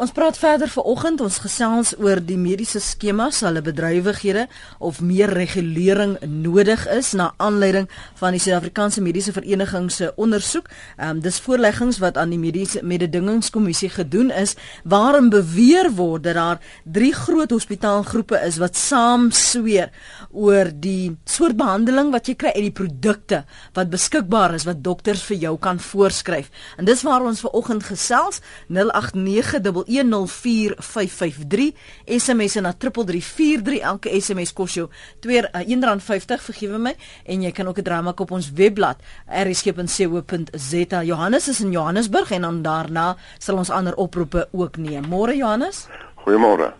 Ons 0.00 0.12
praat 0.16 0.38
verder 0.40 0.70
vanoggend 0.72 1.20
ons 1.22 1.36
gesels 1.44 1.92
oor 2.00 2.18
die 2.24 2.38
mediese 2.40 2.80
skemas, 2.82 3.42
hulle 3.44 3.60
bedrywighede 3.62 4.46
of 4.80 5.02
meer 5.04 5.30
regulering 5.36 6.16
nodig 6.24 6.86
is 6.90 7.12
na 7.18 7.28
aanleiding 7.38 7.86
van 8.18 8.34
die 8.34 8.40
Suid-Afrikaanse 8.42 9.04
Mediese 9.04 9.34
Vereniging 9.36 9.90
se 9.92 10.10
ondersoek. 10.16 10.70
Ehm 10.96 11.18
um, 11.18 11.20
dis 11.20 11.38
voorleggings 11.44 12.00
wat 12.00 12.16
aan 12.18 12.32
die 12.32 12.40
mediese 12.40 12.80
mededingingskommissie 12.82 13.92
gedoen 13.94 14.32
is 14.32 14.56
waarin 14.82 15.28
beweer 15.30 15.92
word 15.94 16.24
dat 16.24 16.38
daar 16.40 16.64
drie 16.84 17.12
groot 17.14 17.52
hospitaalgroepe 17.52 18.40
is 18.46 18.58
wat 18.62 18.79
saam 18.80 19.30
sweer 19.30 19.90
oor 20.30 20.70
die 20.72 21.16
soort 21.28 21.56
behandeling 21.58 22.12
wat 22.14 22.30
jy 22.30 22.36
kry 22.38 22.52
uit 22.54 22.66
die 22.68 22.78
produkte 22.80 23.44
wat 23.76 23.90
beskikbaar 23.92 24.54
is 24.54 24.66
wat 24.68 24.82
dokters 24.82 25.22
vir 25.26 25.36
jou 25.36 25.56
kan 25.58 25.78
voorskryf. 25.82 26.50
En 26.78 26.88
dis 26.88 27.02
waar 27.06 27.24
ons 27.26 27.42
vanoggend 27.44 27.84
gesels 27.84 28.40
089 28.68 29.60
0891104553 29.60 31.72
SMS 32.06 32.54
na 32.60 32.72
3343 32.72 33.80
elke 33.80 34.20
SMS 34.20 34.52
kos 34.56 34.74
jou 34.78 34.88
R1.50 35.26 36.36
uh, 36.36 36.40
vergewe 36.50 36.78
my 36.78 36.94
en 37.24 37.42
jy 37.44 37.52
kan 37.52 37.68
ook 37.68 37.78
'n 37.78 37.84
draai 37.84 38.02
maak 38.02 38.20
op 38.20 38.30
ons 38.30 38.52
webblad 38.52 38.96
rsg.co.za 39.26 41.02
Johannes 41.02 41.48
is 41.48 41.60
in 41.60 41.70
Johannesburg 41.70 42.30
en 42.30 42.42
dan 42.42 42.62
daarna 42.62 43.16
sal 43.38 43.56
ons 43.56 43.70
ander 43.70 43.94
oproepe 43.94 44.48
ook 44.52 44.76
neem. 44.76 45.08
Môre 45.08 45.36
Johannes? 45.36 45.86
Goeiemôre. 46.14 46.72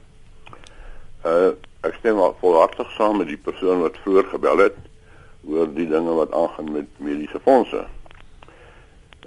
Uh, 1.25 1.53
ek 1.81 1.95
stem 1.99 2.19
volhartig 2.41 2.91
saam 2.97 3.17
met 3.19 3.29
die 3.29 3.41
persoon 3.41 3.81
wat 3.81 3.97
vroeër 4.05 4.29
gebel 4.35 4.59
het 4.59 4.77
oor 5.49 5.67
die 5.75 5.89
dinge 5.89 6.13
wat 6.15 6.33
aangaan 6.33 6.73
met 6.73 6.87
mediese 6.99 7.41
fondse 7.41 7.87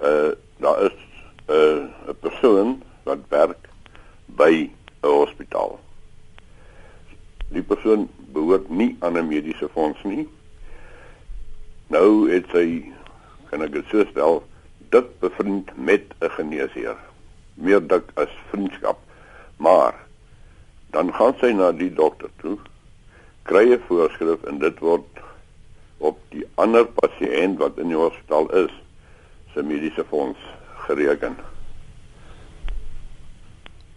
uh, 0.02 0.32
daar 0.56 0.82
is 0.82 0.96
'n 1.46 1.52
uh, 1.52 2.14
persoon 2.20 2.82
wat 3.02 3.18
werk 3.28 3.68
by 4.24 4.70
'n 5.00 5.06
hospitaal. 5.06 5.80
Die 7.48 7.62
persoon 7.62 8.08
behoort 8.32 8.68
nie 8.68 8.96
aan 9.00 9.18
'n 9.18 9.28
mediese 9.28 9.68
fonds 9.68 10.02
nie. 10.02 10.28
Nou 11.86 12.30
het 12.30 12.44
sy 12.52 12.92
kan 13.50 13.62
ek 13.62 13.72
dit 13.72 13.84
sê 13.84 14.08
stel 14.10 14.42
dit 14.88 15.18
bevriend 15.18 15.76
met 15.76 16.02
'n 16.20 16.30
geneesheer. 16.30 16.96
Meer 17.54 17.86
dik 17.86 18.10
as 18.14 18.30
vriendskap. 18.50 18.98
Maar 19.56 20.03
dan 20.94 21.10
gaan 21.14 21.34
sy 21.40 21.50
na 21.52 21.72
die 21.74 21.90
dokter 21.90 22.30
toe, 22.42 22.56
kry 23.50 23.64
'n 23.74 23.82
voorskrif 23.88 24.44
en 24.46 24.58
dit 24.62 24.78
word 24.78 25.22
op 25.98 26.18
die 26.30 26.44
ander 26.54 26.86
pasiënt 26.86 27.58
wat 27.58 27.78
in 27.82 27.90
die 27.90 27.98
hospitaal 27.98 28.46
is, 28.64 28.70
se 29.52 29.62
mediese 29.62 30.04
fonds 30.10 30.38
gereken. 30.86 31.36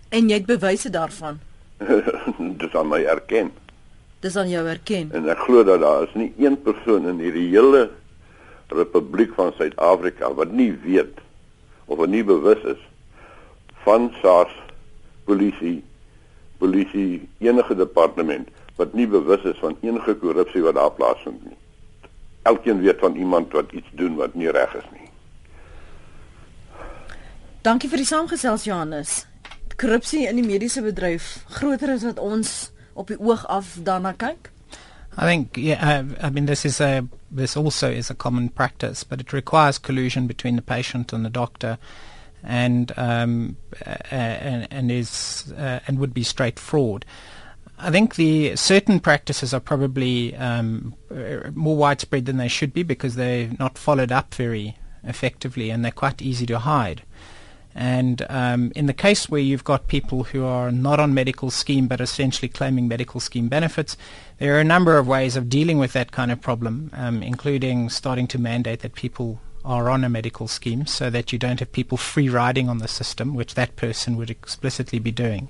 En 0.09 0.29
jy 0.29 0.39
het 0.39 0.49
bewyse 0.49 0.89
daarvan. 0.89 1.39
Dis 2.61 2.75
aan 2.75 2.89
my 2.89 3.03
erken. 3.03 3.51
Dis 4.19 4.35
aan 4.35 4.49
jou 4.49 4.65
erken. 4.67 5.11
En 5.13 5.29
ek 5.29 5.43
glo 5.45 5.63
dat 5.63 5.83
daar 5.83 6.07
is 6.07 6.13
nie 6.17 6.33
een 6.37 6.57
persoon 6.61 7.07
in 7.07 7.19
hierdie 7.21 7.49
hele 7.51 7.89
Republiek 8.73 9.33
van 9.37 9.53
Suid-Afrika 9.57 10.33
wat 10.33 10.51
nie 10.51 10.71
weet 10.83 11.21
of 11.85 11.97
wat 11.97 12.09
nie 12.09 12.23
bewus 12.23 12.63
is 12.63 12.81
van 13.85 14.09
SARS, 14.21 14.55
polisie, 15.23 15.83
polisie 16.57 17.29
enige 17.43 17.75
departement 17.75 18.49
wat 18.77 18.93
nie 18.93 19.07
bewus 19.07 19.43
is 19.49 19.57
van 19.61 19.77
enige 19.81 20.15
korrupsie 20.21 20.61
wat 20.65 20.75
daar 20.77 20.91
plaasvind 20.91 21.45
nie. 21.45 21.57
Elkeen 22.47 22.81
weet 22.81 22.99
van 22.99 23.15
iemand 23.15 23.51
wat 23.51 23.71
iets 23.71 23.89
doen 23.99 24.15
wat 24.15 24.35
nie 24.35 24.51
reg 24.51 24.75
is 24.77 24.91
nie. 24.93 25.09
Dankie 27.61 27.89
vir 27.89 28.03
die 28.03 28.07
saamgesels 28.07 28.63
Johannes 28.63 29.25
korrupsie 29.77 30.25
in 30.25 30.39
die 30.39 30.45
mediese 30.45 30.81
bedryf 30.81 31.43
groter 31.59 31.91
as 31.93 32.05
wat 32.07 32.19
ons 32.19 32.71
op 32.97 33.11
die 33.11 33.19
oog 33.21 33.45
af 33.45 33.75
daarna 33.85 34.13
kyk? 34.17 34.49
I 35.17 35.25
think, 35.25 35.57
yeah, 35.57 35.81
uh, 35.81 36.03
I 36.21 36.29
mean, 36.29 36.45
this 36.45 36.65
is 36.65 36.81
a 36.81 37.07
this 37.29 37.57
also 37.57 37.89
is 37.89 38.09
a 38.09 38.15
common 38.15 38.49
practice, 38.49 39.03
but 39.03 39.21
it 39.21 39.33
requires 39.33 39.77
collusion 39.77 40.27
between 40.27 40.55
the 40.55 40.61
patient 40.61 41.13
and 41.13 41.25
the 41.25 41.29
doctor, 41.29 41.77
and 42.43 42.91
um, 42.97 43.57
uh, 43.85 43.95
and, 44.11 44.67
and 44.71 44.91
is 44.91 45.53
uh, 45.57 45.79
and 45.87 45.99
would 45.99 46.13
be 46.13 46.23
straight 46.23 46.59
fraud. 46.59 47.05
I 47.79 47.91
think 47.91 48.15
the 48.15 48.55
certain 48.55 48.99
practices 48.99 49.53
are 49.53 49.59
probably 49.59 50.35
um, 50.35 50.95
more 51.53 51.77
widespread 51.77 52.25
than 52.25 52.37
they 52.37 52.47
should 52.47 52.73
be 52.73 52.81
because 52.81 53.15
they're 53.15 53.51
not 53.59 53.77
followed 53.77 54.11
up 54.11 54.33
very 54.33 54.77
effectively, 55.03 55.69
and 55.69 55.83
they're 55.83 55.91
quite 55.91 56.21
easy 56.21 56.45
to 56.47 56.59
hide. 56.59 57.03
And 57.77 58.25
um, 58.27 58.71
in 58.75 58.87
the 58.87 58.93
case 58.93 59.29
where 59.29 59.39
you've 59.39 59.63
got 59.63 59.87
people 59.87 60.23
who 60.23 60.43
are 60.43 60.71
not 60.71 60.99
on 60.99 61.13
medical 61.13 61.51
scheme 61.51 61.87
but 61.87 62.01
essentially 62.01 62.49
claiming 62.49 62.87
medical 62.87 63.19
scheme 63.19 63.49
benefits, 63.49 63.95
there 64.39 64.55
are 64.55 64.59
a 64.59 64.63
number 64.63 64.97
of 64.97 65.07
ways 65.07 65.35
of 65.35 65.47
dealing 65.47 65.77
with 65.77 65.93
that 65.93 66.11
kind 66.11 66.31
of 66.31 66.41
problem, 66.41 66.89
um, 66.93 67.21
including 67.21 67.89
starting 67.89 68.25
to 68.29 68.39
mandate 68.39 68.79
that 68.79 68.95
people 68.95 69.39
are 69.67 69.89
on 69.89 70.03
a 70.03 70.09
medical 70.09 70.47
scheme 70.47 70.87
so 70.87 71.09
that 71.09 71.33
you 71.33 71.37
don't 71.37 71.59
have 71.59 71.71
people 71.71 71.97
free 71.97 72.29
riding 72.29 72.69
on 72.69 72.77
the 72.77 72.87
system, 72.87 73.35
which 73.35 73.53
that 73.55 73.75
person 73.75 74.15
would 74.15 74.29
explicitly 74.29 74.97
be 74.97 75.11
doing. 75.11 75.49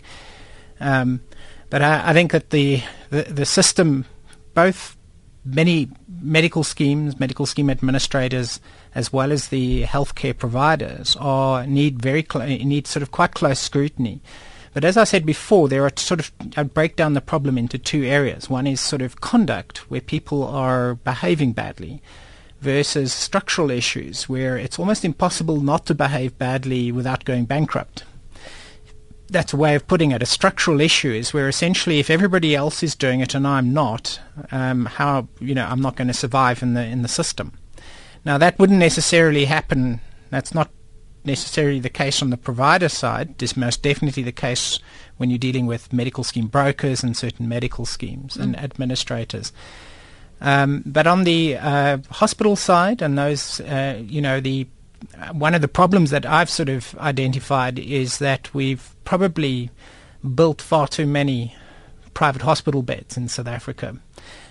Um, 0.79 1.21
but 1.69 1.81
I, 1.81 2.09
I, 2.09 2.13
think 2.13 2.31
that 2.31 2.49
the, 2.49 2.81
the, 3.11 3.23
the 3.23 3.45
system, 3.45 4.05
both 4.53 4.97
many 5.45 5.89
medical 6.21 6.63
schemes, 6.63 7.19
medical 7.19 7.45
scheme 7.45 7.69
administrators, 7.69 8.59
as 8.95 9.13
well 9.13 9.31
as 9.31 9.49
the 9.49 9.83
healthcare 9.83 10.37
providers, 10.37 11.15
are 11.19 11.65
need 11.65 12.01
very 12.01 12.25
cl- 12.29 12.45
need 12.45 12.87
sort 12.87 13.03
of 13.03 13.11
quite 13.11 13.33
close 13.33 13.59
scrutiny. 13.59 14.21
But 14.73 14.83
as 14.83 14.97
I 14.97 15.05
said 15.05 15.25
before, 15.25 15.69
there 15.69 15.85
are 15.85 15.91
sort 15.95 16.19
of 16.19 16.31
I 16.55 16.63
break 16.63 16.95
down 16.95 17.13
the 17.13 17.21
problem 17.21 17.57
into 17.57 17.77
two 17.77 18.03
areas. 18.03 18.49
One 18.49 18.67
is 18.67 18.79
sort 18.79 19.01
of 19.01 19.21
conduct, 19.21 19.89
where 19.89 20.01
people 20.01 20.43
are 20.43 20.95
behaving 20.95 21.53
badly, 21.53 22.01
versus 22.67 23.13
structural 23.13 23.71
issues, 23.71 24.27
where 24.27 24.57
it's 24.57 24.77
almost 24.77 25.05
impossible 25.05 25.61
not 25.61 25.85
to 25.85 25.95
behave 25.95 26.37
badly 26.37 26.91
without 26.91 27.23
going 27.23 27.45
bankrupt 27.45 28.03
that's 29.29 29.53
a 29.53 29.57
way 29.57 29.75
of 29.75 29.87
putting 29.87 30.11
it. 30.11 30.23
A 30.23 30.25
structural 30.25 30.79
issue 30.81 31.11
is 31.11 31.33
where 31.33 31.47
essentially, 31.47 31.99
if 31.99 32.09
everybody 32.09 32.55
else 32.55 32.81
is 32.83 32.95
doing 32.95 33.19
it 33.19 33.35
and 33.35 33.45
I'm 33.45 33.73
not, 33.73 34.19
um, 34.51 34.85
how 34.85 35.27
you 35.39 35.53
know 35.53 35.65
I'm 35.65 35.81
not 35.81 35.95
going 35.95 36.07
to 36.07 36.13
survive 36.13 36.63
in 36.63 36.73
the 36.73 36.83
in 36.83 37.01
the 37.01 37.07
system. 37.07 37.53
Now 38.25 38.37
that 38.37 38.57
wouldn't 38.59 38.79
necessarily 38.79 39.45
happen. 39.45 40.01
That's 40.29 40.53
not 40.53 40.69
necessarily 41.23 41.79
the 41.79 41.89
case 41.89 42.21
on 42.21 42.29
the 42.29 42.37
provider 42.37 42.89
side. 42.89 43.41
It's 43.41 43.57
most 43.57 43.81
definitely 43.83 44.23
the 44.23 44.31
case 44.31 44.79
when 45.17 45.29
you're 45.29 45.39
dealing 45.39 45.65
with 45.65 45.91
medical 45.91 46.23
scheme 46.23 46.47
brokers 46.47 47.03
and 47.03 47.17
certain 47.17 47.49
medical 47.49 47.85
schemes 47.85 48.37
mm. 48.37 48.43
and 48.43 48.59
administrators. 48.59 49.51
Um, 50.41 50.83
but 50.85 51.07
on 51.07 51.23
the 51.23 51.57
uh, 51.57 51.97
hospital 52.09 52.55
side, 52.55 53.01
and 53.01 53.17
those, 53.17 53.59
uh, 53.61 54.01
you 54.05 54.21
know, 54.21 54.39
the 54.39 54.67
uh, 55.19 55.33
one 55.33 55.55
of 55.55 55.61
the 55.61 55.67
problems 55.67 56.11
that 56.11 56.25
I've 56.25 56.49
sort 56.49 56.69
of 56.69 56.95
identified 56.99 57.79
is 57.79 58.19
that 58.19 58.53
we've 58.53 58.95
probably 59.03 59.69
built 60.35 60.61
far 60.61 60.87
too 60.87 61.05
many 61.05 61.55
private 62.13 62.41
hospital 62.41 62.81
beds 62.81 63.17
in 63.17 63.27
South 63.27 63.47
Africa, 63.47 63.97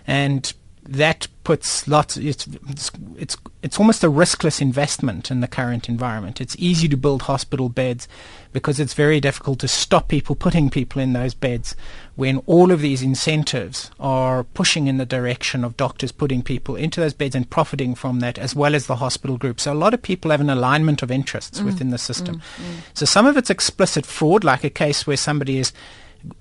and 0.06 0.52
that 0.88 1.28
puts 1.44 1.86
lots. 1.88 2.16
It's, 2.16 2.46
it's 2.68 2.90
it's 3.16 3.36
it's 3.62 3.78
almost 3.78 4.04
a 4.04 4.10
riskless 4.10 4.60
investment 4.60 5.30
in 5.30 5.40
the 5.40 5.48
current 5.48 5.88
environment. 5.88 6.40
It's 6.40 6.56
easy 6.58 6.88
to 6.88 6.96
build 6.96 7.22
hospital 7.22 7.68
beds 7.68 8.08
because 8.52 8.80
it's 8.80 8.94
very 8.94 9.20
difficult 9.20 9.58
to 9.60 9.68
stop 9.68 10.08
people 10.08 10.34
putting 10.34 10.70
people 10.70 11.02
in 11.02 11.12
those 11.12 11.34
beds 11.34 11.76
when 12.16 12.38
all 12.46 12.72
of 12.72 12.80
these 12.80 13.02
incentives 13.02 13.90
are 14.00 14.42
pushing 14.42 14.86
in 14.86 14.96
the 14.96 15.06
direction 15.06 15.62
of 15.64 15.76
doctors 15.76 16.10
putting 16.10 16.42
people 16.42 16.74
into 16.74 16.98
those 17.00 17.12
beds 17.12 17.34
and 17.34 17.48
profiting 17.48 17.94
from 17.94 18.20
that 18.20 18.38
as 18.38 18.54
well 18.54 18.74
as 18.74 18.86
the 18.86 18.96
hospital 18.96 19.36
group. 19.36 19.60
So 19.60 19.72
a 19.72 19.74
lot 19.74 19.94
of 19.94 20.02
people 20.02 20.30
have 20.30 20.40
an 20.40 20.50
alignment 20.50 21.02
of 21.02 21.10
interests 21.10 21.60
mm. 21.60 21.66
within 21.66 21.90
the 21.90 21.98
system. 21.98 22.36
Mm. 22.36 22.40
Mm. 22.40 22.74
So 22.94 23.06
some 23.06 23.26
of 23.26 23.36
it's 23.36 23.50
explicit 23.50 24.06
fraud, 24.06 24.44
like 24.44 24.64
a 24.64 24.70
case 24.70 25.06
where 25.06 25.16
somebody 25.16 25.58
has 25.58 25.72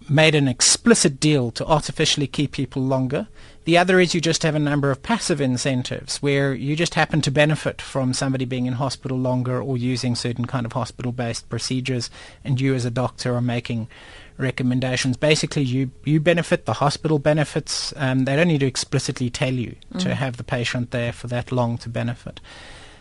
made 0.09 0.33
an 0.33 0.47
explicit 0.47 1.19
deal 1.19 1.51
to 1.51 1.65
artificially 1.65 2.27
keep 2.27 2.53
people 2.53 2.81
longer. 2.81 3.27
The 3.65 3.77
other 3.77 3.99
is 3.99 4.13
you 4.13 4.21
just 4.21 4.43
have 4.43 4.55
a 4.55 4.59
number 4.59 4.91
of 4.91 5.01
passive 5.01 5.41
incentives 5.41 6.21
where 6.21 6.53
you 6.53 6.75
just 6.75 6.93
happen 6.93 7.21
to 7.21 7.31
benefit 7.31 7.81
from 7.81 8.13
somebody 8.13 8.45
being 8.45 8.67
in 8.67 8.73
hospital 8.73 9.17
longer 9.17 9.61
or 9.61 9.75
using 9.75 10.15
certain 10.15 10.45
kind 10.45 10.65
of 10.65 10.73
hospital-based 10.73 11.49
procedures 11.49 12.09
and 12.43 12.61
you 12.61 12.75
as 12.75 12.85
a 12.85 12.91
doctor 12.91 13.35
are 13.35 13.41
making 13.41 13.87
recommendations. 14.37 15.17
Basically, 15.17 15.63
you, 15.63 15.91
you 16.03 16.19
benefit, 16.19 16.65
the 16.65 16.73
hospital 16.73 17.19
benefits. 17.19 17.93
Um, 17.95 18.25
they 18.25 18.35
don't 18.35 18.47
need 18.47 18.59
to 18.59 18.65
explicitly 18.65 19.29
tell 19.29 19.53
you 19.53 19.75
mm. 19.93 19.99
to 20.01 20.15
have 20.15 20.37
the 20.37 20.43
patient 20.43 20.91
there 20.91 21.13
for 21.13 21.27
that 21.27 21.51
long 21.51 21.77
to 21.79 21.89
benefit. 21.89 22.39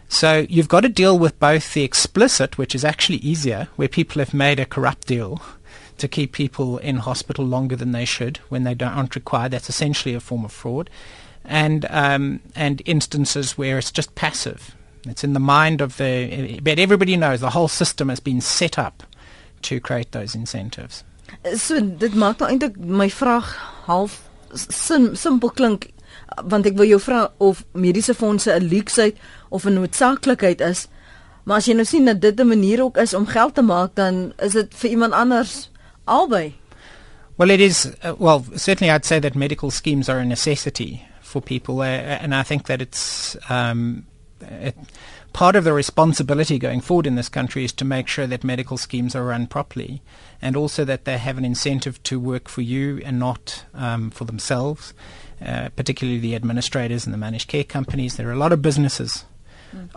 So 0.09 0.47
you've 0.49 0.69
got 0.69 0.81
to 0.81 0.89
deal 0.89 1.19
with 1.19 1.39
both 1.41 1.75
the 1.75 1.83
explicit, 1.83 2.59
which 2.59 2.75
is 2.75 2.85
actually 2.85 3.19
easier, 3.19 3.69
where 3.77 3.89
people 3.89 4.21
have 4.21 4.35
made 4.35 4.61
a 4.61 4.67
corrupt 4.67 5.07
deal, 5.07 5.43
to 5.99 6.09
keep 6.09 6.33
people 6.33 6.79
in 6.79 6.97
hospital 6.97 7.45
longer 7.45 7.77
than 7.77 7.93
they 7.93 8.05
should 8.05 8.39
when 8.49 8.65
they 8.65 8.77
aren't 8.85 9.15
required. 9.15 9.53
That's 9.53 9.69
essentially 9.69 10.15
a 10.15 10.21
form 10.21 10.45
of 10.45 10.53
fraud. 10.53 10.91
And, 11.45 11.87
um, 11.91 12.41
and 12.55 12.83
instances 12.85 13.59
where 13.59 13.79
it's 13.79 13.93
just 13.93 14.15
passive. 14.15 14.75
It's 15.07 15.25
in 15.25 15.35
the 15.35 15.41
mind 15.41 15.81
of 15.81 15.99
the, 15.99 16.59
but 16.63 16.79
everybody 16.79 17.17
knows 17.17 17.41
the 17.41 17.51
whole 17.51 17.69
system 17.69 18.09
has 18.09 18.21
been 18.21 18.41
set 18.41 18.79
up 18.79 19.03
to 19.63 19.81
create 19.81 20.13
those 20.13 20.35
incentives. 20.35 21.05
So 21.57 21.81
dit 21.81 22.15
maak 22.15 22.39
nou 22.39 22.51
eintlik 22.51 22.77
my 22.79 23.11
vraag 23.11 23.55
half 23.87 24.21
sim, 24.55 25.15
simpel 25.15 25.51
klink 25.51 25.91
want 26.51 26.67
ek 26.67 26.77
wil 26.79 26.89
jou 26.89 27.01
vra 27.03 27.29
of 27.39 27.65
mediese 27.73 28.15
fondse 28.15 28.51
'n 28.51 28.69
leksheid 28.69 29.17
of 29.51 29.67
'n 29.67 29.75
noodsaaklikheid 29.75 30.61
is. 30.61 30.89
Maar 31.45 31.57
as 31.57 31.67
jy 31.67 31.75
nou 31.75 31.85
sien 31.85 32.05
dat 32.05 32.21
dit 32.21 32.41
'n 32.41 32.47
manier 32.47 32.83
ook 32.83 32.97
is 32.97 33.15
om 33.15 33.27
geld 33.27 33.55
te 33.55 33.63
maak, 33.63 33.95
dan 33.95 34.33
is 34.39 34.53
dit 34.53 34.75
vir 34.75 34.91
iemand 34.91 35.13
anders 35.13 35.71
albei. 36.05 36.55
Well, 37.37 37.51
it 37.51 37.61
is. 37.61 37.87
Uh, 38.05 38.13
well, 38.19 38.45
certainly, 38.55 38.95
I'd 38.95 39.05
say 39.05 39.21
that 39.21 39.35
medical 39.35 39.71
schemes 39.71 40.09
are 40.09 40.21
a 40.21 40.25
necessity 40.25 41.03
for 41.21 41.43
people, 41.43 41.83
uh, 41.83 42.23
and 42.23 42.35
I 42.35 42.43
think 42.43 42.67
that 42.67 42.81
it's 42.81 43.37
um, 43.51 44.07
it, 44.41 44.75
part 45.35 45.55
of 45.57 45.65
the 45.65 45.75
responsibility 45.75 46.59
going 46.59 46.81
forward 46.81 47.07
in 47.07 47.17
this 47.17 47.29
country 47.29 47.65
is 47.65 47.73
to 47.75 47.85
make 47.85 48.09
sure 48.09 48.27
that 48.27 48.43
medical 48.43 48.79
schemes 48.79 49.15
are 49.15 49.27
run 49.27 49.47
properly, 49.47 50.01
and 50.41 50.57
also 50.57 50.83
that 50.87 51.05
they 51.05 51.19
have 51.19 51.37
an 51.37 51.45
incentive 51.45 52.03
to 52.05 52.19
work 52.19 52.49
for 52.49 52.63
you 52.63 53.03
and 53.05 53.19
not 53.19 53.67
um, 53.75 54.11
for 54.11 54.25
themselves. 54.25 54.95
Uh, 55.45 55.69
particularly 55.77 56.19
the 56.19 56.35
administrators 56.35 57.05
and 57.05 57.13
the 57.13 57.19
managed 57.19 57.49
care 57.49 57.65
companies. 57.65 58.17
There 58.17 58.29
are 58.29 58.33
a 58.33 58.39
lot 58.39 58.53
of 58.53 58.63
businesses 58.63 59.25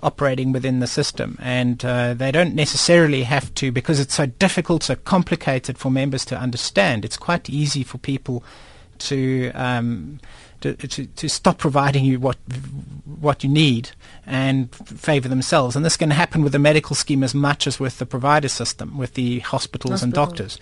operating 0.02 0.52
within 0.52 0.80
the 0.80 0.88
system. 0.88 1.38
And 1.41 1.86
uh, 1.86 2.15
they 2.15 2.32
don't 2.32 2.56
necessarily 2.56 3.23
have 3.23 3.54
to, 3.56 3.71
because 3.71 4.00
it's 4.00 4.15
so 4.15 4.26
difficult, 4.26 4.84
so 4.84 4.95
complicated 4.95 5.78
for 5.78 5.91
members 5.91 6.26
to 6.26 6.38
understand, 6.38 7.06
it's 7.06 7.17
quite 7.17 7.50
easy 7.50 7.84
for 7.84 7.97
people 7.97 8.43
to. 9.00 9.52
Um, 9.54 10.19
to, 10.62 10.74
to, 10.76 11.06
to, 11.06 11.30
stop 11.30 11.58
providing 11.58 12.04
you 12.06 12.20
what 12.20 12.38
what 13.20 13.43
you 13.43 13.50
need 13.50 13.91
and 14.26 14.74
favour 14.76 15.28
themselves. 15.28 15.76
And 15.76 15.86
this 15.86 15.98
can 15.98 16.12
happen 16.12 16.43
with 16.43 16.52
the 16.52 16.60
medical 16.60 16.96
scheme 16.96 17.24
as 17.24 17.34
much 17.34 17.67
as 17.67 17.80
with 17.80 17.98
the 17.98 18.06
provider 18.06 18.48
system, 18.48 18.98
with 18.98 19.13
the 19.13 19.39
hospitals 19.39 19.91
Hospital. 19.91 20.06
and 20.06 20.13
doctors. 20.13 20.60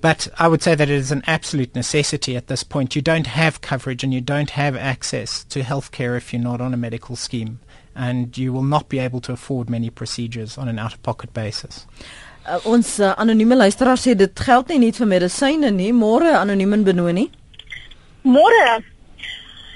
But 0.00 0.28
I 0.38 0.48
would 0.48 0.62
say 0.62 0.74
that 0.74 0.90
it 0.90 0.94
is 0.94 1.12
an 1.12 1.22
absolute 1.26 1.74
necessity 1.74 2.36
at 2.36 2.48
this 2.48 2.62
point. 2.62 2.94
You 2.94 3.02
don't 3.02 3.26
have 3.26 3.60
coverage 3.60 4.04
and 4.04 4.12
you 4.12 4.20
don't 4.20 4.50
have 4.50 4.76
access 4.76 5.44
to 5.44 5.60
healthcare 5.60 6.16
if 6.16 6.32
you're 6.32 6.42
not 6.42 6.60
on 6.60 6.74
a 6.74 6.76
medical 6.76 7.16
scheme. 7.16 7.60
and 7.94 8.36
you 8.36 8.52
will 8.52 8.62
not 8.62 8.88
be 8.88 8.98
able 8.98 9.20
to 9.20 9.32
afford 9.32 9.70
many 9.70 9.90
procedures 9.90 10.58
on 10.58 10.68
an 10.68 10.78
out-of-pocket 10.78 11.32
basis. 11.32 11.86
Uh, 12.46 12.60
ons 12.68 12.98
uh, 13.00 13.14
anonieme 13.16 13.56
luisteraar 13.56 13.96
sê 13.96 14.14
dit 14.14 14.40
geld 14.46 14.68
nie 14.68 14.80
net 14.82 14.98
vir 15.00 15.08
medisyne 15.08 15.70
nie. 15.72 15.92
Môre 15.96 16.34
anoniem 16.36 16.74
en 16.76 16.84
benoni. 16.84 17.28
Môre. 18.24 18.82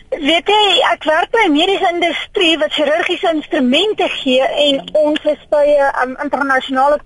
Weet 0.08 0.48
jy, 0.48 0.60
ek 0.88 1.04
werk 1.04 1.30
by 1.30 1.42
'n 1.46 1.52
mediese 1.52 1.88
industrie 1.92 2.56
wat 2.58 2.72
chirurgiese 2.72 3.28
instrumente 3.28 4.08
gee 4.08 4.40
en 4.40 4.80
ons 4.92 5.20
is 5.24 5.42
by 5.50 5.66
'n 5.68 5.92
um, 6.02 6.16
internasionale 6.24 6.98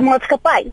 maatskappy. 0.00 0.72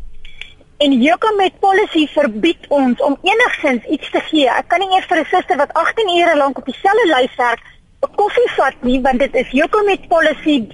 En 0.78 0.92
hierdie 0.92 1.36
met 1.36 1.60
policy 1.60 2.08
verbied 2.08 2.68
ons 2.70 3.02
om 3.02 3.18
enigsins 3.22 3.84
iets 3.86 4.10
te 4.12 4.20
gee. 4.20 4.48
Ek 4.48 4.68
kan 4.68 4.80
nie 4.80 4.96
eers 4.96 5.06
vir 5.06 5.20
'n 5.20 5.26
suster 5.26 5.58
wat 5.58 5.74
18 5.74 6.10
ure 6.10 6.38
lank 6.38 6.58
op 6.58 6.66
dieselfde 6.66 7.08
lys 7.16 7.36
werk 7.36 7.60
'n 8.02 8.16
koffie 8.16 8.52
vat 8.56 8.84
nie 8.84 9.02
want 9.02 9.20
dit 9.20 9.36
is 9.36 9.52
jou 9.52 9.84
met 9.86 10.08
policy 10.08 10.68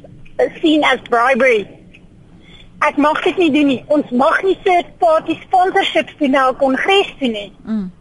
seen 0.62 0.84
as 0.84 1.02
bribery. 1.10 1.68
Ek 2.80 2.98
mag 2.98 3.24
dit 3.24 3.38
nie 3.38 3.52
doen 3.52 3.68
nie. 3.68 3.84
Ons 3.88 4.10
mag 4.10 4.44
nie 4.44 4.58
third 4.64 4.98
party 4.98 5.40
sponsorships 5.42 6.14
doen 6.20 6.32
na 6.32 6.50
'n 6.50 6.56
kongres 6.56 7.14
toe 7.20 7.28
nie. 7.28 7.52
Mm. 7.66 7.92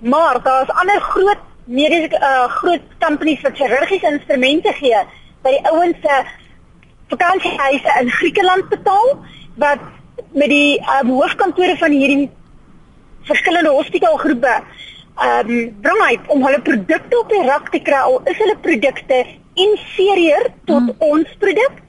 Maar 0.00 0.42
daar's 0.42 0.70
ander 0.70 1.00
groot 1.00 1.47
mediese 1.68 2.16
uh, 2.16 2.48
groot 2.60 2.84
companies 2.98 3.40
wat 3.44 3.56
chirurgiese 3.60 4.08
instrumente 4.08 4.72
gee 4.80 5.00
by 5.44 5.52
die 5.52 5.64
ouens 5.72 6.00
se 6.02 6.18
vakansiehuise 7.12 7.94
in 8.00 8.10
Griekeland 8.10 8.68
betaal 8.72 9.10
wat 9.60 9.84
met 10.32 10.48
die 10.48 10.80
um, 10.98 11.12
hoofkantore 11.18 11.76
van 11.76 11.92
hierdie 11.92 12.30
verskillende 13.28 13.74
hospitaalgroepe 13.76 14.54
ehm 15.18 15.50
um, 15.50 15.76
bring 15.82 16.00
uit 16.06 16.28
om 16.32 16.44
hulle 16.46 16.60
produkte 16.62 17.18
op 17.18 17.32
die 17.34 17.44
rak 17.46 17.68
te 17.74 17.80
kry 17.82 18.00
al 18.06 18.20
is 18.32 18.38
hulle 18.38 18.56
produkte 18.64 19.18
inferieur 19.58 20.46
tot 20.70 20.84
mm. 20.86 20.94
ons 21.12 21.32
produk 21.42 21.80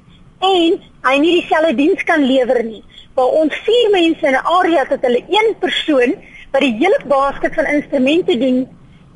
en 0.49 0.79
hy 1.07 1.15
nie 1.21 1.35
dieselfde 1.37 1.75
diens 1.77 2.03
kan 2.07 2.23
lewer 2.25 2.63
nie. 2.63 2.81
Waar 3.15 3.37
ons 3.41 3.55
vier 3.67 3.91
mense 3.93 4.25
in 4.25 4.35
'n 4.35 4.49
area 4.57 4.85
het, 4.89 5.05
hulle 5.05 5.23
een 5.27 5.55
persoon 5.59 6.15
wat 6.51 6.61
die 6.61 6.75
hele 6.81 6.99
basket 7.05 7.53
van 7.53 7.65
instrumente 7.65 8.37
doen 8.37 8.67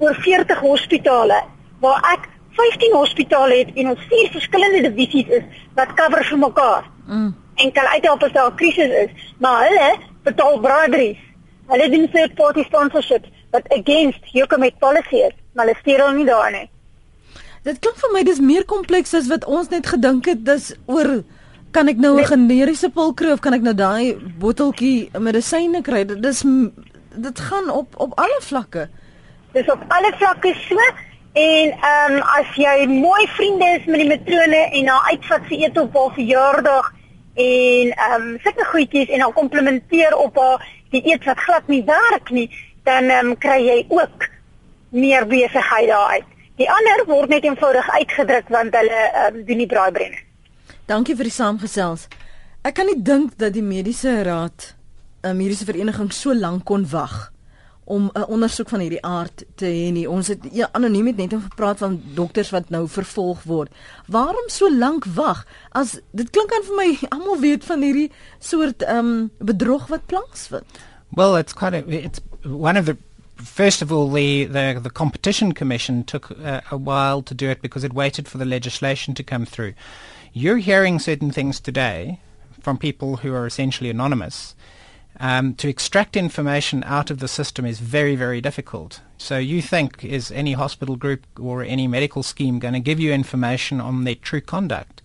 oor 0.03 0.15
40 0.25 0.63
hospitale 0.63 1.39
waar 1.83 2.01
ek 2.13 2.29
15 2.57 2.93
hospitale 2.93 3.61
het 3.61 3.71
en 3.81 3.93
ons 3.93 4.07
vier 4.09 4.29
verskillende 4.31 4.81
divisies 4.89 5.29
is 5.39 5.61
wat 5.77 5.93
cover 5.99 6.23
vir 6.29 6.41
mekaar. 6.41 6.89
Mm. 7.07 7.31
En 7.63 7.71
kan 7.71 7.87
uithelp 7.95 8.23
as 8.23 8.31
daar 8.31 8.51
'n 8.51 8.55
krisis 8.55 8.91
is, 9.05 9.11
maar 9.37 9.67
hulle 9.67 9.97
betaal 10.23 10.59
braderies. 10.59 11.21
Hulle 11.67 11.89
doen 11.89 12.09
third 12.11 12.35
party 12.35 12.63
sponsorships 12.63 13.29
wat 13.51 13.65
against 13.69 14.23
hierdie 14.33 14.57
met 14.57 14.77
policy 14.79 15.15
is, 15.29 15.35
maar 15.53 15.65
hulle 15.65 15.79
stuur 15.79 15.99
hulle 15.99 16.17
nie 16.17 16.25
daar 16.25 16.51
nie. 16.51 16.69
Dit 17.63 17.79
klink 17.79 17.97
vir 17.97 18.11
my 18.13 18.23
dis 18.23 18.39
meer 18.39 18.65
kompleks 18.65 19.13
as 19.13 19.27
wat 19.27 19.45
ons 19.45 19.69
net 19.69 19.87
gedink 19.87 20.25
het 20.25 20.45
dis 20.45 20.73
oor 20.85 21.23
kan 21.71 21.87
ek 21.87 21.97
nou 21.97 22.19
'n 22.19 22.25
generiese 22.25 22.89
pil 22.89 23.13
kry 23.13 23.31
of 23.31 23.39
kan 23.39 23.53
ek 23.53 23.61
nou 23.61 23.73
daai 23.73 24.17
botteltjie 24.39 25.09
medisyne 25.19 25.81
kry? 25.81 26.05
Dit 26.05 26.25
is 26.25 26.43
dit 27.15 27.39
gaan 27.39 27.69
op 27.69 27.95
op 27.97 28.11
alle 28.19 28.41
vlakke. 28.41 28.89
Dis 29.53 29.69
op 29.69 29.81
alle 29.93 30.09
vlakke 30.17 30.53
so 30.67 30.81
en 31.33 31.71
ehm 31.71 32.13
um, 32.13 32.21
as 32.37 32.49
jy 32.57 32.85
mooi 32.89 33.25
vriende 33.35 33.65
is 33.77 33.85
met 33.85 34.01
die 34.01 34.09
matrone 34.09 34.61
en 34.79 34.87
haar 34.89 35.09
uitvat 35.11 35.47
vir 35.49 35.65
ete 35.65 35.81
op 35.81 35.97
haar 35.97 36.13
verjaardag 36.15 36.87
en 37.43 37.91
ehm 37.93 38.15
um, 38.15 38.39
sulke 38.41 38.65
goedjies 38.69 39.09
en 39.09 39.21
haar 39.21 39.33
komplimenteer 39.33 40.15
op 40.17 40.37
haar 40.41 40.65
die 40.93 41.01
eet 41.09 41.25
wat 41.25 41.41
glad 41.45 41.67
nie 41.67 41.83
werk 41.85 42.29
nie, 42.29 42.47
dan 42.85 43.09
um, 43.09 43.33
kry 43.37 43.59
jy 43.65 43.79
ook 43.89 44.27
meer 44.89 45.25
besigheid 45.25 45.89
daaruit. 45.89 46.29
Die 46.61 46.69
ander 46.69 47.05
word 47.09 47.29
net 47.33 47.45
eenvoudig 47.45 47.89
uitgedruk 47.89 48.49
want 48.53 48.77
hulle 48.77 49.03
um, 49.25 49.41
doen 49.45 49.61
nie 49.61 49.69
braaibrenne. 49.69 50.21
Dankie 50.85 51.17
vir 51.17 51.29
die 51.29 51.33
saamgesels. 51.33 52.07
Ek 52.61 52.77
kan 52.77 52.89
nie 52.89 53.01
dink 53.01 53.37
dat 53.37 53.53
die 53.53 53.65
mediese 53.65 54.21
raad, 54.25 54.73
'n 55.21 55.29
um, 55.29 55.37
mediese 55.37 55.65
vereniging 55.65 56.13
so 56.13 56.33
lank 56.33 56.65
kon 56.65 56.89
wag 56.89 57.32
om 57.83 58.09
'n 58.13 58.23
ondersoek 58.23 58.69
van 58.69 58.79
hierdie 58.79 59.01
aard 59.01 59.43
te 59.55 59.65
hê 59.65 59.91
nie. 59.91 60.09
Ons 60.09 60.27
het 60.27 60.39
ja, 60.51 60.69
anoniem 60.71 61.15
net 61.15 61.33
gepraat 61.33 61.77
van 61.77 62.01
dokters 62.13 62.49
wat 62.49 62.69
nou 62.69 62.87
vervolg 62.87 63.43
word. 63.43 63.71
Waarom 64.07 64.47
so 64.47 64.77
lank 64.77 65.05
wag? 65.05 65.45
As 65.71 65.99
dit 66.11 66.29
klink 66.29 66.51
aan 66.53 66.63
vir 66.63 66.75
my 66.75 66.97
almal 67.09 67.39
weet 67.39 67.65
van 67.65 67.81
hierdie 67.81 68.11
soort 68.39 68.81
ehm 68.81 68.97
um, 68.97 69.31
bedrog 69.37 69.87
wat 69.87 70.05
plaasvind. 70.05 70.65
Well, 71.09 71.35
it's 71.35 71.53
quite 71.53 71.77
a, 71.77 71.83
it's 71.87 72.19
one 72.43 72.79
of 72.79 72.85
the 72.85 72.97
first 73.35 73.81
of 73.81 73.91
all, 73.91 74.09
the, 74.09 74.45
the, 74.45 74.79
the 74.81 74.89
Competition 74.89 75.53
Commission 75.53 76.03
took 76.03 76.31
uh, 76.43 76.61
a 76.71 76.77
while 76.77 77.21
to 77.21 77.33
do 77.33 77.49
it 77.49 77.61
because 77.61 77.83
it 77.83 77.93
waited 77.93 78.27
for 78.27 78.37
the 78.37 78.45
legislation 78.45 79.13
to 79.15 79.23
come 79.23 79.45
through. 79.45 79.73
You're 80.31 80.57
hearing 80.57 80.99
certain 80.99 81.31
things 81.31 81.59
today 81.59 82.19
from 82.61 82.77
people 82.77 83.17
who 83.17 83.33
are 83.33 83.45
essentially 83.45 83.89
anonymous. 83.89 84.55
Um, 85.19 85.53
to 85.55 85.69
extract 85.69 86.17
information 86.17 86.83
out 86.85 87.11
of 87.11 87.19
the 87.19 87.27
system 87.27 87.65
is 87.65 87.79
very, 87.79 88.15
very 88.15 88.41
difficult. 88.41 89.01
So 89.17 89.37
you 89.37 89.61
think, 89.61 90.03
is 90.03 90.31
any 90.31 90.53
hospital 90.53 90.95
group 90.95 91.25
or 91.39 91.63
any 91.63 91.87
medical 91.87 92.23
scheme 92.23 92.59
going 92.59 92.73
to 92.73 92.79
give 92.79 92.99
you 92.99 93.13
information 93.13 93.79
on 93.79 94.03
their 94.03 94.15
true 94.15 94.41
conduct? 94.41 95.01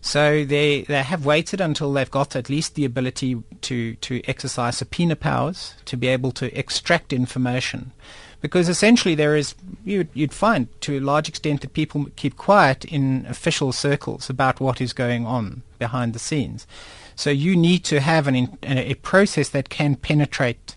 So 0.00 0.44
they 0.44 0.82
they 0.82 1.02
have 1.02 1.24
waited 1.24 1.60
until 1.60 1.92
they've 1.92 2.10
got 2.10 2.34
at 2.34 2.50
least 2.50 2.74
the 2.74 2.84
ability 2.84 3.42
to 3.62 3.94
to 3.94 4.20
exercise 4.26 4.78
subpoena 4.78 5.16
powers 5.16 5.74
to 5.84 5.96
be 5.96 6.08
able 6.08 6.32
to 6.32 6.58
extract 6.58 7.12
information, 7.12 7.92
because 8.40 8.68
essentially 8.68 9.14
there 9.14 9.36
is 9.36 9.54
you'd 9.84 10.08
you'd 10.14 10.32
find 10.32 10.68
to 10.80 10.98
a 10.98 11.00
large 11.00 11.28
extent 11.28 11.60
that 11.60 11.72
people 11.72 12.06
keep 12.16 12.36
quiet 12.36 12.84
in 12.84 13.26
official 13.28 13.72
circles 13.72 14.30
about 14.30 14.60
what 14.60 14.80
is 14.80 14.92
going 14.92 15.26
on 15.26 15.62
behind 15.78 16.12
the 16.12 16.18
scenes. 16.18 16.66
So 17.18 17.30
you 17.30 17.56
need 17.56 17.82
to 17.86 17.98
have 17.98 18.28
an 18.28 18.56
a 18.62 18.94
process 18.94 19.48
that 19.48 19.70
can 19.70 19.96
penetrate 19.96 20.76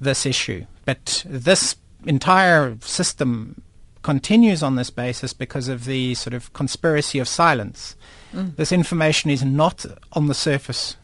this 0.00 0.26
issue. 0.26 0.66
But 0.84 1.24
this 1.24 1.76
entire 2.04 2.76
system 2.80 3.62
continues 4.02 4.60
on 4.60 4.74
this 4.74 4.90
basis 4.90 5.32
because 5.32 5.68
of 5.68 5.84
the 5.84 6.16
sort 6.16 6.34
of 6.34 6.52
conspiracy 6.52 7.20
of 7.20 7.28
silence. 7.28 7.94
Mm. 8.32 8.56
This 8.56 8.72
information 8.72 9.30
is 9.30 9.44
not 9.44 9.86
on 10.14 10.26
the 10.26 10.34
surface, 10.34 10.96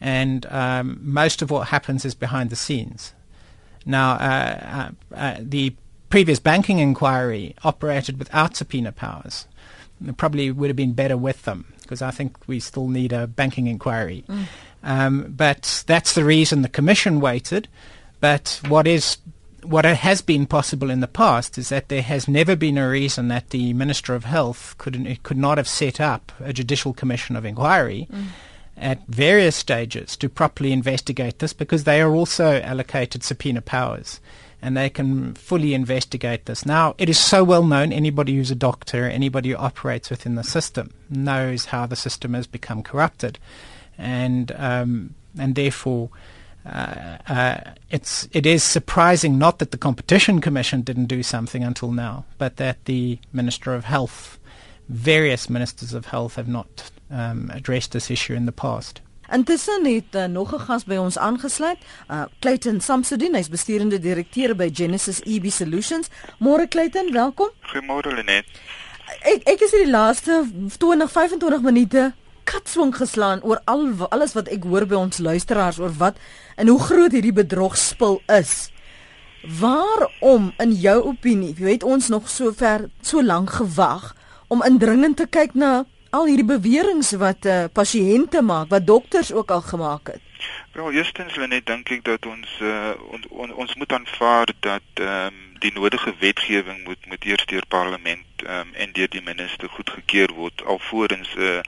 and 0.00 0.44
um, 0.46 0.98
most 1.02 1.40
of 1.40 1.52
what 1.52 1.68
happens 1.68 2.04
is 2.04 2.16
behind 2.16 2.50
the 2.50 2.56
scenes. 2.56 3.14
Now, 3.86 4.14
uh, 4.14 4.90
uh, 5.12 5.14
uh, 5.14 5.36
the 5.38 5.76
previous 6.08 6.40
banking 6.40 6.80
inquiry 6.80 7.54
operated 7.62 8.18
without 8.18 8.56
subpoena 8.56 8.90
powers. 8.90 9.46
It 10.04 10.16
probably 10.16 10.50
would 10.50 10.68
have 10.68 10.76
been 10.76 10.94
better 10.94 11.16
with 11.16 11.44
them 11.44 11.66
because 11.90 12.02
I 12.02 12.12
think 12.12 12.36
we 12.46 12.60
still 12.60 12.86
need 12.86 13.12
a 13.12 13.26
banking 13.26 13.66
inquiry. 13.66 14.22
Mm. 14.28 14.44
Um, 14.84 15.34
but 15.36 15.82
that's 15.88 16.14
the 16.14 16.24
reason 16.24 16.62
the 16.62 16.68
commission 16.68 17.20
waited. 17.20 17.66
But 18.20 18.60
what 18.68 18.86
is 18.86 19.18
what 19.64 19.84
has 19.84 20.22
been 20.22 20.46
possible 20.46 20.88
in 20.88 21.00
the 21.00 21.08
past 21.08 21.58
is 21.58 21.68
that 21.68 21.88
there 21.88 22.00
has 22.00 22.28
never 22.28 22.54
been 22.54 22.78
a 22.78 22.88
reason 22.88 23.26
that 23.28 23.50
the 23.50 23.72
Minister 23.72 24.14
of 24.14 24.24
Health 24.24 24.76
could 24.78 25.18
could 25.24 25.36
not 25.36 25.58
have 25.58 25.66
set 25.66 26.00
up 26.00 26.30
a 26.38 26.52
judicial 26.52 26.92
commission 26.92 27.34
of 27.34 27.44
inquiry 27.44 28.06
mm. 28.08 28.26
at 28.76 29.04
various 29.08 29.56
stages 29.56 30.16
to 30.18 30.28
properly 30.28 30.70
investigate 30.70 31.40
this 31.40 31.52
because 31.52 31.82
they 31.82 32.00
are 32.00 32.14
also 32.14 32.60
allocated 32.60 33.24
subpoena 33.24 33.62
powers 33.62 34.20
and 34.62 34.76
they 34.76 34.90
can 34.90 35.34
fully 35.34 35.74
investigate 35.74 36.46
this. 36.46 36.66
Now, 36.66 36.94
it 36.98 37.08
is 37.08 37.18
so 37.18 37.44
well 37.44 37.64
known, 37.64 37.92
anybody 37.92 38.36
who's 38.36 38.50
a 38.50 38.56
doctor, 38.56 39.06
anybody 39.06 39.50
who 39.50 39.56
operates 39.56 40.10
within 40.10 40.34
the 40.34 40.44
system 40.44 40.92
knows 41.08 41.66
how 41.66 41.86
the 41.86 41.96
system 41.96 42.34
has 42.34 42.46
become 42.46 42.82
corrupted 42.82 43.38
and 44.00 44.50
um, 44.52 45.14
and 45.38 45.54
therefore 45.54 46.08
uh, 46.66 47.18
uh, 47.28 47.60
it's 47.90 48.28
it 48.32 48.46
is 48.46 48.64
surprising 48.64 49.38
not 49.38 49.58
that 49.58 49.70
the 49.70 49.78
competition 49.78 50.40
commission 50.40 50.82
didn't 50.82 51.06
do 51.06 51.22
something 51.22 51.62
until 51.62 51.92
now, 51.92 52.24
but 52.38 52.56
that 52.56 52.84
the 52.86 53.18
minister 53.32 53.74
of 53.74 53.84
health, 53.84 54.38
various 54.88 55.48
ministers 55.48 55.94
of 55.94 56.06
health, 56.06 56.34
have 56.34 56.48
not 56.48 56.90
um, 57.10 57.50
addressed 57.54 57.92
this 57.92 58.10
issue 58.10 58.34
in 58.34 58.46
the 58.46 58.52
past. 58.52 59.00
Intussen 59.30 59.84
het 59.86 60.14
uh, 60.14 60.24
nog 60.24 60.54
'n 60.54 60.58
gas 60.58 60.84
by 60.84 60.96
ons 60.96 61.18
aangesluit, 61.18 61.78
uh, 62.10 62.22
Clayton 62.38 62.80
Samsudin, 62.80 63.34
hy's 63.34 63.48
bestuurende 63.48 63.98
direkteur 63.98 64.56
by 64.56 64.70
Genesis 64.72 65.20
EB 65.20 65.50
Solutions. 65.50 66.08
Môre 66.38 66.68
Clayton, 66.68 67.12
welkom. 67.12 67.48
Goeiemôre 67.60 68.14
Lenet. 68.14 68.44
Ek 69.20 69.42
ek 69.42 69.60
is 69.60 69.70
hier 69.70 69.84
die 69.84 69.90
laaste 69.90 70.44
20 70.78 71.10
25 71.10 71.60
minute 71.60 72.12
katswing 72.44 72.96
geslaan 72.96 73.42
oor 73.42 73.60
al 73.64 74.08
alles 74.08 74.32
wat 74.32 74.48
ek 74.48 74.64
hoor 74.64 74.86
by 74.86 74.94
ons 74.94 75.18
luisteraars 75.18 75.78
oor 75.78 75.92
wat 75.98 76.16
en 76.56 76.66
hoe 76.66 76.80
groot 76.80 77.12
hierdie 77.12 77.32
bedrogspil 77.32 78.22
is. 78.26 78.70
Waarom 79.60 80.52
in 80.58 80.72
jou 80.72 81.02
opinie, 81.02 81.54
jy 81.54 81.64
weet 81.64 81.86
ons 81.86 82.08
nog 82.08 82.28
so 82.28 82.52
ver 82.52 82.90
so 83.00 83.22
lank 83.22 83.50
gewag 83.50 84.14
om 84.48 84.62
indringend 84.66 85.16
te 85.16 85.26
kyk 85.26 85.54
na 85.54 85.84
al 86.10 86.26
hierdie 86.26 86.46
beweringe 86.46 87.18
wat 87.18 87.46
uh, 87.46 87.64
pasiënte 87.72 88.42
maak, 88.42 88.68
wat 88.68 88.86
dokters 88.86 89.32
ook 89.32 89.50
al 89.50 89.60
gemaak 89.60 90.06
het? 90.14 90.22
Wel, 90.72 90.92
eerstens 90.92 91.36
wil 91.36 91.46
net 91.46 91.66
dink 91.66 91.90
ek 91.90 92.04
dat 92.04 92.26
ons 92.26 92.50
uh, 92.62 92.94
on, 93.14 93.24
on, 93.44 93.54
ons 93.54 93.74
moet 93.74 93.92
aanvaar 93.92 94.52
dat 94.60 95.02
ehm 95.02 95.26
um, 95.26 95.46
die 95.60 95.72
nodige 95.76 96.14
wetgewing 96.18 96.84
moet 96.86 97.06
moet 97.06 97.24
eers 97.24 97.44
deur 97.46 97.66
parlement 97.68 98.44
ehm 98.46 98.68
um, 98.68 98.74
en 98.74 98.92
deur 98.96 99.10
die 99.12 99.22
minister 99.22 99.68
goedgekeur 99.68 100.32
word 100.38 100.64
alvorens 100.64 101.34
'n 101.36 101.40
uh, 101.40 101.58
eh, 101.58 101.62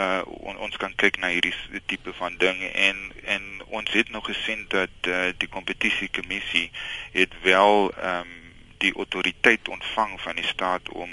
uh 0.00 0.22
on, 0.24 0.56
ons 0.56 0.76
kan 0.76 0.94
kyk 0.94 1.18
na 1.18 1.28
hierdie 1.28 1.54
tipe 1.86 2.12
van 2.22 2.36
dinge 2.38 2.68
en 2.88 2.96
en 3.24 3.42
ons 3.66 3.92
het 3.92 4.10
nog 4.10 4.24
gesien 4.26 4.64
dat 4.68 4.94
uh, 5.08 5.28
die 5.36 5.48
kompetisiekommissie 5.48 6.70
het 7.12 7.34
wel 7.42 7.92
ehm 7.92 8.20
um, 8.20 8.38
die 8.80 8.94
autoriteit 8.96 9.68
ontvang 9.68 10.20
van 10.20 10.36
die 10.36 10.46
staat 10.46 10.88
om 10.88 11.10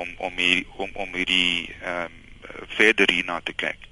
om 0.00 0.10
om 0.18 0.40
hier, 0.40 0.64
om 0.76 0.90
om 0.94 1.14
hierdie 1.14 1.68
ehm 1.82 2.08
um, 2.08 2.18
verder 2.76 3.10
hierna 3.12 3.38
te 3.44 3.52
kyk. 3.52 3.86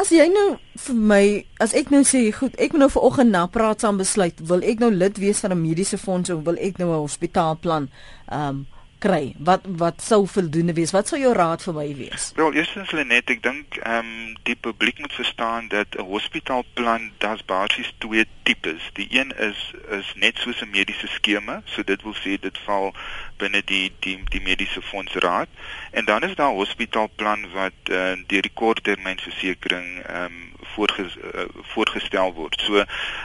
As 0.00 0.10
jy 0.12 0.24
nou 0.32 0.56
vir 0.84 1.00
my 1.10 1.24
as 1.60 1.74
ek 1.76 1.90
nou 1.92 2.02
sê 2.06 2.24
goed, 2.34 2.54
ek 2.60 2.72
moet 2.72 2.84
nou 2.84 2.90
vanoggend 2.92 3.32
na 3.34 3.46
praat 3.52 3.84
saam 3.84 3.98
besluit, 4.00 4.38
wil 4.48 4.64
ek 4.64 4.80
nou 4.82 4.90
lid 4.92 5.18
wees 5.20 5.42
van 5.44 5.52
'n 5.52 5.60
mediese 5.60 5.98
fonds 5.98 6.30
of 6.30 6.44
wil 6.48 6.56
ek 6.56 6.78
nou 6.78 6.92
'n 6.92 7.04
hospitaalplan 7.04 7.90
ehm 8.28 8.48
um, 8.48 8.66
kry? 9.02 9.32
Wat 9.38 9.66
wat 9.82 10.02
sou 10.02 10.26
voldoende 10.30 10.74
wees? 10.78 10.94
Wat 10.94 11.10
sou 11.10 11.18
jou 11.20 11.32
raad 11.36 11.62
vir 11.66 11.74
my 11.76 11.86
wees? 11.98 12.30
Wel, 12.38 12.54
eerstens 12.60 12.92
Lenet, 12.96 13.30
ek 13.34 13.42
dink 13.44 13.78
ehm 13.82 14.12
um, 14.12 14.20
die 14.46 14.56
publiek 14.56 14.98
moet 15.02 15.14
verstaan 15.18 15.68
dat 15.72 15.98
'n 15.98 16.06
hospitaalplan 16.12 17.10
das 17.24 17.44
basies 17.44 17.92
twee 17.98 18.26
tipes. 18.42 18.90
Die 18.98 19.08
een 19.10 19.34
is 19.48 19.60
is 19.98 20.12
net 20.14 20.38
soos 20.38 20.62
'n 20.62 20.70
mediese 20.70 21.10
skema, 21.16 21.62
so 21.64 21.82
dit 21.82 22.02
wil 22.02 22.16
sê 22.24 22.38
dit 22.40 22.58
val 22.66 22.94
binne 23.42 23.62
die 23.64 23.92
die 24.00 24.18
die 24.30 24.42
mediese 24.42 24.82
fondsraad. 24.82 25.48
En 25.90 26.04
dan 26.04 26.22
is 26.22 26.34
daar 26.34 26.52
'n 26.52 26.62
hospitaalplan 26.62 27.50
wat 27.52 27.78
uh, 27.90 28.14
deur 28.26 28.42
die 28.42 28.54
korttermynversekering 28.54 30.02
ehm 30.06 30.24
um, 30.24 30.50
voorges, 30.74 31.16
uh, 31.16 31.44
voorgestel 31.74 32.32
word. 32.34 32.60
So 32.64 32.84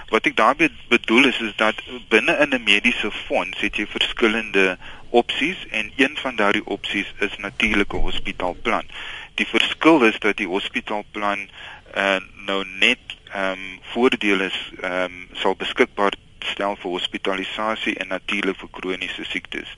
wat 0.09 0.25
ek 0.25 0.35
daarmee 0.35 0.71
bedoel 0.91 1.29
is 1.31 1.39
is 1.39 1.55
dat 1.55 1.81
binne 2.09 2.37
in 2.43 2.53
'n 2.55 2.63
mediese 2.63 3.11
fonds 3.11 3.59
het 3.59 3.75
jy 3.75 3.87
verskillende 3.87 4.77
opsies 5.09 5.67
en 5.69 5.91
een 5.95 6.17
van 6.17 6.35
daardie 6.35 6.65
opsies 6.65 7.13
is 7.19 7.37
natuurlike 7.37 7.95
hospitaalplan. 7.95 8.85
Die 9.33 9.47
verskil 9.47 10.03
is 10.03 10.19
dat 10.19 10.37
die 10.37 10.47
hospitaalplan 10.47 11.49
uh, 11.95 12.15
nou 12.45 12.65
net 12.79 12.99
ehm 13.31 13.51
um, 13.51 13.79
voordele 13.93 14.51
ehm 14.81 15.03
um, 15.03 15.27
sal 15.33 15.55
beskikbaar 15.55 16.13
stel 16.39 16.75
vir 16.75 16.91
hospitalisasie 16.91 17.95
en 17.97 18.07
natuurlik 18.07 18.59
vir 18.59 18.69
kroniese 18.71 19.23
siektes. 19.23 19.75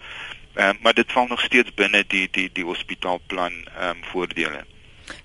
Ehm 0.54 0.76
uh, 0.76 0.82
maar 0.84 0.94
dit 0.94 1.12
val 1.12 1.28
nog 1.28 1.42
steeds 1.42 1.74
binne 1.74 2.04
die 2.08 2.28
die 2.32 2.50
die 2.54 2.64
hospitaalplan 2.64 3.66
ehm 3.66 3.90
um, 3.90 4.04
voordele. 4.12 4.66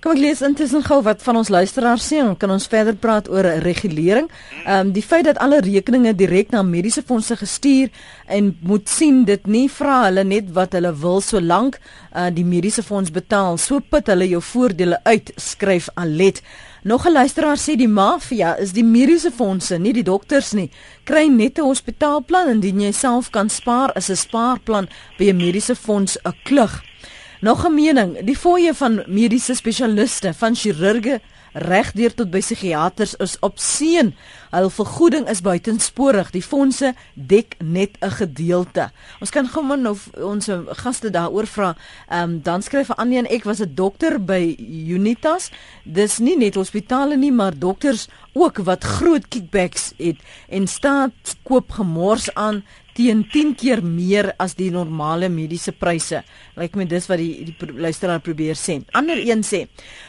Kom 0.00 0.12
ek 0.12 0.20
lees 0.20 0.42
intussen 0.44 0.82
gou 0.84 0.98
wat 1.02 1.22
van 1.24 1.38
ons 1.40 1.48
luisteraars 1.48 2.06
sê 2.10 2.18
en 2.20 2.34
kan 2.36 2.50
ons 2.50 2.66
verder 2.68 2.96
praat 3.00 3.28
oor 3.32 3.46
regulering. 3.64 4.28
Ehm 4.64 4.88
um, 4.88 4.92
die 4.92 5.02
feit 5.02 5.24
dat 5.24 5.38
alle 5.38 5.60
rekeninge 5.64 6.12
direk 6.14 6.52
na 6.52 6.62
mediese 6.62 7.02
fondse 7.02 7.36
gestuur 7.36 7.88
en 8.26 8.52
moet 8.60 8.88
sien 8.88 9.24
dit 9.24 9.46
nie 9.46 9.68
vra 9.68 10.04
hulle 10.04 10.24
net 10.24 10.52
wat 10.52 10.76
hulle 10.76 10.92
wil 11.00 11.20
solank 11.20 11.78
uh, 11.80 12.28
die 12.30 12.44
mediese 12.44 12.82
fonds 12.82 13.10
betaal. 13.10 13.58
So 13.58 13.80
put 13.80 14.12
hulle 14.12 14.28
jou 14.28 14.42
voordele 14.42 15.00
uit, 15.04 15.32
skryf 15.36 15.88
Alet. 15.94 16.42
Nog 16.84 17.06
'n 17.06 17.12
luisteraar 17.12 17.56
sê 17.56 17.76
die 17.76 17.88
mafia 17.88 18.56
is 18.56 18.72
die 18.72 18.84
mediese 18.84 19.30
fondse, 19.30 19.78
nie 19.78 19.92
die 19.92 20.02
dokters 20.02 20.52
nie. 20.52 20.70
Kry 21.04 21.26
net 21.28 21.58
'n 21.58 21.64
hospitaalplan 21.64 22.48
indien 22.48 22.80
jy 22.80 22.92
self 22.92 23.30
kan 23.30 23.48
spaar, 23.48 23.90
is 23.96 24.10
'n 24.10 24.16
spaarplan 24.16 24.88
by 25.18 25.24
'n 25.30 25.36
mediese 25.36 25.74
fonds 25.74 26.18
'n 26.24 26.34
klug. 26.44 26.82
Nog 27.44 27.66
'n 27.66 27.74
mening, 27.74 28.24
die 28.24 28.36
fooie 28.36 28.74
van 28.74 29.02
mediese 29.06 29.54
spesialiste, 29.54 30.34
van 30.34 30.54
chirurge 30.54 31.20
regdeur 31.52 32.14
tot 32.14 32.30
by 32.30 32.40
psigiaters 32.42 33.14
is 33.22 33.36
op 33.40 33.58
seën. 33.58 34.14
Hul 34.50 34.70
vergoeding 34.70 35.28
is 35.28 35.40
buitensporig. 35.40 36.30
Die 36.30 36.42
fondse 36.42 36.94
dek 37.14 37.54
net 37.58 37.90
'n 38.00 38.10
gedeelte. 38.10 38.90
Ons 39.20 39.30
kan 39.30 39.48
gou 39.48 39.64
maar 39.64 39.78
nou 39.78 39.96
ons 40.20 40.48
gaste 40.66 41.10
daaroor 41.10 41.46
vra. 41.46 41.76
Ehm 42.08 42.22
um, 42.22 42.42
dan 42.42 42.62
skryf 42.62 42.90
Annie 42.90 43.18
en 43.18 43.26
ek 43.26 43.44
was 43.44 43.60
'n 43.60 43.74
dokter 43.74 44.24
by 44.24 44.56
Unitas. 44.88 45.50
Dis 45.84 46.18
nie 46.18 46.36
net 46.36 46.54
hospitale 46.54 47.16
nie, 47.16 47.32
maar 47.32 47.58
dokters 47.58 48.08
ook 48.32 48.58
wat 48.58 48.84
groot 48.84 49.28
kickbacks 49.28 49.92
het 49.96 50.16
en 50.48 50.66
staat 50.66 51.36
koop 51.42 51.70
gemors 51.70 52.34
aan 52.34 52.64
teen 52.94 53.24
10 53.30 53.54
keer 53.58 53.82
meer 53.84 54.32
as 54.38 54.54
die 54.54 54.70
normale 54.70 55.28
mediese 55.28 55.72
pryse. 55.72 56.22
Lyk 56.56 56.76
my 56.78 56.86
dis 56.88 57.08
wat 57.10 57.18
die, 57.18 57.50
die 57.50 57.72
luisteraar 57.74 58.22
probeer 58.24 58.58
sê. 58.58 58.80
Ander 58.92 59.18
een 59.18 59.42
sê: 59.42 59.66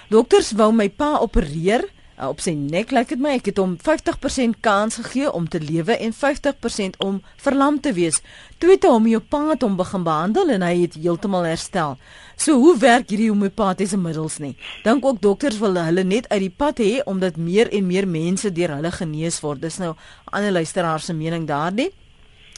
"Dokters 0.10 0.54
wou 0.54 0.72
my 0.72 0.90
pa 0.90 1.18
opereer 1.20 1.86
uh, 2.20 2.30
op 2.30 2.42
sy 2.44 2.54
nek 2.58 2.94
lyk 2.96 3.12
dit 3.14 3.22
my 3.22 3.36
ek 3.40 3.50
het 3.52 3.60
hom 3.62 3.76
50% 3.82 4.60
kans 4.66 5.00
gegee 5.02 5.32
om 5.32 5.48
te 5.52 5.60
lewe 5.64 5.98
en 5.98 6.16
50% 6.16 7.00
om 7.04 7.20
verlam 7.42 7.80
te 7.84 7.94
wees. 7.96 8.22
Toe 8.60 8.72
het 8.72 8.86
'n 8.86 8.94
homeopaat 8.96 9.62
hom 9.62 9.76
begin 9.76 10.04
behandel 10.04 10.50
en 10.50 10.62
hy 10.62 10.76
het 10.82 10.96
heeltemal 10.96 11.44
herstel. 11.44 11.98
So 12.38 12.60
hoe 12.60 12.78
werk 12.78 13.10
hierdie 13.10 13.30
homeopatiese 13.30 13.98
middels 13.98 14.40
nie? 14.40 14.56
Dink 14.84 15.06
ook 15.06 15.22
dokters 15.22 15.60
wil 15.60 15.76
hulle 15.76 16.04
net 16.04 16.30
uit 16.30 16.40
die 16.40 16.56
pad 16.58 16.80
hê 16.80 17.02
omdat 17.06 17.38
meer 17.38 17.72
en 17.72 17.88
meer 17.88 18.08
mense 18.08 18.52
deur 18.52 18.76
hulle 18.76 18.92
genees 18.92 19.40
word. 19.42 19.62
Dis 19.62 19.78
nou 19.78 19.96
ander 20.26 20.52
luisteraars 20.52 21.06
se 21.06 21.14
mening 21.14 21.48
daardie. 21.48 21.92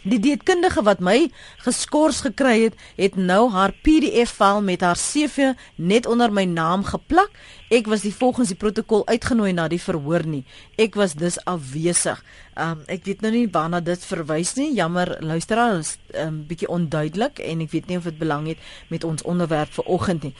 Die 0.08 0.20
dietkundige 0.24 0.86
wat 0.88 1.02
my 1.04 1.28
geskort 1.66 2.22
gekry 2.24 2.62
het, 2.62 2.76
het 2.96 3.18
nou 3.20 3.50
haar 3.52 3.74
PDF-file 3.84 4.62
met 4.64 4.86
haar 4.86 4.96
CV 4.96 5.52
net 5.76 6.06
onder 6.08 6.32
my 6.32 6.46
naam 6.48 6.86
geplak. 6.88 7.34
Ek 7.68 7.90
was 7.92 8.06
die 8.06 8.14
volgens 8.16 8.54
die 8.54 8.56
protokol 8.56 9.04
uitgenooi 9.10 9.52
na 9.52 9.66
die 9.68 9.82
verhoor 9.84 10.24
nie. 10.24 10.46
Ek 10.80 10.96
was 10.96 11.18
dus 11.20 11.36
afwesig. 11.44 12.22
Um 12.56 12.86
ek 12.88 13.04
weet 13.04 13.26
nou 13.26 13.34
nie 13.36 13.50
waarna 13.52 13.82
dit 13.84 14.06
verwys 14.08 14.54
nie. 14.56 14.70
Jammer, 14.78 15.18
luisteraar, 15.20 15.76
is 15.84 15.98
'n 16.14 16.28
um, 16.28 16.40
bietjie 16.48 16.72
onduidelik 16.72 17.40
en 17.40 17.62
ek 17.62 17.72
weet 17.72 17.88
nie 17.88 17.98
of 17.98 18.08
dit 18.08 18.18
belang 18.18 18.48
het 18.48 18.58
met 18.88 19.04
ons 19.04 19.24
onderwerp 19.24 19.74
vir 19.74 19.86
oggend 19.86 20.24
nie. 20.24 20.36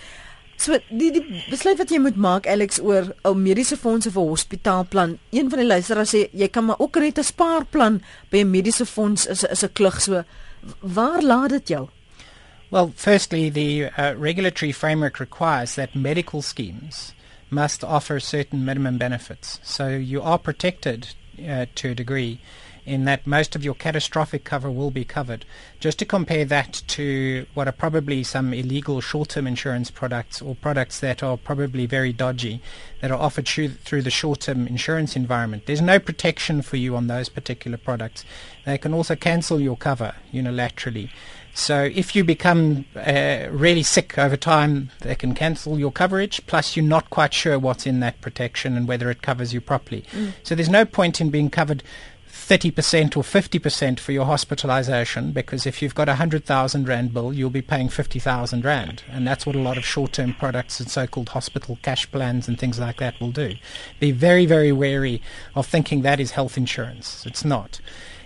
So 0.58 0.80
die 0.90 1.12
die 1.14 1.44
besluit 1.52 1.78
wat 1.78 1.92
jy 1.94 2.00
moet 2.02 2.16
maak 2.18 2.48
Alex 2.50 2.80
oor 2.82 3.12
ou 3.28 3.36
mediese 3.38 3.78
fondse 3.78 4.12
vir 4.12 4.30
hospitaalplan. 4.32 5.20
Een 5.32 5.52
van 5.54 5.62
die 5.62 5.68
luisteraars 5.68 6.16
sê 6.16 6.24
jy 6.34 6.48
kan 6.50 6.66
maar 6.66 6.80
ook 6.80 6.98
net 6.98 7.20
'n 7.20 7.24
spaarplan 7.24 8.02
by 8.32 8.38
'n 8.42 8.52
mediese 8.52 8.86
fonds 8.86 9.28
is 9.28 9.44
is 9.44 9.64
'n 9.64 9.74
klug 9.74 10.02
so. 10.02 10.24
Waar 10.82 11.22
laat 11.22 11.50
dit 11.50 11.68
jou? 11.68 11.90
Well, 12.70 12.92
firstly, 12.96 13.50
the 13.50 13.90
uh, 13.98 14.14
regulatory 14.18 14.74
framework 14.74 15.20
requires 15.20 15.76
that 15.76 15.96
medical 15.96 16.42
schemes 16.42 17.14
must 17.50 17.84
offer 17.84 18.20
certain 18.20 18.66
minimum 18.66 18.98
benefits. 18.98 19.60
So 19.64 19.88
you 19.88 20.22
are 20.22 20.38
protected 20.38 21.16
uh, 21.40 21.68
to 21.76 21.92
a 21.92 21.96
degree 21.96 22.40
in 22.88 23.04
that 23.04 23.28
most 23.28 23.56
of 23.56 23.64
your 23.64 23.76
catastrophic 23.76 24.46
cover 24.46 24.72
will 24.72 24.92
be 24.92 25.04
covered. 25.04 25.46
Just 25.80 26.00
to 26.00 26.06
compare 26.06 26.46
that 26.46 26.82
to 26.88 27.46
what 27.54 27.68
are 27.68 27.74
probably 27.74 28.24
some 28.24 28.54
illegal 28.54 29.02
short-term 29.02 29.46
insurance 29.46 29.92
products 29.92 30.42
or 30.42 30.56
products 30.56 31.02
that 31.02 31.22
are 31.22 31.36
probably 31.36 31.86
very 31.86 32.14
dodgy 32.14 32.62
that 33.02 33.12
are 33.12 33.20
offered 33.20 33.48
through, 33.48 33.70
through 33.70 34.02
the 34.02 34.10
short-term 34.10 34.66
insurance 34.68 35.16
environment. 35.18 35.66
There's 35.66 35.82
no 35.82 36.00
protection 36.00 36.62
for 36.62 36.78
you 36.78 36.96
on 36.96 37.08
those 37.08 37.28
particular 37.28 37.78
products. 37.78 38.24
They 38.66 38.78
can 38.78 38.94
also 38.94 39.16
cancel 39.16 39.60
your 39.60 39.76
cover 39.76 40.16
unilaterally. 40.34 41.10
So 41.58 41.84
if 41.84 42.16
you 42.16 42.24
become 42.24 42.86
uh, 42.96 43.48
really 43.50 43.82
sick 43.82 44.18
over 44.18 44.38
time, 44.38 44.92
they 45.02 45.16
can 45.16 45.34
cancel 45.34 45.80
your 45.80 45.92
coverage. 45.92 46.46
Plus, 46.46 46.78
you're 46.78 46.86
not 46.86 47.10
quite 47.10 47.34
sure 47.34 47.58
what's 47.58 47.88
in 47.88 48.00
that 48.00 48.22
protection 48.22 48.78
and 48.78 48.88
whether 48.88 49.10
it 49.10 49.24
covers 49.24 49.56
you 49.56 49.60
properly. 49.60 50.06
Mm. 50.12 50.34
So 50.44 50.54
there's 50.54 50.70
no 50.70 50.86
point 50.86 51.20
in 51.20 51.32
being 51.32 51.50
covered 51.50 51.82
30% 52.48 53.18
or 53.18 53.24
50% 53.24 54.00
for 54.00 54.14
your 54.14 54.26
hospitalization 54.26 55.34
because 55.34 55.66
if 55.66 55.82
you've 55.82 55.96
got 55.96 56.08
a 56.08 56.12
100,000 56.12 56.88
Rand 56.88 57.14
bill, 57.14 57.34
you'll 57.34 57.50
be 57.50 57.62
paying 57.62 57.90
50,000 57.90 58.64
Rand. 58.64 59.04
And 59.12 59.28
that's 59.28 59.46
what 59.46 59.56
a 59.56 59.60
lot 59.60 59.78
of 59.78 59.86
short 59.86 60.14
term 60.14 60.34
products 60.34 60.80
and 60.80 60.90
so 60.90 61.08
called 61.08 61.30
hospital 61.30 61.78
cash 61.82 62.10
plans 62.10 62.48
and 62.48 62.58
things 62.58 62.80
like 62.80 62.98
that 62.98 63.20
will 63.20 63.32
do. 63.32 63.56
Be 64.00 64.12
very, 64.12 64.46
very 64.46 64.72
wary 64.72 65.22
of 65.56 65.68
thinking 65.68 66.04
that 66.04 66.22
is 66.22 66.32
health 66.32 66.58
insurance. 66.58 67.26
It's 67.26 67.44
not. 67.44 67.82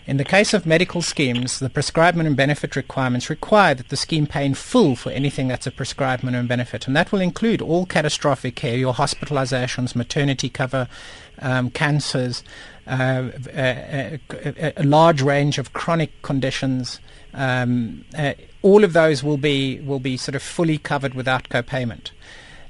In 0.07 0.17
the 0.17 0.23
case 0.23 0.53
of 0.53 0.65
medical 0.65 1.01
schemes, 1.01 1.59
the 1.59 1.69
prescribed 1.69 2.17
minimum 2.17 2.35
benefit 2.35 2.75
requirements 2.75 3.29
require 3.29 3.75
that 3.75 3.89
the 3.89 3.95
scheme 3.95 4.25
pay 4.25 4.45
in 4.45 4.55
full 4.55 4.95
for 4.95 5.11
anything 5.11 5.47
that's 5.47 5.67
a 5.67 5.71
prescribed 5.71 6.23
minimum 6.23 6.47
benefit, 6.47 6.87
and 6.87 6.95
that 6.95 7.11
will 7.11 7.21
include 7.21 7.61
all 7.61 7.85
catastrophic 7.85 8.55
care, 8.55 8.75
your 8.75 8.95
hospitalizations, 8.95 9.95
maternity 9.95 10.49
cover, 10.49 10.87
um, 11.39 11.69
cancers, 11.69 12.43
a, 12.87 14.19
a, 14.33 14.73
a, 14.77 14.83
large 14.83 15.21
range 15.21 15.57
of 15.57 15.73
chronic 15.73 16.21
conditions. 16.21 16.99
Um, 17.33 18.05
uh, 18.17 18.33
all 18.61 18.83
of 18.83 18.93
those 18.93 19.23
will 19.23 19.37
be 19.37 19.79
will 19.81 19.99
be 19.99 20.17
sort 20.17 20.35
of 20.35 20.43
fully 20.43 20.77
covered 20.77 21.13
without 21.13 21.49
co-payment. 21.49 22.11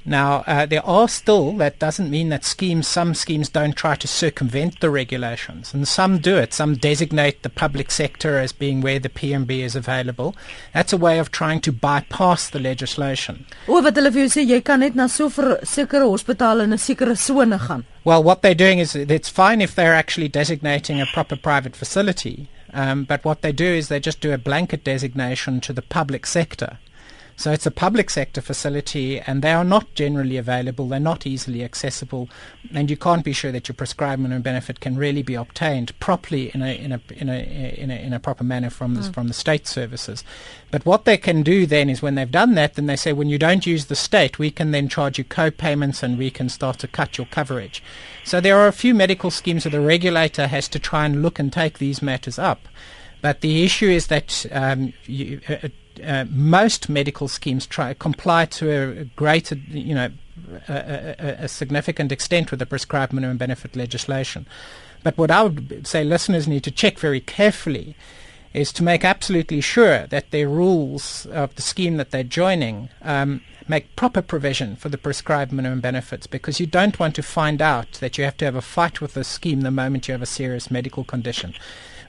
Now, 0.04 0.42
uh, 0.46 0.66
there 0.66 0.84
are 0.84 1.08
still, 1.08 1.52
that 1.58 1.78
doesn't 1.78 2.10
mean 2.10 2.28
that 2.30 2.44
schemes, 2.44 2.88
some 2.88 3.14
schemes 3.14 3.48
don't 3.48 3.76
try 3.76 3.94
to 3.94 4.08
circumvent 4.08 4.80
the 4.80 4.90
regulations, 4.90 5.72
and 5.72 5.86
some 5.86 6.18
do 6.18 6.36
it. 6.36 6.52
Some 6.52 6.74
designate 6.74 7.42
the 7.42 7.48
public 7.48 7.90
sector 7.90 8.38
as 8.38 8.52
being 8.52 8.80
where 8.80 8.98
the 8.98 9.08
PMB 9.08 9.50
is 9.60 9.76
available. 9.76 10.34
That's 10.74 10.92
a 10.92 10.96
way 10.96 11.18
of 11.20 11.30
trying 11.30 11.60
to 11.62 11.72
bypass 11.72 12.50
the 12.50 12.58
legislation. 12.58 13.46
O 13.68 13.80
wat 13.80 13.94
hulle 13.94 14.10
vir 14.10 14.26
jou 14.26 14.32
sê 14.34 14.46
jy 14.48 14.60
kan 14.60 14.80
net 14.80 14.96
na 14.96 15.06
so 15.06 15.26
'n 15.26 15.62
sekere 15.62 16.08
hospitaal 16.10 16.60
in 16.60 16.72
'n 16.72 16.78
sekere 16.78 17.16
sone 17.16 17.58
gaan. 17.58 17.84
Well, 18.04 18.22
what 18.22 18.42
they're 18.42 18.54
doing 18.54 18.80
is 18.80 18.96
it's 18.96 19.28
fine 19.28 19.60
if 19.60 19.74
they're 19.74 19.94
actually 19.94 20.28
designating 20.28 21.00
a 21.00 21.06
proper 21.14 21.36
private 21.36 21.76
facility, 21.76 22.48
um, 22.74 23.04
but 23.04 23.24
what 23.24 23.42
they 23.42 23.52
do 23.52 23.66
is 23.66 23.86
they 23.86 24.00
just 24.00 24.20
do 24.20 24.32
a 24.32 24.38
blanket 24.38 24.82
designation 24.82 25.60
to 25.60 25.72
the 25.72 25.82
public 25.82 26.26
sector. 26.26 26.78
So 27.42 27.50
it's 27.50 27.66
a 27.66 27.72
public 27.72 28.08
sector 28.08 28.40
facility, 28.40 29.18
and 29.18 29.42
they 29.42 29.50
are 29.50 29.64
not 29.64 29.92
generally 29.96 30.36
available. 30.36 30.86
They're 30.86 31.00
not 31.00 31.26
easily 31.26 31.64
accessible, 31.64 32.30
and 32.72 32.88
you 32.88 32.96
can't 32.96 33.24
be 33.24 33.32
sure 33.32 33.50
that 33.50 33.66
your 33.66 33.74
prescribed 33.74 34.22
and 34.22 34.44
benefit 34.44 34.78
can 34.78 34.94
really 34.94 35.24
be 35.24 35.34
obtained 35.34 35.98
properly 35.98 36.52
in 36.54 36.62
a 36.62 36.72
in 36.72 36.92
a 36.92 37.00
in 37.10 37.28
a 37.28 37.38
in 37.76 37.90
a, 37.90 37.94
in 37.96 38.12
a 38.12 38.20
proper 38.20 38.44
manner 38.44 38.70
from 38.70 38.94
mm. 38.94 39.04
the, 39.04 39.12
from 39.12 39.26
the 39.26 39.34
state 39.34 39.66
services. 39.66 40.22
But 40.70 40.86
what 40.86 41.04
they 41.04 41.16
can 41.16 41.42
do 41.42 41.66
then 41.66 41.90
is 41.90 42.00
when 42.00 42.14
they've 42.14 42.30
done 42.30 42.54
that, 42.54 42.74
then 42.74 42.86
they 42.86 42.94
say 42.94 43.12
when 43.12 43.28
you 43.28 43.38
don't 43.38 43.66
use 43.66 43.86
the 43.86 43.96
state, 43.96 44.38
we 44.38 44.52
can 44.52 44.70
then 44.70 44.88
charge 44.88 45.18
you 45.18 45.24
co-payments 45.24 46.04
and 46.04 46.18
we 46.18 46.30
can 46.30 46.48
start 46.48 46.78
to 46.78 46.86
cut 46.86 47.18
your 47.18 47.26
coverage. 47.26 47.82
So 48.22 48.40
there 48.40 48.56
are 48.56 48.68
a 48.68 48.72
few 48.72 48.94
medical 48.94 49.32
schemes 49.32 49.64
where 49.64 49.72
the 49.72 49.80
regulator 49.80 50.46
has 50.46 50.68
to 50.68 50.78
try 50.78 51.06
and 51.06 51.22
look 51.22 51.40
and 51.40 51.52
take 51.52 51.78
these 51.78 52.02
matters 52.02 52.38
up. 52.38 52.68
But 53.20 53.40
the 53.40 53.64
issue 53.64 53.88
is 53.88 54.06
that 54.06 54.46
um, 54.52 54.92
you, 55.06 55.40
uh, 55.48 55.68
uh, 56.04 56.24
most 56.30 56.88
medical 56.88 57.28
schemes 57.28 57.66
try 57.66 57.94
comply 57.94 58.46
to 58.46 58.70
a 58.70 59.04
greater, 59.04 59.56
you 59.68 59.94
know, 59.94 60.10
a, 60.68 61.16
a, 61.18 61.44
a, 61.44 61.48
significant 61.48 62.10
extent 62.12 62.50
with 62.50 62.60
the 62.60 62.66
prescribed 62.66 63.12
minimum 63.12 63.36
benefit 63.36 63.76
legislation. 63.76 64.46
But 65.02 65.18
what 65.18 65.30
I 65.30 65.42
would 65.42 65.86
say 65.86 66.04
listeners 66.04 66.48
need 66.48 66.64
to 66.64 66.70
check 66.70 66.98
very 66.98 67.20
carefully 67.20 67.96
is 68.54 68.72
to 68.74 68.82
make 68.82 69.04
absolutely 69.04 69.60
sure 69.60 70.06
that 70.06 70.30
their 70.30 70.48
rules 70.48 71.26
of 71.26 71.54
the 71.54 71.62
scheme 71.62 71.96
that 71.96 72.10
they're 72.10 72.22
joining 72.22 72.90
um, 73.00 73.42
make 73.68 73.96
proper 73.96 74.20
provision 74.20 74.76
for 74.76 74.88
the 74.88 74.98
prescribed 74.98 75.52
minimum 75.52 75.80
benefits 75.80 76.26
because 76.26 76.60
you 76.60 76.66
don't 76.66 76.98
want 76.98 77.14
to 77.14 77.22
find 77.22 77.62
out 77.62 77.92
that 77.92 78.18
you 78.18 78.24
have 78.24 78.36
to 78.36 78.44
have 78.44 78.54
a 78.54 78.62
fight 78.62 79.00
with 79.00 79.14
the 79.14 79.24
scheme 79.24 79.62
the 79.62 79.70
moment 79.70 80.08
you 80.08 80.12
have 80.12 80.22
a 80.22 80.26
serious 80.26 80.70
medical 80.70 81.04
condition 81.04 81.54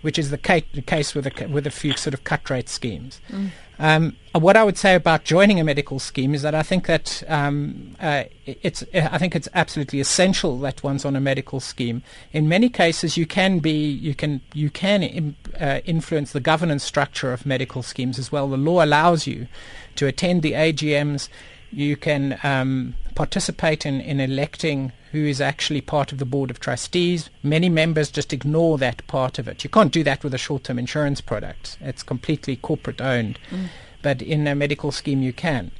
which 0.03 0.19
is 0.19 0.29
the, 0.29 0.37
ca- 0.37 0.65
the 0.73 0.81
case 0.81 1.15
with 1.15 1.25
a, 1.25 1.47
with 1.47 1.65
a 1.65 1.71
few 1.71 1.97
sort 1.97 2.13
of 2.13 2.23
cut 2.23 2.49
rate 2.49 2.69
schemes. 2.69 3.19
Mm. 3.29 3.49
Um, 3.79 4.15
what 4.33 4.55
I 4.55 4.63
would 4.63 4.77
say 4.77 4.93
about 4.95 5.23
joining 5.23 5.59
a 5.59 5.63
medical 5.63 5.99
scheme 5.99 6.35
is 6.35 6.41
that 6.43 6.53
I 6.53 6.61
think 6.61 6.85
that 6.85 7.23
um, 7.27 7.95
uh, 7.99 8.25
it's 8.45 8.83
I 8.93 9.17
think 9.17 9.35
it's 9.35 9.49
absolutely 9.53 9.99
essential 9.99 10.59
that 10.59 10.83
one's 10.83 11.05
on 11.05 11.15
a 11.15 11.19
medical 11.19 11.59
scheme. 11.59 12.03
In 12.31 12.47
many 12.47 12.69
cases, 12.69 13.17
you 13.17 13.25
can 13.25 13.59
be 13.59 13.71
you 13.71 14.13
can 14.13 14.41
you 14.53 14.69
can 14.69 15.01
Im, 15.03 15.35
uh, 15.59 15.79
influence 15.85 16.33
the 16.33 16.39
governance 16.39 16.83
structure 16.83 17.33
of 17.33 17.45
medical 17.45 17.81
schemes 17.81 18.19
as 18.19 18.31
well. 18.31 18.47
The 18.47 18.57
law 18.57 18.83
allows 18.83 19.25
you 19.25 19.47
to 19.95 20.07
attend 20.07 20.43
the 20.43 20.53
AGMs. 20.53 21.29
You 21.73 21.95
can 21.95 22.39
um, 22.43 22.95
participate 23.15 23.85
in, 23.85 23.99
in 24.01 24.19
electing 24.19 24.91
who 25.11 25.25
is 25.25 25.41
actually 25.41 25.81
part 25.81 26.11
of 26.11 26.17
the 26.17 26.25
board 26.25 26.49
of 26.49 26.59
trustees. 26.59 27.29
Many 27.43 27.69
members 27.69 28.09
just 28.11 28.33
ignore 28.33 28.77
that 28.79 29.05
part 29.07 29.37
of 29.39 29.47
it. 29.47 29.63
You 29.63 29.69
can't 29.69 29.91
do 29.91 30.03
that 30.03 30.23
with 30.23 30.33
a 30.33 30.37
short 30.37 30.63
term 30.63 30.79
insurance 30.79 31.21
product, 31.21 31.77
it's 31.81 32.03
completely 32.03 32.55
corporate 32.55 33.01
owned. 33.01 33.39
Mm. 33.49 33.67
But 34.01 34.21
in 34.21 34.47
a 34.47 34.55
medical 34.55 34.91
scheme, 34.91 35.21
you 35.21 35.31
can. 35.31 35.71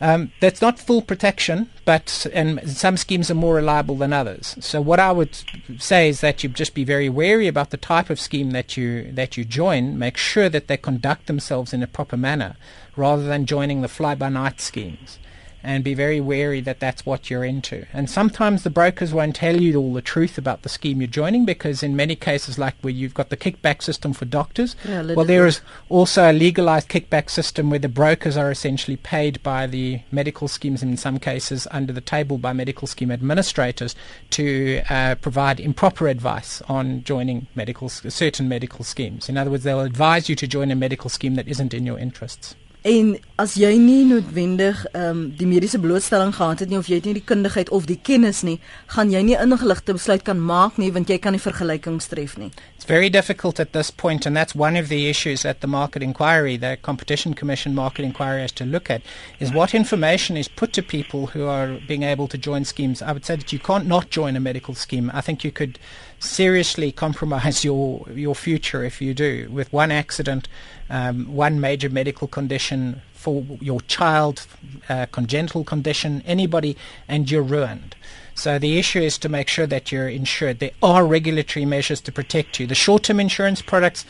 Um, 0.00 0.32
that's 0.40 0.60
not 0.60 0.78
full 0.78 1.00
protection, 1.00 1.70
but 1.86 2.26
and 2.34 2.68
some 2.68 2.98
schemes 2.98 3.30
are 3.30 3.34
more 3.34 3.54
reliable 3.54 3.96
than 3.96 4.12
others. 4.12 4.56
So 4.60 4.80
what 4.80 5.00
I 5.00 5.10
would 5.10 5.38
say 5.78 6.10
is 6.10 6.20
that 6.20 6.42
you 6.42 6.50
just 6.50 6.74
be 6.74 6.84
very 6.84 7.08
wary 7.08 7.48
about 7.48 7.70
the 7.70 7.78
type 7.78 8.10
of 8.10 8.20
scheme 8.20 8.50
that 8.50 8.76
you 8.76 9.10
that 9.12 9.38
you 9.38 9.44
join. 9.44 9.98
Make 9.98 10.18
sure 10.18 10.50
that 10.50 10.66
they 10.68 10.76
conduct 10.76 11.26
themselves 11.26 11.72
in 11.72 11.82
a 11.82 11.86
proper 11.86 12.16
manner, 12.16 12.56
rather 12.94 13.22
than 13.22 13.46
joining 13.46 13.80
the 13.80 13.88
fly-by-night 13.88 14.60
schemes 14.60 15.18
and 15.66 15.82
be 15.82 15.94
very 15.94 16.20
wary 16.20 16.60
that 16.60 16.78
that's 16.78 17.04
what 17.04 17.28
you're 17.28 17.44
into. 17.44 17.84
And 17.92 18.08
sometimes 18.08 18.62
the 18.62 18.70
brokers 18.70 19.12
won't 19.12 19.34
tell 19.34 19.60
you 19.60 19.76
all 19.76 19.92
the 19.92 20.00
truth 20.00 20.38
about 20.38 20.62
the 20.62 20.68
scheme 20.68 21.00
you're 21.00 21.08
joining 21.08 21.44
because 21.44 21.82
in 21.82 21.96
many 21.96 22.14
cases, 22.14 22.56
like 22.56 22.76
where 22.82 22.92
you've 22.92 23.14
got 23.14 23.30
the 23.30 23.36
kickback 23.36 23.82
system 23.82 24.12
for 24.12 24.26
doctors, 24.26 24.76
yeah, 24.88 25.02
well, 25.02 25.24
there 25.24 25.44
is 25.44 25.60
also 25.88 26.30
a 26.30 26.32
legalized 26.32 26.88
kickback 26.88 27.28
system 27.28 27.68
where 27.68 27.80
the 27.80 27.88
brokers 27.88 28.36
are 28.36 28.50
essentially 28.50 28.96
paid 28.96 29.42
by 29.42 29.66
the 29.66 30.00
medical 30.12 30.46
schemes, 30.46 30.84
in 30.84 30.96
some 30.96 31.18
cases 31.18 31.66
under 31.72 31.92
the 31.92 32.00
table 32.00 32.38
by 32.38 32.52
medical 32.52 32.86
scheme 32.86 33.10
administrators 33.10 33.96
to 34.30 34.82
uh, 34.88 35.16
provide 35.16 35.58
improper 35.58 36.06
advice 36.06 36.62
on 36.68 37.02
joining 37.02 37.48
medical 37.56 37.88
certain 37.88 38.48
medical 38.48 38.84
schemes. 38.84 39.28
In 39.28 39.36
other 39.36 39.50
words, 39.50 39.64
they'll 39.64 39.80
advise 39.80 40.28
you 40.28 40.36
to 40.36 40.46
join 40.46 40.70
a 40.70 40.76
medical 40.76 41.10
scheme 41.10 41.34
that 41.34 41.48
isn't 41.48 41.74
in 41.74 41.84
your 41.84 41.98
interests. 41.98 42.54
En 42.86 43.16
as 43.42 43.56
jy 43.58 43.72
nie 43.82 44.04
noodwendig 44.06 44.84
ehm 44.92 45.08
um, 45.08 45.22
die 45.34 45.46
mediese 45.50 45.80
blootstelling 45.82 46.30
gehad 46.36 46.60
het 46.62 46.70
nie 46.70 46.78
of 46.78 46.86
jy 46.86 47.00
het 47.00 47.08
nie 47.08 47.16
die 47.16 47.24
kundigheid 47.26 47.72
of 47.74 47.88
die 47.90 47.98
kennis 47.98 48.44
nie, 48.46 48.60
gaan 48.94 49.10
jy 49.10 49.24
nie 49.26 49.34
ingeligte 49.34 49.96
besluit 49.96 50.22
kan 50.22 50.38
maak 50.38 50.78
nie 50.78 50.92
want 50.94 51.10
jy 51.10 51.18
kan 51.18 51.34
nie 51.34 51.42
vergelykings 51.42 52.06
tref 52.12 52.36
nie. 52.38 52.52
It's 52.76 52.86
very 52.86 53.10
difficult 53.10 53.58
at 53.58 53.72
this 53.72 53.90
point 53.90 54.24
and 54.24 54.36
that's 54.38 54.54
one 54.54 54.78
of 54.78 54.86
the 54.88 55.08
issues 55.10 55.44
at 55.44 55.60
the 55.60 55.66
market 55.66 56.02
inquiry, 56.02 56.56
the 56.56 56.76
competition 56.80 57.34
commission 57.34 57.74
market 57.74 58.04
inquiry 58.04 58.40
has 58.42 58.52
to 58.52 58.64
look 58.64 58.88
at 58.88 59.02
is 59.40 59.52
what 59.52 59.74
information 59.74 60.36
is 60.36 60.46
put 60.46 60.72
to 60.74 60.82
people 60.82 61.26
who 61.34 61.48
are 61.48 61.80
being 61.88 62.04
able 62.04 62.28
to 62.28 62.38
join 62.38 62.64
schemes. 62.64 63.02
I 63.02 63.10
would 63.10 63.24
say 63.24 63.34
that 63.34 63.52
you 63.52 63.58
can't 63.58 63.88
not 63.88 64.10
join 64.10 64.36
a 64.36 64.40
medical 64.40 64.74
scheme. 64.74 65.10
I 65.12 65.22
think 65.22 65.42
you 65.42 65.50
could 65.50 65.80
seriously 66.20 66.92
compromise 66.92 67.64
your 67.68 68.06
your 68.14 68.36
future 68.36 68.84
if 68.84 69.02
you 69.02 69.12
do. 69.12 69.48
With 69.50 69.72
one 69.72 69.90
accident, 69.90 70.48
um, 70.90 71.32
one 71.32 71.60
major 71.60 71.88
medical 71.88 72.28
condition 72.28 73.02
for 73.12 73.44
your 73.60 73.80
child, 73.82 74.46
uh, 74.88 75.06
congenital 75.06 75.64
condition, 75.64 76.22
anybody, 76.26 76.76
and 77.08 77.30
you're 77.30 77.42
ruined. 77.42 77.96
So 78.34 78.58
the 78.58 78.78
issue 78.78 79.00
is 79.00 79.18
to 79.18 79.28
make 79.28 79.48
sure 79.48 79.66
that 79.66 79.90
you're 79.90 80.08
insured. 80.08 80.58
There 80.58 80.70
are 80.82 81.06
regulatory 81.06 81.64
measures 81.64 82.00
to 82.02 82.12
protect 82.12 82.60
you. 82.60 82.66
The 82.66 82.74
short-term 82.74 83.18
insurance 83.18 83.62
products 83.62 84.04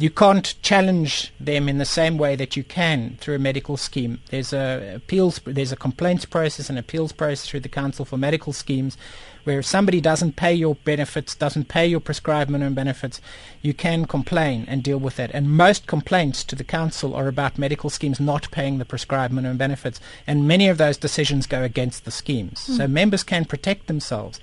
you 0.00 0.10
can't 0.10 0.54
challenge 0.62 1.32
them 1.40 1.68
in 1.68 1.78
the 1.78 1.84
same 1.84 2.18
way 2.18 2.36
that 2.36 2.56
you 2.56 2.62
can 2.62 3.16
through 3.20 3.34
a 3.34 3.38
medical 3.40 3.76
scheme. 3.76 4.20
There's 4.30 4.52
a 4.52 4.94
appeals, 4.94 5.40
there's 5.44 5.72
a 5.72 5.76
complaints 5.76 6.24
process 6.24 6.70
and 6.70 6.78
appeals 6.78 7.10
process 7.10 7.48
through 7.48 7.60
the 7.60 7.68
Council 7.68 8.04
for 8.04 8.16
Medical 8.16 8.52
Schemes, 8.52 8.96
where 9.48 9.60
if 9.60 9.64
somebody 9.64 9.98
doesn't 9.98 10.36
pay 10.36 10.52
your 10.52 10.74
benefits, 10.74 11.34
doesn't 11.34 11.68
pay 11.68 11.86
your 11.86 12.00
prescribed 12.00 12.50
minimum 12.50 12.74
benefits, 12.74 13.18
you 13.62 13.72
can 13.72 14.04
complain 14.04 14.66
and 14.68 14.82
deal 14.82 14.98
with 14.98 15.16
that. 15.16 15.30
And 15.32 15.50
most 15.50 15.86
complaints 15.86 16.44
to 16.44 16.54
the 16.54 16.64
council 16.64 17.14
are 17.14 17.28
about 17.28 17.56
medical 17.56 17.88
schemes 17.88 18.20
not 18.20 18.50
paying 18.50 18.76
the 18.76 18.84
prescribed 18.84 19.32
minimum 19.32 19.56
benefits, 19.56 20.00
and 20.26 20.46
many 20.46 20.68
of 20.68 20.76
those 20.76 20.98
decisions 20.98 21.46
go 21.46 21.62
against 21.62 22.04
the 22.04 22.10
schemes. 22.10 22.66
Mm. 22.68 22.76
So 22.76 22.86
members 22.86 23.22
can 23.22 23.46
protect 23.46 23.86
themselves, 23.86 24.38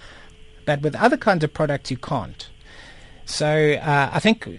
but 0.65 0.81
with 0.81 0.95
other 0.95 1.17
kinds 1.17 1.43
of 1.43 1.53
products, 1.53 1.91
you 1.91 1.97
can't. 1.97 2.49
So 3.25 3.73
uh, 3.73 4.09
I 4.11 4.19
think 4.19 4.49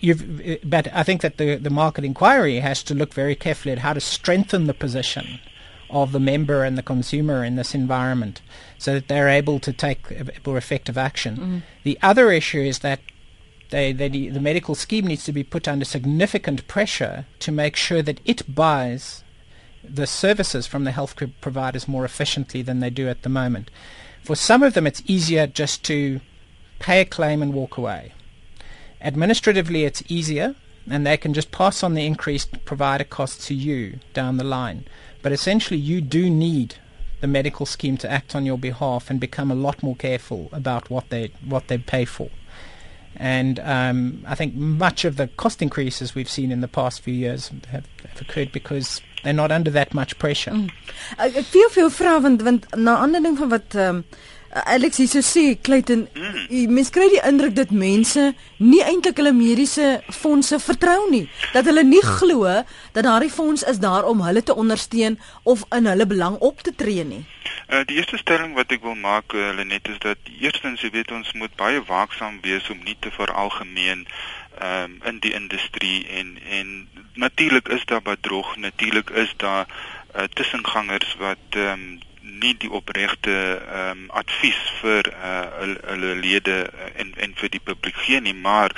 you've, 0.00 0.60
but 0.64 0.88
I 0.90 1.02
think 1.02 1.20
that 1.20 1.36
the, 1.36 1.56
the 1.56 1.68
market 1.68 2.02
inquiry 2.02 2.60
has 2.60 2.82
to 2.84 2.94
look 2.94 3.12
very 3.12 3.34
carefully 3.34 3.72
at 3.72 3.80
how 3.80 3.92
to 3.92 4.00
strengthen 4.00 4.68
the 4.68 4.74
position 4.74 5.38
of 5.92 6.12
the 6.12 6.20
member 6.20 6.64
and 6.64 6.76
the 6.76 6.82
consumer 6.82 7.44
in 7.44 7.56
this 7.56 7.74
environment 7.74 8.40
so 8.78 8.94
that 8.94 9.08
they're 9.08 9.28
able 9.28 9.60
to 9.60 9.72
take 9.72 10.46
more 10.46 10.56
effective 10.56 10.98
action. 10.98 11.36
Mm-hmm. 11.36 11.58
The 11.84 11.98
other 12.02 12.32
issue 12.32 12.60
is 12.60 12.80
that 12.80 13.00
they, 13.70 13.92
they, 13.92 14.08
the 14.08 14.40
medical 14.40 14.74
scheme 14.74 15.06
needs 15.06 15.24
to 15.24 15.32
be 15.32 15.44
put 15.44 15.68
under 15.68 15.84
significant 15.84 16.66
pressure 16.66 17.26
to 17.40 17.52
make 17.52 17.76
sure 17.76 18.02
that 18.02 18.20
it 18.24 18.54
buys 18.54 19.22
the 19.82 20.06
services 20.06 20.66
from 20.66 20.84
the 20.84 20.92
health 20.92 21.16
providers 21.40 21.88
more 21.88 22.04
efficiently 22.04 22.62
than 22.62 22.80
they 22.80 22.90
do 22.90 23.08
at 23.08 23.22
the 23.22 23.28
moment. 23.28 23.70
For 24.22 24.36
some 24.36 24.62
of 24.62 24.74
them, 24.74 24.86
it's 24.86 25.02
easier 25.06 25.46
just 25.46 25.82
to 25.84 26.20
pay 26.78 27.00
a 27.00 27.04
claim 27.04 27.42
and 27.42 27.52
walk 27.52 27.76
away. 27.76 28.12
Administratively, 29.00 29.84
it's 29.84 30.02
easier, 30.08 30.54
and 30.88 31.06
they 31.06 31.16
can 31.16 31.34
just 31.34 31.50
pass 31.50 31.82
on 31.82 31.94
the 31.94 32.06
increased 32.06 32.64
provider 32.64 33.04
costs 33.04 33.46
to 33.48 33.54
you 33.54 33.98
down 34.12 34.36
the 34.36 34.44
line. 34.44 34.84
But 35.22 35.32
essentially, 35.32 35.78
you 35.78 36.00
do 36.00 36.28
need 36.28 36.76
the 37.20 37.26
medical 37.28 37.66
scheme 37.66 37.96
to 37.98 38.10
act 38.10 38.34
on 38.34 38.44
your 38.44 38.58
behalf 38.58 39.08
and 39.08 39.20
become 39.20 39.50
a 39.50 39.54
lot 39.54 39.82
more 39.82 39.96
careful 39.96 40.48
about 40.52 40.90
what 40.90 41.08
they 41.10 41.30
what 41.44 41.68
they 41.68 41.78
pay 41.78 42.04
for. 42.04 42.28
And 43.16 43.60
um, 43.60 44.24
I 44.26 44.34
think 44.34 44.54
much 44.54 45.04
of 45.04 45.16
the 45.16 45.28
cost 45.28 45.62
increases 45.62 46.14
we've 46.14 46.30
seen 46.30 46.50
in 46.50 46.62
the 46.62 46.68
past 46.68 47.02
few 47.02 47.14
years 47.14 47.48
have, 47.70 47.86
have 48.06 48.20
occurred 48.20 48.52
because 48.52 49.00
they're 49.22 49.32
not 49.32 49.52
under 49.52 49.70
that 49.70 49.94
much 49.94 50.18
pressure. 50.18 50.50
Mm. 50.50 50.70
Ek 51.18 51.44
feel 51.44 51.70
veel 51.70 51.90
vra 51.90 52.20
want 52.22 52.42
want 52.42 52.66
na 52.76 52.96
aanleiding 53.04 53.38
van 53.38 53.48
wat 53.48 53.74
um, 53.76 54.04
Uh, 54.04 54.08
Alex 54.52 54.98
hier 55.00 55.08
so 55.08 55.22
sê 55.24 55.56
Clayton, 55.64 56.08
mm. 56.12 56.68
mens 56.68 56.90
kry 56.92 57.06
die 57.08 57.22
indruk 57.24 57.54
dat 57.56 57.70
mense 57.72 58.34
nie 58.60 58.82
eintlik 58.84 59.16
hulle 59.16 59.32
mediese 59.32 60.02
fondse 60.12 60.58
vertrou 60.60 61.06
nie. 61.10 61.24
Dat 61.54 61.64
hulle 61.70 61.84
nie 61.88 62.02
glo 62.04 62.44
dat 62.92 63.06
daardie 63.06 63.32
fonds 63.32 63.64
is 63.64 63.80
daar 63.80 64.04
om 64.04 64.20
hulle 64.20 64.42
te 64.42 64.54
ondersteun 64.54 65.16
of 65.48 65.64
in 65.72 65.88
hulle 65.88 66.06
belang 66.06 66.36
op 66.44 66.60
te 66.60 66.74
tree 66.76 67.04
nie. 67.04 67.22
Uh, 67.72 67.80
die 67.88 67.96
eerste 67.96 68.20
stelling 68.20 68.52
wat 68.58 68.72
ek 68.76 68.84
wil 68.84 68.98
maak, 69.00 69.32
uh, 69.32 69.54
Lenet, 69.56 69.88
is 69.88 69.98
dat 70.04 70.20
eerstens, 70.40 70.84
jy 70.84 70.92
weet 70.92 71.16
ons 71.16 71.32
moet 71.32 71.56
baie 71.56 71.80
waaksaam 71.88 72.42
wees 72.44 72.68
om 72.68 72.84
nie 72.84 72.96
te 73.00 73.12
veralgemeen 73.16 74.04
um, 74.60 75.00
in 75.08 75.24
die 75.24 75.32
industrie 75.32 76.04
en 76.12 76.36
en 76.60 76.88
natuurlik 77.14 77.68
is 77.68 77.84
daar 77.88 78.04
bedrog, 78.04 78.56
natuurlik 78.56 79.10
is 79.10 79.32
daar 79.36 79.64
uh, 79.64 80.28
tussengangers 80.36 81.16
wat 81.20 81.56
um, 81.56 82.00
nie 82.22 82.54
die 82.58 82.70
opregte 82.70 83.34
ehm 83.60 83.90
um, 83.90 84.10
advies 84.22 84.60
vir 84.80 85.08
uh, 85.12 85.70
hulle, 85.86 86.14
lede 86.14 86.58
en 86.96 87.14
en 87.16 87.34
vir 87.40 87.50
die 87.54 87.62
publiek 87.70 87.96
gee 88.06 88.20
nie 88.20 88.34
maar 88.34 88.74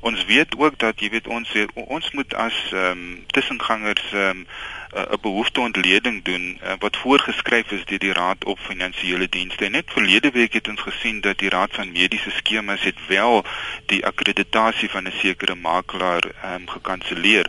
ons 0.00 0.24
weet 0.24 0.56
ook 0.58 0.78
dat 0.78 1.00
jy 1.00 1.10
weet 1.10 1.26
ons 1.26 1.54
ons 1.74 2.10
moet 2.18 2.34
as 2.34 2.58
ehm 2.72 2.90
um, 2.90 3.06
tussengangers 3.36 4.12
ehm 4.12 4.42
um, 4.42 4.46
'n 4.88 5.20
behoefte 5.20 5.60
ontleding 5.60 6.24
doen 6.24 6.60
uh, 6.62 6.72
wat 6.78 6.96
voorgeskryf 6.96 7.70
is 7.70 7.84
deur 7.84 7.98
die 7.98 8.12
Raad 8.12 8.44
op 8.44 8.58
Finansiële 8.58 9.28
Dienste. 9.28 9.64
En 9.64 9.70
net 9.70 9.92
verlede 9.92 10.30
week 10.30 10.52
het 10.52 10.68
ons 10.68 10.80
gesien 10.80 11.20
dat 11.20 11.38
die 11.38 11.48
Raad 11.48 11.74
van 11.74 11.92
Mediese 11.92 12.30
Skemas 12.30 12.82
het 12.82 13.06
wel 13.06 13.44
die 13.86 14.06
akkreditasie 14.06 14.90
van 14.90 15.04
'n 15.04 15.12
sekere 15.20 15.54
makelaar 15.54 16.24
ehm 16.24 16.54
um, 16.54 16.68
gekanselleer. 16.68 17.46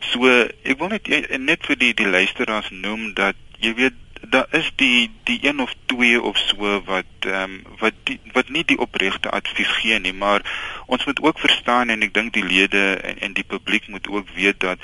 So 0.00 0.28
ek 0.62 0.78
wil 0.78 0.88
net 0.88 1.08
net 1.38 1.66
vir 1.66 1.76
die 1.78 1.94
die 1.94 2.08
luisteraars 2.08 2.70
noem 2.70 3.14
dat 3.14 3.34
jy 3.58 3.74
weet 3.74 4.05
daar 4.30 4.46
is 4.50 4.70
die 4.74 5.10
die 5.24 5.38
een 5.42 5.60
of 5.60 5.74
twee 5.86 6.22
of 6.22 6.36
so 6.38 6.82
wat 6.84 7.04
ehm 7.20 7.42
um, 7.42 7.62
wat 7.78 7.94
die, 8.02 8.20
wat 8.32 8.48
nie 8.48 8.64
die 8.64 8.78
opregte 8.78 9.30
advies 9.30 9.72
gee 9.80 9.98
nie 9.98 10.12
maar 10.12 10.42
ons 10.86 11.04
moet 11.04 11.22
ook 11.22 11.38
verstaan 11.38 11.88
en 11.88 12.02
ek 12.02 12.14
dink 12.14 12.32
die 12.32 12.44
lede 12.44 12.94
en, 12.94 13.18
en 13.18 13.32
die 13.32 13.44
publiek 13.44 13.88
moet 13.88 14.08
ook 14.08 14.28
weet 14.34 14.60
dat 14.60 14.78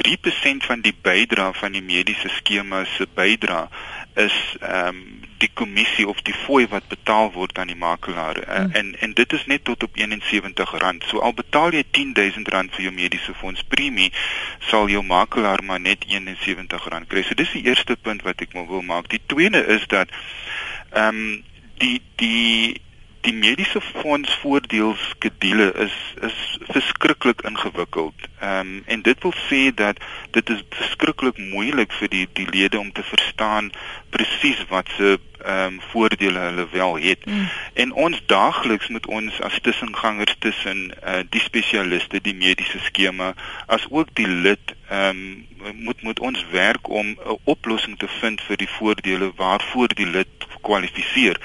3% 0.00 0.64
van 0.64 0.80
die 0.80 0.94
bydrae 1.02 1.52
van 1.52 1.72
die 1.72 1.82
mediese 1.82 2.28
skema 2.28 2.84
se 2.96 3.06
bydrae 3.14 3.68
is 4.14 4.56
ehm 4.60 4.86
um, 4.86 5.18
die 5.40 5.50
kommissie 5.54 6.04
of 6.08 6.18
die 6.20 6.34
fooi 6.36 6.66
wat 6.68 6.88
betaal 6.88 7.30
word 7.32 7.58
aan 7.58 7.70
die 7.72 7.76
makelaar 7.76 8.36
uh, 8.42 8.56
hmm. 8.56 8.72
en 8.76 8.90
en 9.00 9.14
dit 9.16 9.32
is 9.32 9.46
net 9.46 9.64
tot 9.64 9.82
op 9.82 9.96
R71. 9.96 11.06
So 11.08 11.18
al 11.18 11.32
betaal 11.34 11.72
jy 11.72 11.84
R10000 11.86 12.74
vir 12.74 12.82
jou 12.84 12.92
mediese 12.92 13.34
fonds 13.34 13.64
premie, 13.64 14.10
sal 14.68 14.92
jou 14.92 15.02
makelaar 15.02 15.64
maar 15.64 15.80
net 15.80 16.04
R71 16.04 17.06
kry. 17.08 17.22
So 17.22 17.34
dis 17.34 17.56
die 17.56 17.64
eerste 17.64 17.96
punt 17.96 18.22
wat 18.28 18.44
ek 18.44 18.52
wil 18.52 18.82
maak. 18.82 19.08
Die 19.08 19.22
tweede 19.26 19.64
is 19.64 19.86
dat 19.86 20.12
ehm 20.90 21.08
um, 21.08 21.42
die 21.80 22.00
die 22.20 22.80
die 23.20 23.32
mediese 23.32 23.80
fonds 23.80 24.34
voordeelskedule 24.34 25.72
is 25.72 25.96
is 26.20 26.58
verskriklik 26.60 27.40
ingewikkeld. 27.40 28.14
Ehm 28.40 28.60
um, 28.60 28.82
en 28.86 29.02
dit 29.02 29.22
wil 29.22 29.34
sê 29.48 29.74
dat 29.74 30.00
dit 30.30 30.50
is 30.50 30.62
verskriklik 30.68 31.38
moeilik 31.38 31.92
vir 31.92 32.08
die 32.08 32.28
die 32.32 32.46
lede 32.50 32.78
om 32.78 32.92
te 32.92 33.02
verstaan 33.02 33.72
presies 34.10 34.64
wat 34.68 34.88
se 34.96 35.18
ehm 35.44 35.66
um, 35.66 35.80
voordele 35.90 36.38
hulle 36.38 36.66
wel 36.72 36.94
het. 36.94 37.26
Mm. 37.26 37.48
En 37.72 37.92
ons 37.92 38.22
daagliks 38.26 38.88
moet 38.88 39.06
ons 39.06 39.40
as 39.40 39.58
tussengangers 39.60 40.36
tussen 40.38 40.92
uh, 41.04 41.20
die 41.28 41.40
spesialiste, 41.40 42.20
die 42.20 42.34
mediese 42.34 42.78
skema, 42.78 43.34
as 43.66 43.86
ook 43.90 44.14
die 44.14 44.28
lid 44.28 44.74
ehm 44.88 45.08
um, 45.08 45.74
moet 45.74 46.02
moet 46.02 46.20
ons 46.20 46.46
werk 46.50 46.88
om 46.88 47.06
'n 47.06 47.38
oplossing 47.44 47.98
te 47.98 48.08
vind 48.20 48.40
vir 48.40 48.56
die 48.56 48.72
voordele 48.78 49.32
waarvoor 49.36 49.88
die 49.94 50.08
lid 50.08 50.48
kwalifiseer. 50.60 51.40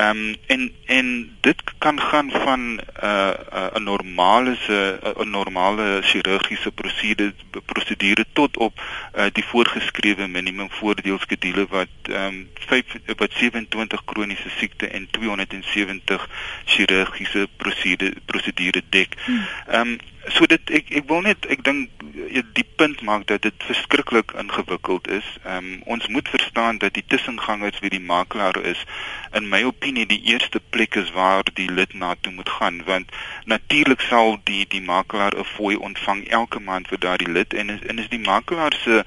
Ehm 0.00 0.16
um, 0.16 0.36
en 0.46 0.72
en 0.86 1.36
dit 1.40 1.62
kan 1.78 2.00
gaan 2.00 2.30
van 2.30 2.60
'n 2.74 2.80
uh, 3.04 3.30
'n 3.74 3.80
uh, 3.80 3.84
normale 3.84 4.56
se 4.66 4.98
'n 5.24 5.30
normale 5.30 6.00
chirurgiese 6.02 6.70
prosedure 6.70 7.34
prosedure 7.64 8.24
tot 8.32 8.56
op 8.56 8.80
uh, 8.80 9.24
die 9.32 9.44
voorgeskrewe 9.44 10.26
minimum 10.26 10.70
voordeelskedule 10.70 11.66
wat 11.68 11.92
ehm 12.02 12.26
um, 12.26 12.48
5 12.54 12.84
wat 13.16 13.32
27 13.32 14.04
kroniese 14.04 14.50
siekte 14.58 14.86
en 14.88 15.08
270 15.10 16.28
chirurgiese 16.64 17.48
prosedure 17.56 18.14
prosedure 18.24 18.82
dek. 18.88 19.14
Hmm. 19.24 19.46
Ehm 19.66 19.88
um, 19.88 19.98
so 20.28 20.46
dit 20.46 20.70
ek 20.76 20.90
ek 21.00 21.06
wil 21.08 21.22
net 21.24 21.46
ek 21.52 21.62
dink 21.64 22.02
eh, 22.28 22.42
die 22.56 22.66
punt 22.80 23.00
maak 23.08 23.26
dat 23.30 23.42
dit 23.46 23.64
verskriklik 23.64 24.34
ingewikkeld 24.42 25.08
is. 25.08 25.26
Ehm 25.44 25.56
um, 25.56 25.82
ons 25.96 26.06
moet 26.08 26.28
verstaan 26.28 26.78
dat 26.78 26.94
die 26.94 27.04
tussengangers 27.06 27.78
wie 27.80 27.90
die 27.90 28.02
makelaar 28.12 28.60
is 28.72 28.84
in 29.32 29.48
my 29.48 29.62
opinie 29.64 30.06
die 30.06 30.20
eerste 30.32 30.60
plek 30.76 30.98
is 31.00 31.12
waar 31.16 31.44
die 31.54 31.70
lid 31.70 31.94
na 31.94 32.14
toe 32.20 32.32
moet 32.32 32.48
gaan 32.48 32.82
want 32.84 33.16
natuurlik 33.44 34.00
sal 34.00 34.36
die 34.44 34.66
die 34.68 34.82
makelaar 34.82 35.38
'n 35.38 35.48
fooi 35.54 35.76
ontvang 35.76 36.26
elke 36.28 36.60
maand 36.60 36.88
vir 36.88 36.98
daardie 36.98 37.32
lid 37.38 37.54
en 37.54 37.70
is, 37.70 37.80
en 37.86 37.98
is 37.98 38.08
die 38.08 38.24
makelaar 38.28 38.76
se 38.84 39.04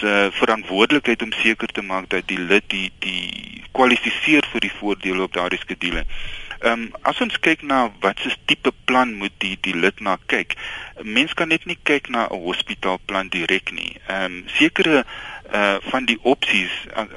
se 0.00 0.30
verantwoordelikheid 0.32 1.22
om 1.22 1.32
seker 1.32 1.68
te 1.68 1.82
maak 1.82 2.10
dat 2.10 2.28
die 2.28 2.40
lid 2.40 2.64
die 2.66 2.90
die 2.98 3.62
kwalifiseer 3.72 4.44
vir 4.52 4.60
die 4.60 4.76
voordele 4.80 5.22
op 5.22 5.32
daardie 5.32 5.62
skedule. 5.62 5.98
Ehm 5.98 6.47
um, 6.62 6.88
as 7.02 7.20
ons 7.20 7.38
kyk 7.38 7.62
na 7.62 7.90
wat 8.00 8.18
se 8.22 8.34
tipe 8.44 8.72
plan 8.84 9.14
moet 9.14 9.34
die 9.38 9.56
die 9.60 9.74
lid 9.76 10.00
na 10.00 10.16
kyk. 10.26 10.56
Mens 11.02 11.34
kan 11.34 11.48
net 11.48 11.66
nie 11.66 11.78
kyk 11.82 12.08
na 12.08 12.28
'n 12.28 12.42
hospitaalplan 12.42 13.28
direk 13.28 13.72
nie. 13.72 13.96
Ehm 14.06 14.24
um, 14.24 14.44
sekere 14.46 15.04
uh 15.54 15.76
van 15.80 16.04
die 16.04 16.18
opsies 16.22 16.72
as, 16.92 17.08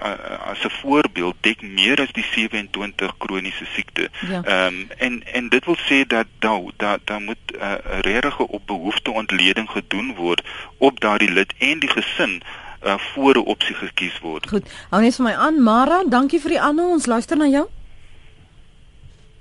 as 0.52 0.64
'n 0.64 0.70
voorbeeld 0.82 1.36
dek 1.42 1.62
meer 1.62 2.02
as 2.02 2.12
die 2.12 2.26
27 2.32 3.18
kroniese 3.18 3.66
siekte. 3.74 4.10
Ja. 4.28 4.42
Ehm 4.44 4.44
ja. 4.44 4.68
um, 4.68 4.89
en 4.98 5.24
en 5.34 5.50
dit 5.50 5.66
wil 5.66 5.78
sê 5.78 6.08
dat 6.08 6.28
daar 6.39 6.62
daar 6.78 7.00
da 7.04 7.20
moet 7.20 7.44
'n 7.52 7.58
uh, 7.62 8.00
regte 8.00 8.48
op 8.48 8.68
behoefte 8.68 9.12
ontleding 9.12 9.70
gedoen 9.70 10.16
word 10.16 10.42
op 10.78 11.00
daardie 11.00 11.32
lid 11.32 11.54
en 11.58 11.80
die 11.80 11.89
gesin 11.89 12.42
uh 12.86 12.98
voor 12.98 13.36
'n 13.36 13.46
opsie 13.46 13.76
gekies 13.76 14.20
word. 14.20 14.50
Goed. 14.50 14.66
Hou 14.89 15.02
net 15.02 15.16
vir 15.16 15.26
my 15.26 15.34
aan 15.34 15.64
Mara, 15.64 16.04
dankie 16.10 16.39
vir 16.39 16.50
die 16.50 16.62
aanhou. 16.62 16.92
Ons 16.92 17.06
luister 17.06 17.38
na 17.38 17.46
jou. 17.46 17.68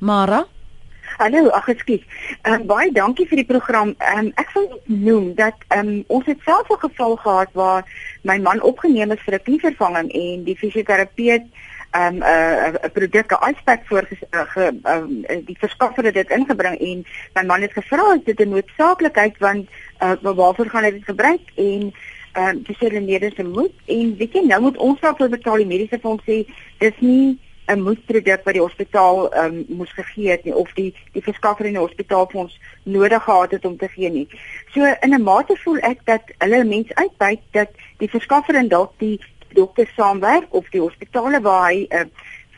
Mara 0.00 0.46
Hallo, 1.18 1.50
ag 1.50 1.66
ekskuus. 1.68 2.00
Ehm 2.42 2.62
um, 2.62 2.66
baie 2.70 2.92
dankie 2.96 3.26
vir 3.28 3.42
die 3.42 3.48
program. 3.48 3.90
Ehm 3.98 4.20
um, 4.20 4.28
ek 4.40 4.52
wil 4.54 4.68
noem 4.86 5.26
dat 5.36 5.58
ehm 5.68 5.88
um, 5.88 6.04
ons 6.16 6.28
het 6.30 6.38
self 6.46 6.70
'n 6.70 6.80
geval 6.84 7.16
gehad 7.16 7.50
waar 7.52 7.84
my 8.22 8.38
man 8.38 8.62
opgeneem 8.62 9.12
is 9.12 9.20
vir 9.26 9.34
'n 9.34 9.42
knievervanging 9.48 10.08
en 10.12 10.44
die 10.44 10.56
fisioterapeut 10.56 11.44
ehm 11.90 12.06
um, 12.06 12.16
'n 12.16 12.22
uh, 12.22 12.86
'n 12.86 12.92
produk, 12.92 13.32
'n 13.32 13.50
icepack 13.50 13.82
voor 13.84 14.08
uh, 14.08 14.40
ge 14.54 14.72
um, 14.84 15.44
die 15.44 15.58
verskaffer 15.58 16.04
het 16.04 16.14
dit 16.14 16.30
ingebring 16.30 16.78
en 16.78 17.04
my 17.34 17.44
man 17.44 17.60
het 17.60 17.72
gevra 17.72 18.12
as 18.14 18.24
dit 18.24 18.40
'n 18.40 18.48
noodsaaklikheid 18.48 19.38
want 19.38 19.68
uh, 20.02 20.16
waarvoor 20.22 20.70
gaan 20.70 20.84
hy 20.84 20.90
dit 20.90 21.04
gebruik 21.04 21.44
en 21.54 21.92
ehm 22.32 22.48
um, 22.48 22.62
dis 22.62 22.78
hulle 22.78 23.00
mediese 23.00 23.44
moet 23.44 23.74
en 23.86 24.16
weet 24.16 24.32
jy 24.32 24.46
nou 24.46 24.60
moet 24.60 24.76
ons 24.76 25.00
daarvoor 25.00 25.28
betaal 25.28 25.56
die 25.56 25.72
mediese 25.74 25.98
fonds 26.00 26.24
sê 26.24 26.46
dis 26.78 26.96
nie 26.98 27.38
'n 27.70 27.82
moedproduk 27.82 28.44
wat 28.44 28.54
die 28.54 28.62
hospitaal 28.62 29.32
ehm 29.32 29.44
um, 29.44 29.64
moes 29.80 29.92
gegee 29.92 30.30
het 30.30 30.44
nie 30.44 30.54
of 30.54 30.72
die 30.74 30.94
die 31.12 31.22
verskaffer 31.22 31.66
in 31.66 31.76
die 31.78 31.86
hospitaal 31.86 32.26
vir 32.30 32.40
ons 32.40 32.60
nodig 32.82 33.22
gehad 33.22 33.50
het 33.50 33.64
om 33.64 33.76
te 33.76 33.88
gee 33.88 34.10
nie. 34.10 34.28
So 34.74 34.84
in 35.00 35.14
'n 35.14 35.22
mate 35.22 35.56
voel 35.64 35.78
ek 35.78 36.04
dat 36.04 36.22
hulle 36.38 36.64
mense 36.64 36.94
uitbuit 36.94 37.40
dat 37.50 37.70
die 37.98 38.10
verskaffer 38.10 38.54
en 38.54 38.68
dalk 38.68 38.92
die 38.98 39.20
dokter 39.54 39.90
saamwerk 39.96 40.54
of 40.54 40.70
die 40.70 40.80
hospitale 40.80 41.40
waar 41.40 41.70
hy 41.70 41.86
'n 41.90 41.96
uh, 41.96 42.04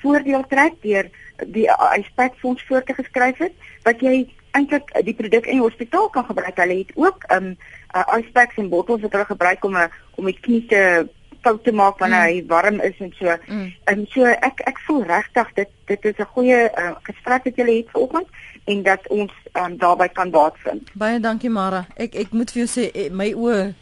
voordeel 0.03 0.45
trek 0.49 0.75
deur 0.83 1.11
die 1.47 1.71
aspek 1.71 2.33
fonds 2.37 2.65
voor 2.67 2.83
te 2.83 2.95
geskryf 2.95 3.39
het 3.39 3.53
wat 3.83 4.01
jy 4.01 4.29
eintlik 4.53 4.91
die 5.05 5.15
produk 5.15 5.47
in 5.47 5.59
die 5.59 5.67
hospitaal 5.67 6.09
kan 6.09 6.25
gebruik. 6.25 6.57
Hulle 6.57 6.79
het 6.79 6.93
ook 6.95 7.25
ehm 7.29 7.45
um, 7.45 7.57
uh, 7.97 8.05
aspeks 8.05 8.57
en 8.57 8.69
bottels 8.69 9.01
wat 9.01 9.13
hulle 9.13 9.25
gebruik 9.25 9.65
om 9.65 9.77
'n 9.77 9.91
om 10.15 10.25
die 10.25 10.41
knie 10.41 10.67
te 10.67 11.09
fout 11.43 11.65
te 11.65 11.73
maak 11.73 11.99
wanneer 11.99 12.25
mm. 12.25 12.33
hy 12.33 12.45
warm 12.47 12.81
is 12.81 12.99
en 12.99 13.13
so. 13.19 13.37
Mm. 13.47 13.69
En 13.85 14.07
so 14.15 14.25
ek 14.25 14.63
ek 14.71 14.81
voel 14.87 15.05
regtig 15.11 15.53
dit 15.55 15.71
dit 15.91 16.05
is 16.05 16.19
'n 16.19 16.33
goeie 16.35 16.61
uh, 16.79 16.95
gesprek 17.03 17.45
wat 17.45 17.57
julle 17.57 17.77
het 17.77 17.91
vanoggend 17.91 18.29
en 18.65 18.83
dat 18.83 19.09
ons 19.09 19.33
um, 19.53 19.77
daarbey 19.77 20.09
kan 20.09 20.31
baat 20.31 20.55
vind. 20.63 20.91
Baie 20.95 21.21
dankie 21.21 21.51
Mara. 21.51 21.87
Ek 21.97 22.15
ek 22.15 22.33
moet 22.33 22.51
vir 22.51 22.65
jou 22.65 22.71
sê 22.71 22.91
eh, 22.95 23.11
my 23.11 23.33
oë 23.35 23.73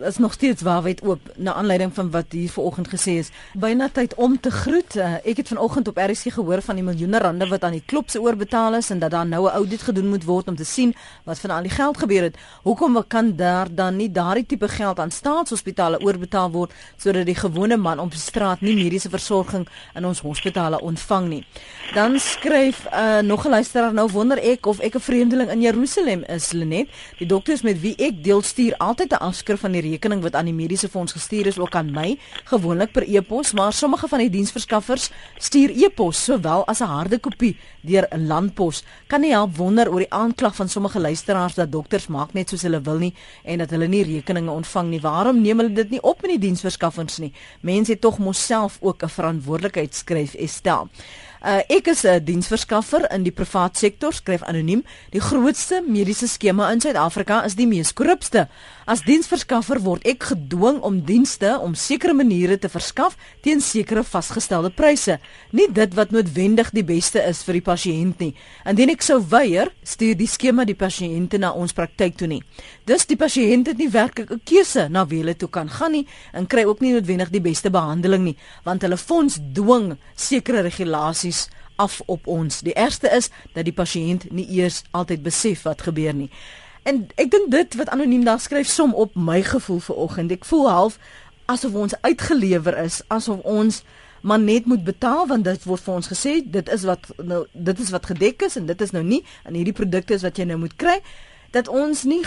is 0.00 0.18
nog 0.18 0.32
steeds 0.32 0.62
waarheid 0.62 1.02
oop 1.02 1.20
na 1.36 1.54
aanleiding 1.54 1.94
van 1.94 2.10
wat 2.10 2.24
hier 2.30 2.50
vanoggend 2.50 2.88
gesê 2.88 3.18
is. 3.18 3.30
Byna 3.54 3.88
tyd 3.92 4.14
om 4.14 4.40
te 4.40 4.50
groet. 4.50 4.96
Uh, 4.96 5.14
ek 5.24 5.36
het 5.36 5.48
vanoggend 5.48 5.88
op 5.88 5.96
RSG 5.96 6.32
gehoor 6.32 6.62
van 6.62 6.74
die 6.74 6.84
miljoene 6.84 7.18
rande 7.18 7.48
wat 7.48 7.64
aan 7.64 7.76
die 7.76 7.82
klub 7.86 8.10
se 8.10 8.20
oorbetaal 8.20 8.74
is 8.74 8.90
en 8.90 8.98
dat 8.98 9.10
daar 9.10 9.26
nou 9.26 9.46
'n 9.46 9.54
audit 9.54 9.82
gedoen 9.82 10.08
moet 10.08 10.24
word 10.24 10.48
om 10.48 10.56
te 10.56 10.64
sien 10.64 10.94
wat 11.24 11.38
van 11.38 11.50
al 11.50 11.62
die 11.62 11.70
geld 11.70 11.98
gebeur 11.98 12.22
het. 12.22 12.36
Hoekom 12.62 13.04
kan 13.06 13.36
daar 13.36 13.74
dan 13.74 13.96
nie 13.96 14.10
daardie 14.10 14.46
tipe 14.46 14.68
geld 14.68 14.98
aan 14.98 15.10
staatshospitale 15.10 16.00
oorbetaal 16.00 16.50
word 16.50 16.72
sodat 16.96 17.26
die 17.26 17.34
gewone 17.34 17.76
man 17.76 17.98
op 17.98 18.10
die 18.10 18.20
straat 18.20 18.60
nie 18.60 18.74
mediese 18.74 19.10
versorging 19.10 19.68
in 19.94 20.04
ons 20.04 20.20
hospitale 20.20 20.80
ontvang 20.80 21.28
nie? 21.28 21.46
Dan 21.94 22.18
skryf 22.18 22.86
uh, 22.92 23.18
nog 23.18 23.46
'n 23.46 23.50
luisteraar 23.50 23.92
nou 23.92 24.10
wonder 24.10 24.38
ek 24.38 24.66
of 24.66 24.78
ek 24.78 24.94
'n 24.94 25.00
vreemdeling 25.00 25.50
in 25.50 25.60
Jerusalem 25.60 26.24
is, 26.24 26.52
Lenet. 26.52 26.88
Die 27.18 27.26
dokters 27.26 27.62
met 27.62 27.80
wie 27.80 27.94
ek 27.96 28.24
deel 28.24 28.42
stuur 28.42 28.74
altyd 28.76 29.12
'n 29.12 29.16
afskrif 29.16 29.60
van 29.60 29.72
die 29.72 29.80
rekening 29.90 30.22
wat 30.22 30.34
aan 30.34 30.48
die 30.50 30.54
mediese 30.54 30.88
fonds 30.88 31.12
gestuur 31.12 31.46
is 31.46 31.58
ook 31.58 31.74
aan 31.74 31.90
my, 31.94 32.18
gewoonlik 32.44 32.92
per 32.92 33.06
e-pos, 33.08 33.52
maar 33.52 33.72
sommige 33.72 34.08
van 34.08 34.22
die 34.24 34.30
diensverskaffers 34.30 35.10
stuur 35.38 35.74
e-pos 35.76 36.24
sowel 36.24 36.66
as 36.66 36.80
'n 36.80 36.92
harde 36.92 37.18
kopie 37.18 37.56
deur 37.82 38.06
'n 38.10 38.26
landpos. 38.26 38.82
Kan 39.06 39.20
nie 39.20 39.30
help 39.30 39.56
wonder 39.56 39.90
oor 39.90 39.98
die 39.98 40.12
aanklag 40.12 40.54
van 40.54 40.68
sommige 40.68 41.00
luisteraars 41.00 41.54
dat 41.54 41.72
dokters 41.72 42.06
maak 42.06 42.32
net 42.32 42.48
soos 42.48 42.62
hulle 42.62 42.80
wil 42.80 42.98
nie 42.98 43.14
en 43.44 43.58
dat 43.58 43.70
hulle 43.70 43.88
nie 43.88 44.04
rekeninge 44.04 44.50
ontvang 44.50 44.88
nie. 44.88 45.00
Waarom 45.00 45.42
neem 45.42 45.58
hulle 45.58 45.72
dit 45.72 45.90
nie 45.90 46.02
op 46.02 46.22
met 46.22 46.30
die 46.30 46.38
diensverskaffers 46.38 47.18
nie? 47.18 47.32
Mense 47.60 47.92
het 47.92 48.00
tog 48.00 48.18
mos 48.18 48.46
self 48.46 48.78
ook 48.80 49.02
'n 49.02 49.08
verantwoordelikheid 49.08 49.94
skryf 49.94 50.34
Estel. 50.34 50.88
Uh, 51.38 51.60
ek 51.70 51.86
is 51.86 52.02
'n 52.04 52.24
diensverskaffer 52.24 53.06
in 53.14 53.22
die 53.22 53.30
privaat 53.30 53.76
sektor, 53.76 54.12
skryf 54.12 54.42
anoniem. 54.42 54.82
Die 55.10 55.20
grootste 55.20 55.82
mediese 55.86 56.26
skema 56.26 56.72
in 56.72 56.80
Suid-Afrika 56.80 57.44
is 57.44 57.54
die 57.54 57.66
mees 57.66 57.92
korrupste. 57.92 58.48
As 58.86 59.04
diensverskaffer 59.04 59.82
word 59.84 60.06
ek 60.06 60.22
gedwing 60.32 60.80
om 60.80 61.04
dienste 61.04 61.58
om 61.60 61.74
sekere 61.74 62.14
maniere 62.14 62.58
te 62.58 62.68
verskaf 62.68 63.16
teen 63.44 63.60
sekere 63.60 64.02
vasgestelde 64.02 64.70
pryse. 64.70 65.18
Nie 65.52 65.68
dit 65.72 65.94
wat 65.94 66.10
noodwendig 66.10 66.70
die 66.72 66.82
beste 66.82 67.22
is 67.22 67.42
vir 67.44 67.52
die 67.52 67.66
pasiënt 67.66 68.18
nie. 68.18 68.34
Indien 68.66 68.90
ek 68.90 69.02
sou 69.02 69.20
weier, 69.20 69.70
stuur 69.84 70.16
die 70.16 70.26
skema 70.26 70.64
die 70.64 70.74
pasiënte 70.74 71.38
na 71.38 71.52
ons 71.52 71.72
praktyk 71.72 72.16
toe 72.16 72.28
nie. 72.28 72.42
Dus 72.84 73.06
die 73.06 73.16
pasiënt 73.16 73.68
het 73.68 73.78
nie 73.78 73.90
werklik 73.92 74.30
'n 74.32 74.40
keuse 74.44 74.88
na 74.88 75.04
wie 75.04 75.18
hulle 75.20 75.36
toe 75.36 75.48
kan 75.48 75.68
gaan 75.68 75.92
nie 75.92 76.06
en 76.32 76.46
kry 76.46 76.64
ook 76.64 76.80
nie 76.80 76.92
noodwendig 76.92 77.30
die 77.30 77.40
beste 77.40 77.70
behandeling 77.70 78.24
nie, 78.24 78.36
want 78.64 78.82
hulle 78.82 78.96
fonds 78.96 79.38
dwing 79.52 79.98
sekere 80.16 80.62
regulasies 80.62 81.37
af 81.78 82.00
op 82.06 82.26
ons. 82.26 82.60
Die 82.66 82.74
eerste 82.74 83.08
is 83.14 83.30
dat 83.54 83.64
die 83.64 83.74
pasiënt 83.74 84.28
nie 84.34 84.46
eers 84.58 84.82
altyd 84.90 85.22
besef 85.22 85.62
wat 85.68 85.86
gebeur 85.86 86.14
nie. 86.14 86.30
En 86.82 87.06
ek 87.20 87.30
dink 87.30 87.50
dit 87.52 87.78
wat 87.78 87.92
anoniem 87.94 88.24
daar 88.26 88.40
skryf 88.40 88.68
som 88.68 88.94
op 88.94 89.14
my 89.14 89.42
gevoel 89.46 89.80
vir 89.86 89.96
oggend. 89.96 90.34
Ek 90.34 90.46
voel 90.48 90.68
half 90.70 90.98
asof 91.48 91.74
ons 91.74 91.94
uitgelewer 92.04 92.76
is, 92.84 93.02
asof 93.08 93.40
ons 93.44 93.82
maar 94.20 94.40
net 94.40 94.66
moet 94.66 94.84
betaal 94.84 95.26
want 95.30 95.46
dit 95.46 95.64
word 95.64 95.84
vir 95.84 95.94
ons 95.94 96.10
gesê 96.10 96.32
dit 96.44 96.70
is 96.74 96.84
wat 96.88 97.06
nou 97.22 97.44
dit 97.52 97.80
is 97.80 97.92
wat 97.94 98.08
gedek 98.10 98.42
is 98.48 98.58
en 98.58 98.66
dit 98.66 98.80
is 98.82 98.92
nou 98.92 99.04
nie 99.06 99.20
en 99.46 99.54
hierdie 99.54 99.76
produkte 99.76 100.16
is 100.16 100.24
wat 100.26 100.38
jy 100.38 100.48
nou 100.50 100.58
moet 100.64 100.74
kry 100.76 100.98
dat 101.54 101.70
ons 101.70 102.02
nie 102.04 102.20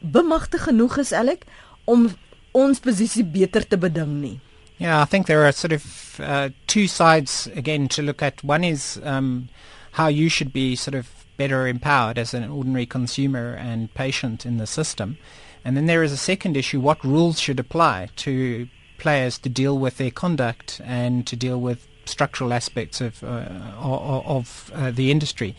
bemagtig 0.00 0.62
genoeg 0.68 0.98
is 1.02 1.12
elik 1.12 1.44
om 1.84 2.08
ons 2.52 2.80
posisie 2.80 3.24
beter 3.24 3.66
te 3.66 3.76
beding 3.76 4.20
nie. 4.20 4.38
Yeah, 4.82 5.00
I 5.00 5.04
think 5.04 5.28
there 5.28 5.46
are 5.46 5.52
sort 5.52 5.70
of 5.70 6.20
uh, 6.20 6.48
two 6.66 6.88
sides 6.88 7.46
again 7.54 7.86
to 7.90 8.02
look 8.02 8.20
at. 8.20 8.42
One 8.42 8.64
is 8.64 9.00
um, 9.04 9.48
how 9.92 10.08
you 10.08 10.28
should 10.28 10.52
be 10.52 10.74
sort 10.74 10.96
of 10.96 11.08
better 11.36 11.68
empowered 11.68 12.18
as 12.18 12.34
an 12.34 12.50
ordinary 12.50 12.86
consumer 12.86 13.54
and 13.54 13.94
patient 13.94 14.44
in 14.44 14.56
the 14.56 14.66
system. 14.66 15.18
And 15.64 15.76
then 15.76 15.86
there 15.86 16.02
is 16.02 16.10
a 16.10 16.16
second 16.16 16.56
issue, 16.56 16.80
what 16.80 17.04
rules 17.04 17.38
should 17.38 17.60
apply 17.60 18.08
to 18.16 18.68
players 18.98 19.38
to 19.38 19.48
deal 19.48 19.78
with 19.78 19.98
their 19.98 20.10
conduct 20.10 20.80
and 20.84 21.24
to 21.28 21.36
deal 21.36 21.60
with 21.60 21.86
structural 22.04 22.52
aspects 22.52 23.00
of, 23.00 23.22
uh, 23.22 23.46
of, 23.78 24.72
uh, 24.74 24.90
the 24.90 25.12
industry. 25.12 25.54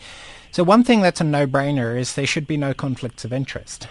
So 0.50 0.62
one 0.64 0.84
thing 0.84 1.00
that's 1.00 1.22
a 1.22 1.24
no-brainer 1.24 1.98
is 1.98 2.14
there 2.14 2.26
should 2.26 2.46
be 2.46 2.58
no 2.58 2.74
conflicts 2.74 3.24
of 3.24 3.32
interest. 3.32 3.88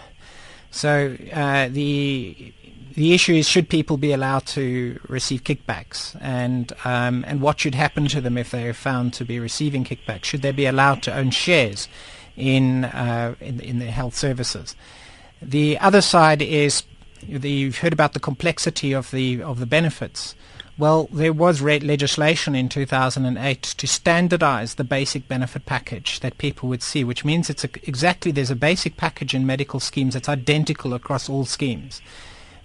So 0.70 1.16
uh, 1.32 1.68
the 1.70 2.52
the 2.94 3.12
issue 3.12 3.34
is 3.34 3.48
should 3.48 3.68
people 3.68 3.96
be 3.96 4.12
allowed 4.12 4.46
to 4.46 5.00
receive 5.08 5.42
kickbacks 5.42 6.16
and 6.20 6.72
um, 6.84 7.24
and 7.26 7.40
what 7.40 7.60
should 7.60 7.74
happen 7.74 8.06
to 8.08 8.20
them 8.20 8.38
if 8.38 8.50
they 8.50 8.68
are 8.68 8.74
found 8.74 9.12
to 9.14 9.24
be 9.24 9.38
receiving 9.40 9.84
kickbacks? 9.84 10.24
Should 10.24 10.42
they 10.42 10.52
be 10.52 10.66
allowed 10.66 11.02
to 11.04 11.14
own 11.14 11.30
shares 11.30 11.88
in 12.36 12.84
uh, 12.84 13.34
in, 13.40 13.60
in 13.60 13.78
the 13.80 13.86
health 13.90 14.14
services? 14.14 14.76
The 15.42 15.78
other 15.78 16.00
side 16.00 16.40
is 16.40 16.84
the, 17.28 17.50
you've 17.50 17.78
heard 17.78 17.92
about 17.92 18.12
the 18.12 18.20
complexity 18.20 18.92
of 18.92 19.10
the 19.10 19.42
of 19.42 19.58
the 19.58 19.66
benefits. 19.66 20.34
Well, 20.76 21.08
there 21.12 21.32
was 21.32 21.62
legislation 21.62 22.56
in 22.56 22.68
2008 22.68 23.62
to 23.62 23.86
standardize 23.86 24.74
the 24.74 24.82
basic 24.82 25.28
benefit 25.28 25.66
package 25.66 26.18
that 26.18 26.36
people 26.38 26.68
would 26.68 26.82
see, 26.82 27.04
which 27.04 27.24
means 27.24 27.48
it's 27.48 27.62
a, 27.62 27.68
exactly 27.84 28.32
there's 28.32 28.50
a 28.50 28.56
basic 28.56 28.96
package 28.96 29.34
in 29.34 29.46
medical 29.46 29.78
schemes 29.78 30.14
that's 30.14 30.28
identical 30.28 30.92
across 30.92 31.28
all 31.28 31.44
schemes. 31.44 32.02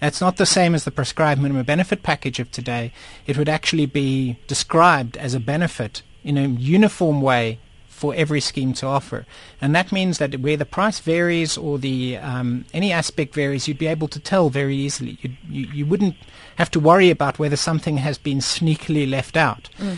It's 0.01 0.21
not 0.21 0.37
the 0.37 0.45
same 0.45 0.75
as 0.75 0.85
the 0.85 0.91
prescribed 0.91 1.41
minimum 1.41 1.65
benefit 1.65 2.03
package 2.03 2.39
of 2.39 2.51
today. 2.51 2.93
It 3.27 3.37
would 3.37 3.49
actually 3.49 3.85
be 3.85 4.37
described 4.47 5.17
as 5.17 5.33
a 5.33 5.39
benefit 5.39 6.01
in 6.23 6.37
a 6.37 6.47
uniform 6.47 7.21
way 7.21 7.59
for 7.99 8.15
every 8.15 8.39
scheme 8.39 8.71
to 8.71 8.87
offer. 8.87 9.25
And 9.59 9.75
that 9.75 9.91
means 9.91 10.19
that 10.19 10.39
where 10.39 10.55
the 10.55 10.65
price 10.65 10.99
varies 10.99 11.57
or 11.57 11.77
the 11.77 12.15
um, 12.15 12.63
any 12.73 12.93
aspect 12.93 13.35
varies, 13.35 13.67
you'd 13.67 13.77
be 13.77 13.87
able 13.87 14.07
to 14.07 14.19
tell 14.21 14.49
very 14.49 14.77
easily. 14.77 15.17
You, 15.21 15.31
you, 15.49 15.67
you 15.73 15.85
wouldn't 15.85 16.15
have 16.55 16.71
to 16.71 16.79
worry 16.79 17.09
about 17.09 17.39
whether 17.39 17.57
something 17.57 17.97
has 17.97 18.17
been 18.17 18.37
sneakily 18.39 19.09
left 19.09 19.35
out. 19.35 19.69
Mm. 19.79 19.97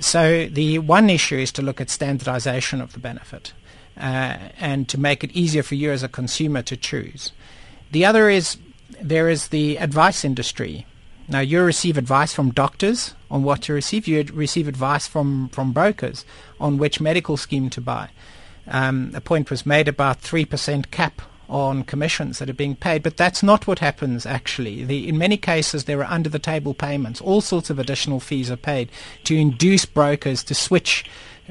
So 0.00 0.46
the 0.46 0.78
one 0.78 1.10
issue 1.10 1.36
is 1.36 1.50
to 1.52 1.62
look 1.62 1.80
at 1.80 1.90
standardization 1.90 2.80
of 2.80 2.92
the 2.92 3.00
benefit 3.00 3.54
uh, 3.96 4.36
and 4.60 4.88
to 4.88 5.00
make 5.00 5.24
it 5.24 5.32
easier 5.32 5.64
for 5.64 5.74
you 5.74 5.90
as 5.90 6.04
a 6.04 6.08
consumer 6.08 6.62
to 6.62 6.76
choose. 6.76 7.32
The 7.90 8.04
other 8.04 8.28
is 8.28 8.56
there 9.00 9.28
is 9.28 9.48
the 9.48 9.76
advice 9.76 10.24
industry. 10.24 10.86
Now 11.28 11.40
you 11.40 11.62
receive 11.62 11.96
advice 11.96 12.32
from 12.32 12.50
doctors 12.50 13.14
on 13.30 13.42
what 13.42 13.62
to 13.62 13.72
receive. 13.72 14.06
You 14.06 14.24
receive 14.32 14.68
advice 14.68 15.06
from, 15.06 15.48
from 15.50 15.72
brokers 15.72 16.24
on 16.60 16.78
which 16.78 17.00
medical 17.00 17.36
scheme 17.36 17.70
to 17.70 17.80
buy. 17.80 18.10
Um, 18.66 19.12
a 19.14 19.20
point 19.20 19.50
was 19.50 19.66
made 19.66 19.88
about 19.88 20.20
3% 20.20 20.90
cap 20.90 21.22
on 21.48 21.84
commissions 21.84 22.38
that 22.38 22.48
are 22.48 22.54
being 22.54 22.74
paid, 22.74 23.02
but 23.02 23.16
that's 23.16 23.42
not 23.42 23.66
what 23.66 23.80
happens 23.80 24.24
actually. 24.24 24.84
The, 24.84 25.08
in 25.08 25.18
many 25.18 25.36
cases, 25.36 25.84
there 25.84 26.00
are 26.00 26.10
under 26.10 26.30
the 26.30 26.38
table 26.38 26.72
payments. 26.72 27.20
All 27.20 27.40
sorts 27.40 27.68
of 27.70 27.78
additional 27.78 28.20
fees 28.20 28.50
are 28.50 28.56
paid 28.56 28.90
to 29.24 29.36
induce 29.36 29.84
brokers 29.84 30.42
to 30.44 30.54
switch 30.54 31.04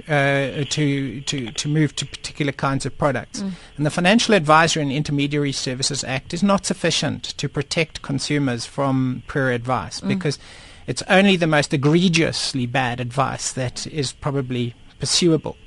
uh, 0.08 0.64
to, 0.70 1.22
to, 1.22 1.52
to 1.52 1.68
move 1.68 1.96
to 1.98 2.06
particular 2.06 2.52
kinds 2.52 2.86
of 2.86 2.98
products. 2.98 3.42
Mm. 3.42 3.52
And 3.78 3.86
the 3.86 3.90
Financial 3.90 4.34
Advisory 4.34 4.84
and 4.84 4.92
Intermediary 4.92 5.52
Services 5.52 6.04
Act 6.04 6.34
is 6.34 6.42
not 6.42 6.66
sufficient 6.66 7.24
to 7.24 7.50
protect 7.50 8.02
consumers 8.02 8.66
from 8.66 9.24
poor 9.28 9.52
advice 9.52 10.02
mm. 10.02 10.08
because 10.08 10.40
it's 10.88 11.04
only 11.04 11.36
the 11.36 11.48
most 11.48 11.74
egregiously 11.74 12.66
bad 12.66 13.00
advice 13.00 13.52
that 13.54 13.86
is 13.88 14.12
probably 14.14 14.74
pursuable. 15.00 15.58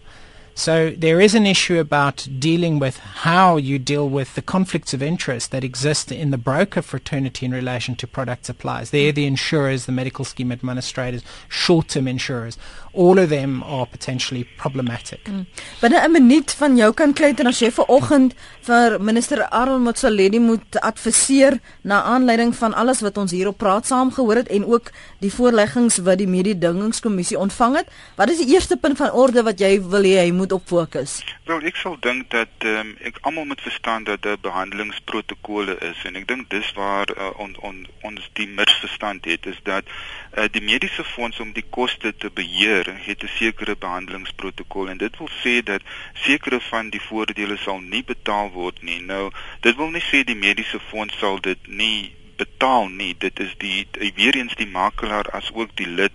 So 0.54 0.90
there 0.90 1.20
is 1.20 1.34
an 1.34 1.46
issue 1.46 1.80
about 1.80 2.28
dealing 2.38 2.78
with 2.78 2.98
how 2.98 3.56
you 3.56 3.80
deal 3.80 4.08
with 4.08 4.36
the 4.36 4.42
conflicts 4.42 4.94
of 4.94 5.02
interest 5.02 5.50
that 5.50 5.64
exist 5.64 6.12
in 6.12 6.30
the 6.30 6.38
broker 6.38 6.80
fraternity 6.80 7.44
in 7.46 7.52
relation 7.52 7.96
to 7.96 8.06
product 8.06 8.46
suppliers. 8.46 8.90
They're 8.90 9.10
the 9.10 9.26
insurers, 9.26 9.86
the 9.86 9.92
medical 9.92 10.24
scheme 10.24 10.52
administrators, 10.52 11.24
short-term 11.48 12.06
insurers. 12.06 12.56
All 12.92 13.18
of 13.18 13.30
them 13.30 13.64
are 13.64 13.86
potentially 13.86 14.44
problematic. 14.56 15.24
Mm. 15.24 15.46
Binne 15.80 15.98
'n 15.98 16.12
minuut 16.12 16.50
van 16.50 16.76
jou 16.76 16.92
kan 16.92 17.12
Clayton 17.12 17.46
as 17.46 17.58
jy 17.58 17.70
vanoggend 17.70 18.34
vir 18.62 19.00
minister 19.00 19.42
Aaron 19.50 19.82
Motsoaledi 19.82 20.38
moet 20.38 20.80
adviseer 20.80 21.60
na 21.82 22.02
aanleiding 22.02 22.54
van 22.54 22.74
alles 22.74 23.00
wat 23.00 23.18
ons 23.18 23.30
hier 23.30 23.48
op 23.48 23.58
praat 23.58 23.86
saam 23.86 24.12
gehoor 24.12 24.36
het 24.36 24.48
en 24.48 24.64
ook 24.66 24.92
die 25.18 25.32
voorleggings 25.32 25.96
wat 25.96 26.18
die 26.18 26.28
mededingingskommissie 26.28 27.38
ontvang 27.38 27.76
het. 27.76 27.88
Wat 28.16 28.30
is 28.30 28.38
die 28.38 28.54
eerste 28.54 28.76
punt 28.76 28.96
van 28.96 29.10
orde 29.10 29.42
wat 29.42 29.58
jy 29.58 29.82
wil 29.82 30.02
hê 30.02 30.16
hy 30.24 30.30
moet 30.30 30.43
moet 30.44 30.52
op 30.52 30.66
fokus? 30.66 31.24
Wel, 31.44 31.62
ek 31.70 31.76
sal 31.80 31.96
dink 32.04 32.28
dat 32.32 32.64
um, 32.68 32.92
ek 33.08 33.18
almal 33.24 33.46
moet 33.48 33.60
verstaan 33.64 34.04
dat 34.04 34.22
daar 34.22 34.40
behandelingsprotokolle 34.40 35.76
is 35.88 36.02
en 36.04 36.18
ek 36.20 36.26
dink 36.28 36.50
dis 36.52 36.72
waar 36.76 37.08
uh, 37.16 37.30
on, 37.40 37.54
on, 37.64 37.78
ons 38.04 38.28
die 38.36 38.48
misverstand 38.48 39.24
het 39.24 39.46
is 39.48 39.60
dat 39.68 39.88
uh, 39.88 40.44
die 40.52 40.62
mediese 40.64 41.04
fonds 41.04 41.40
om 41.40 41.54
die 41.56 41.64
koste 41.76 42.12
te 42.16 42.30
beheer 42.40 42.90
het 43.06 43.24
'n 43.24 43.32
sekere 43.38 43.76
behandelingsprotokol 43.76 44.92
en 44.92 45.00
dit 45.00 45.16
wil 45.18 45.32
sê 45.40 45.54
dat 45.64 45.80
sekere 46.26 46.60
van 46.60 46.90
die 46.90 47.00
voordele 47.00 47.56
sal 47.56 47.80
nie 47.80 48.04
betaal 48.04 48.52
word 48.52 48.82
nie. 48.82 49.00
Nou, 49.00 49.30
dit 49.60 49.76
wil 49.76 49.90
nie 49.96 50.04
sê 50.10 50.24
die 50.24 50.40
mediese 50.46 50.80
fonds 50.90 51.18
sal 51.18 51.40
dit 51.40 51.66
nie 51.66 52.12
betaal 52.36 52.88
nie. 52.88 53.14
Dit 53.18 53.40
is 53.40 53.54
die 53.58 53.86
weer 54.14 54.36
eens 54.36 54.54
die 54.54 54.66
makelaar 54.66 55.30
as 55.30 55.50
ook 55.52 55.76
die 55.76 55.88
lid 55.88 56.12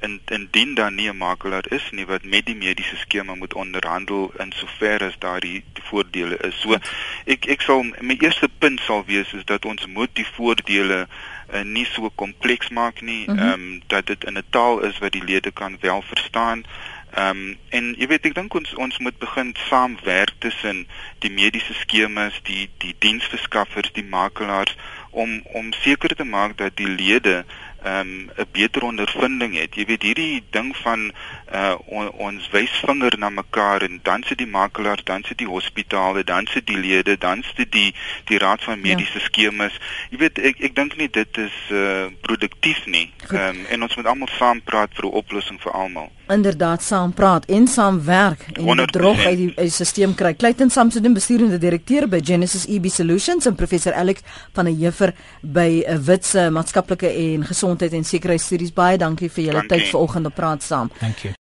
in 0.00 0.20
indien 0.26 0.74
daar 0.74 0.92
nie 0.92 1.08
'n 1.08 1.16
makelaar 1.16 1.64
is 1.68 1.90
nie 1.90 2.06
wat 2.06 2.24
met 2.24 2.46
die 2.46 2.56
mediese 2.56 2.96
skema 2.96 3.34
moet 3.34 3.54
onderhandel 3.54 4.32
in 4.38 4.52
sover 4.52 5.04
as 5.04 5.18
daar 5.18 5.40
die, 5.40 5.64
voordele 5.90 6.36
is. 6.36 6.60
So 6.60 6.78
ek 7.24 7.46
ek 7.46 7.60
sal 7.60 7.82
my 8.00 8.16
eerste 8.20 8.48
punt 8.58 8.80
sal 8.80 9.04
wees 9.04 9.32
is 9.32 9.44
dat 9.44 9.64
ons 9.64 9.86
moet 9.86 10.14
die 10.14 10.26
voordele 10.36 11.06
uh, 11.06 11.62
nie 11.62 11.86
so 11.92 12.10
kompleks 12.14 12.68
maak 12.68 13.00
nie. 13.00 13.24
Mhm. 13.26 13.38
Ehm 13.38 13.60
mm 13.60 13.72
um, 13.72 13.82
dat 13.86 14.06
dit 14.06 14.24
in 14.24 14.38
'n 14.38 14.50
taal 14.50 14.80
is 14.80 14.98
wat 14.98 15.12
die 15.12 15.24
lede 15.24 15.50
kan 15.50 15.76
wel 15.80 16.02
verstaan. 16.02 16.64
Ehm 17.10 17.36
um, 17.36 17.56
en 17.68 17.94
jy 17.98 18.06
weet 18.06 18.26
ek 18.28 18.34
dink 18.34 18.54
ons 18.54 18.74
ons 18.74 18.98
moet 18.98 19.18
begin 19.18 19.54
saamwerk 19.68 20.32
tussen 20.38 20.86
die 21.18 21.30
mediese 21.30 21.74
skemas, 21.74 22.40
die 22.42 22.70
die 22.78 22.94
diensverskaffers, 22.98 23.92
die 23.92 24.04
makelaars 24.04 24.76
om 25.10 25.42
om 25.52 25.72
seker 25.72 26.16
te 26.16 26.24
maak 26.24 26.56
dat 26.56 26.76
die 26.76 26.88
lede 26.88 27.44
ehm 27.82 28.00
um, 28.00 28.30
'n 28.36 28.46
beter 28.52 28.82
ondervinding 28.82 29.56
het. 29.56 29.74
Jy 29.74 29.84
weet 29.84 30.02
hierdie 30.02 30.42
ding 30.50 30.76
van 30.76 31.12
uh 31.54 31.74
on, 31.86 32.10
ons 32.10 32.48
wys 32.50 32.70
vinger 32.84 33.14
na 33.18 33.28
mekaar 33.28 33.82
en 33.82 34.00
dan 34.02 34.22
sit 34.22 34.38
die 34.38 34.46
makelaars, 34.46 35.04
dan 35.04 35.22
sit 35.24 35.38
die 35.38 35.48
hospitale, 35.48 36.24
dan 36.24 36.46
sit 36.46 36.66
die 36.66 36.76
lede, 36.76 37.18
dan 37.18 37.42
sit 37.56 37.72
die 37.72 37.94
die 38.24 38.38
raad 38.38 38.62
van 38.62 38.80
mediese 38.80 39.18
ja. 39.18 39.24
skemas. 39.24 39.80
Jy 40.10 40.18
weet 40.18 40.38
ek 40.38 40.60
ek 40.60 40.74
dink 40.74 40.96
nie 40.96 41.08
dit 41.10 41.38
is 41.38 41.56
uh 41.70 42.06
produktief 42.20 42.86
nie. 42.86 43.10
Um, 43.32 43.64
en 43.70 43.82
ons 43.82 43.96
moet 43.96 44.06
almal 44.06 44.28
saam 44.38 44.62
praat 44.62 44.94
vir 44.94 45.04
'n 45.04 45.16
oplossing 45.22 45.60
vir 45.60 45.72
almal. 45.72 46.10
Inderdaad 46.28 46.82
saam 46.82 47.12
praat 47.12 47.44
en 47.46 47.66
saam 47.66 48.04
werk 48.04 48.46
en 48.52 48.76
die 48.76 48.86
drog 48.86 49.18
uit 49.24 49.36
die, 49.36 49.54
die 49.54 49.70
stelsel 49.70 50.14
kry. 50.14 50.34
Clayton 50.34 50.70
Samson, 50.70 51.12
besturende 51.12 51.58
direkteur 51.58 52.08
by 52.08 52.20
Genesis 52.22 52.66
EB 52.66 52.86
Solutions 52.86 53.46
en 53.46 53.54
professor 53.54 53.92
Alex 53.92 54.20
van 54.52 54.64
der 54.64 54.74
Heever 54.74 55.14
by 55.40 55.82
'n 55.86 55.96
uh, 55.96 55.98
Witse 56.06 56.50
maatskaplike 56.50 57.08
en 57.08 57.44
gesondheid 57.44 57.69
en 57.78 58.04
sekuriteitsstudies. 58.04 58.72
Baie 58.74 58.98
dankie 58.98 59.28
vir 59.28 59.44
julle 59.50 59.66
tyd 59.68 59.86
vanoggend 59.92 60.26
om 60.26 60.32
praat 60.32 60.62
saam. 60.62 60.90
Dankie. 61.00 61.34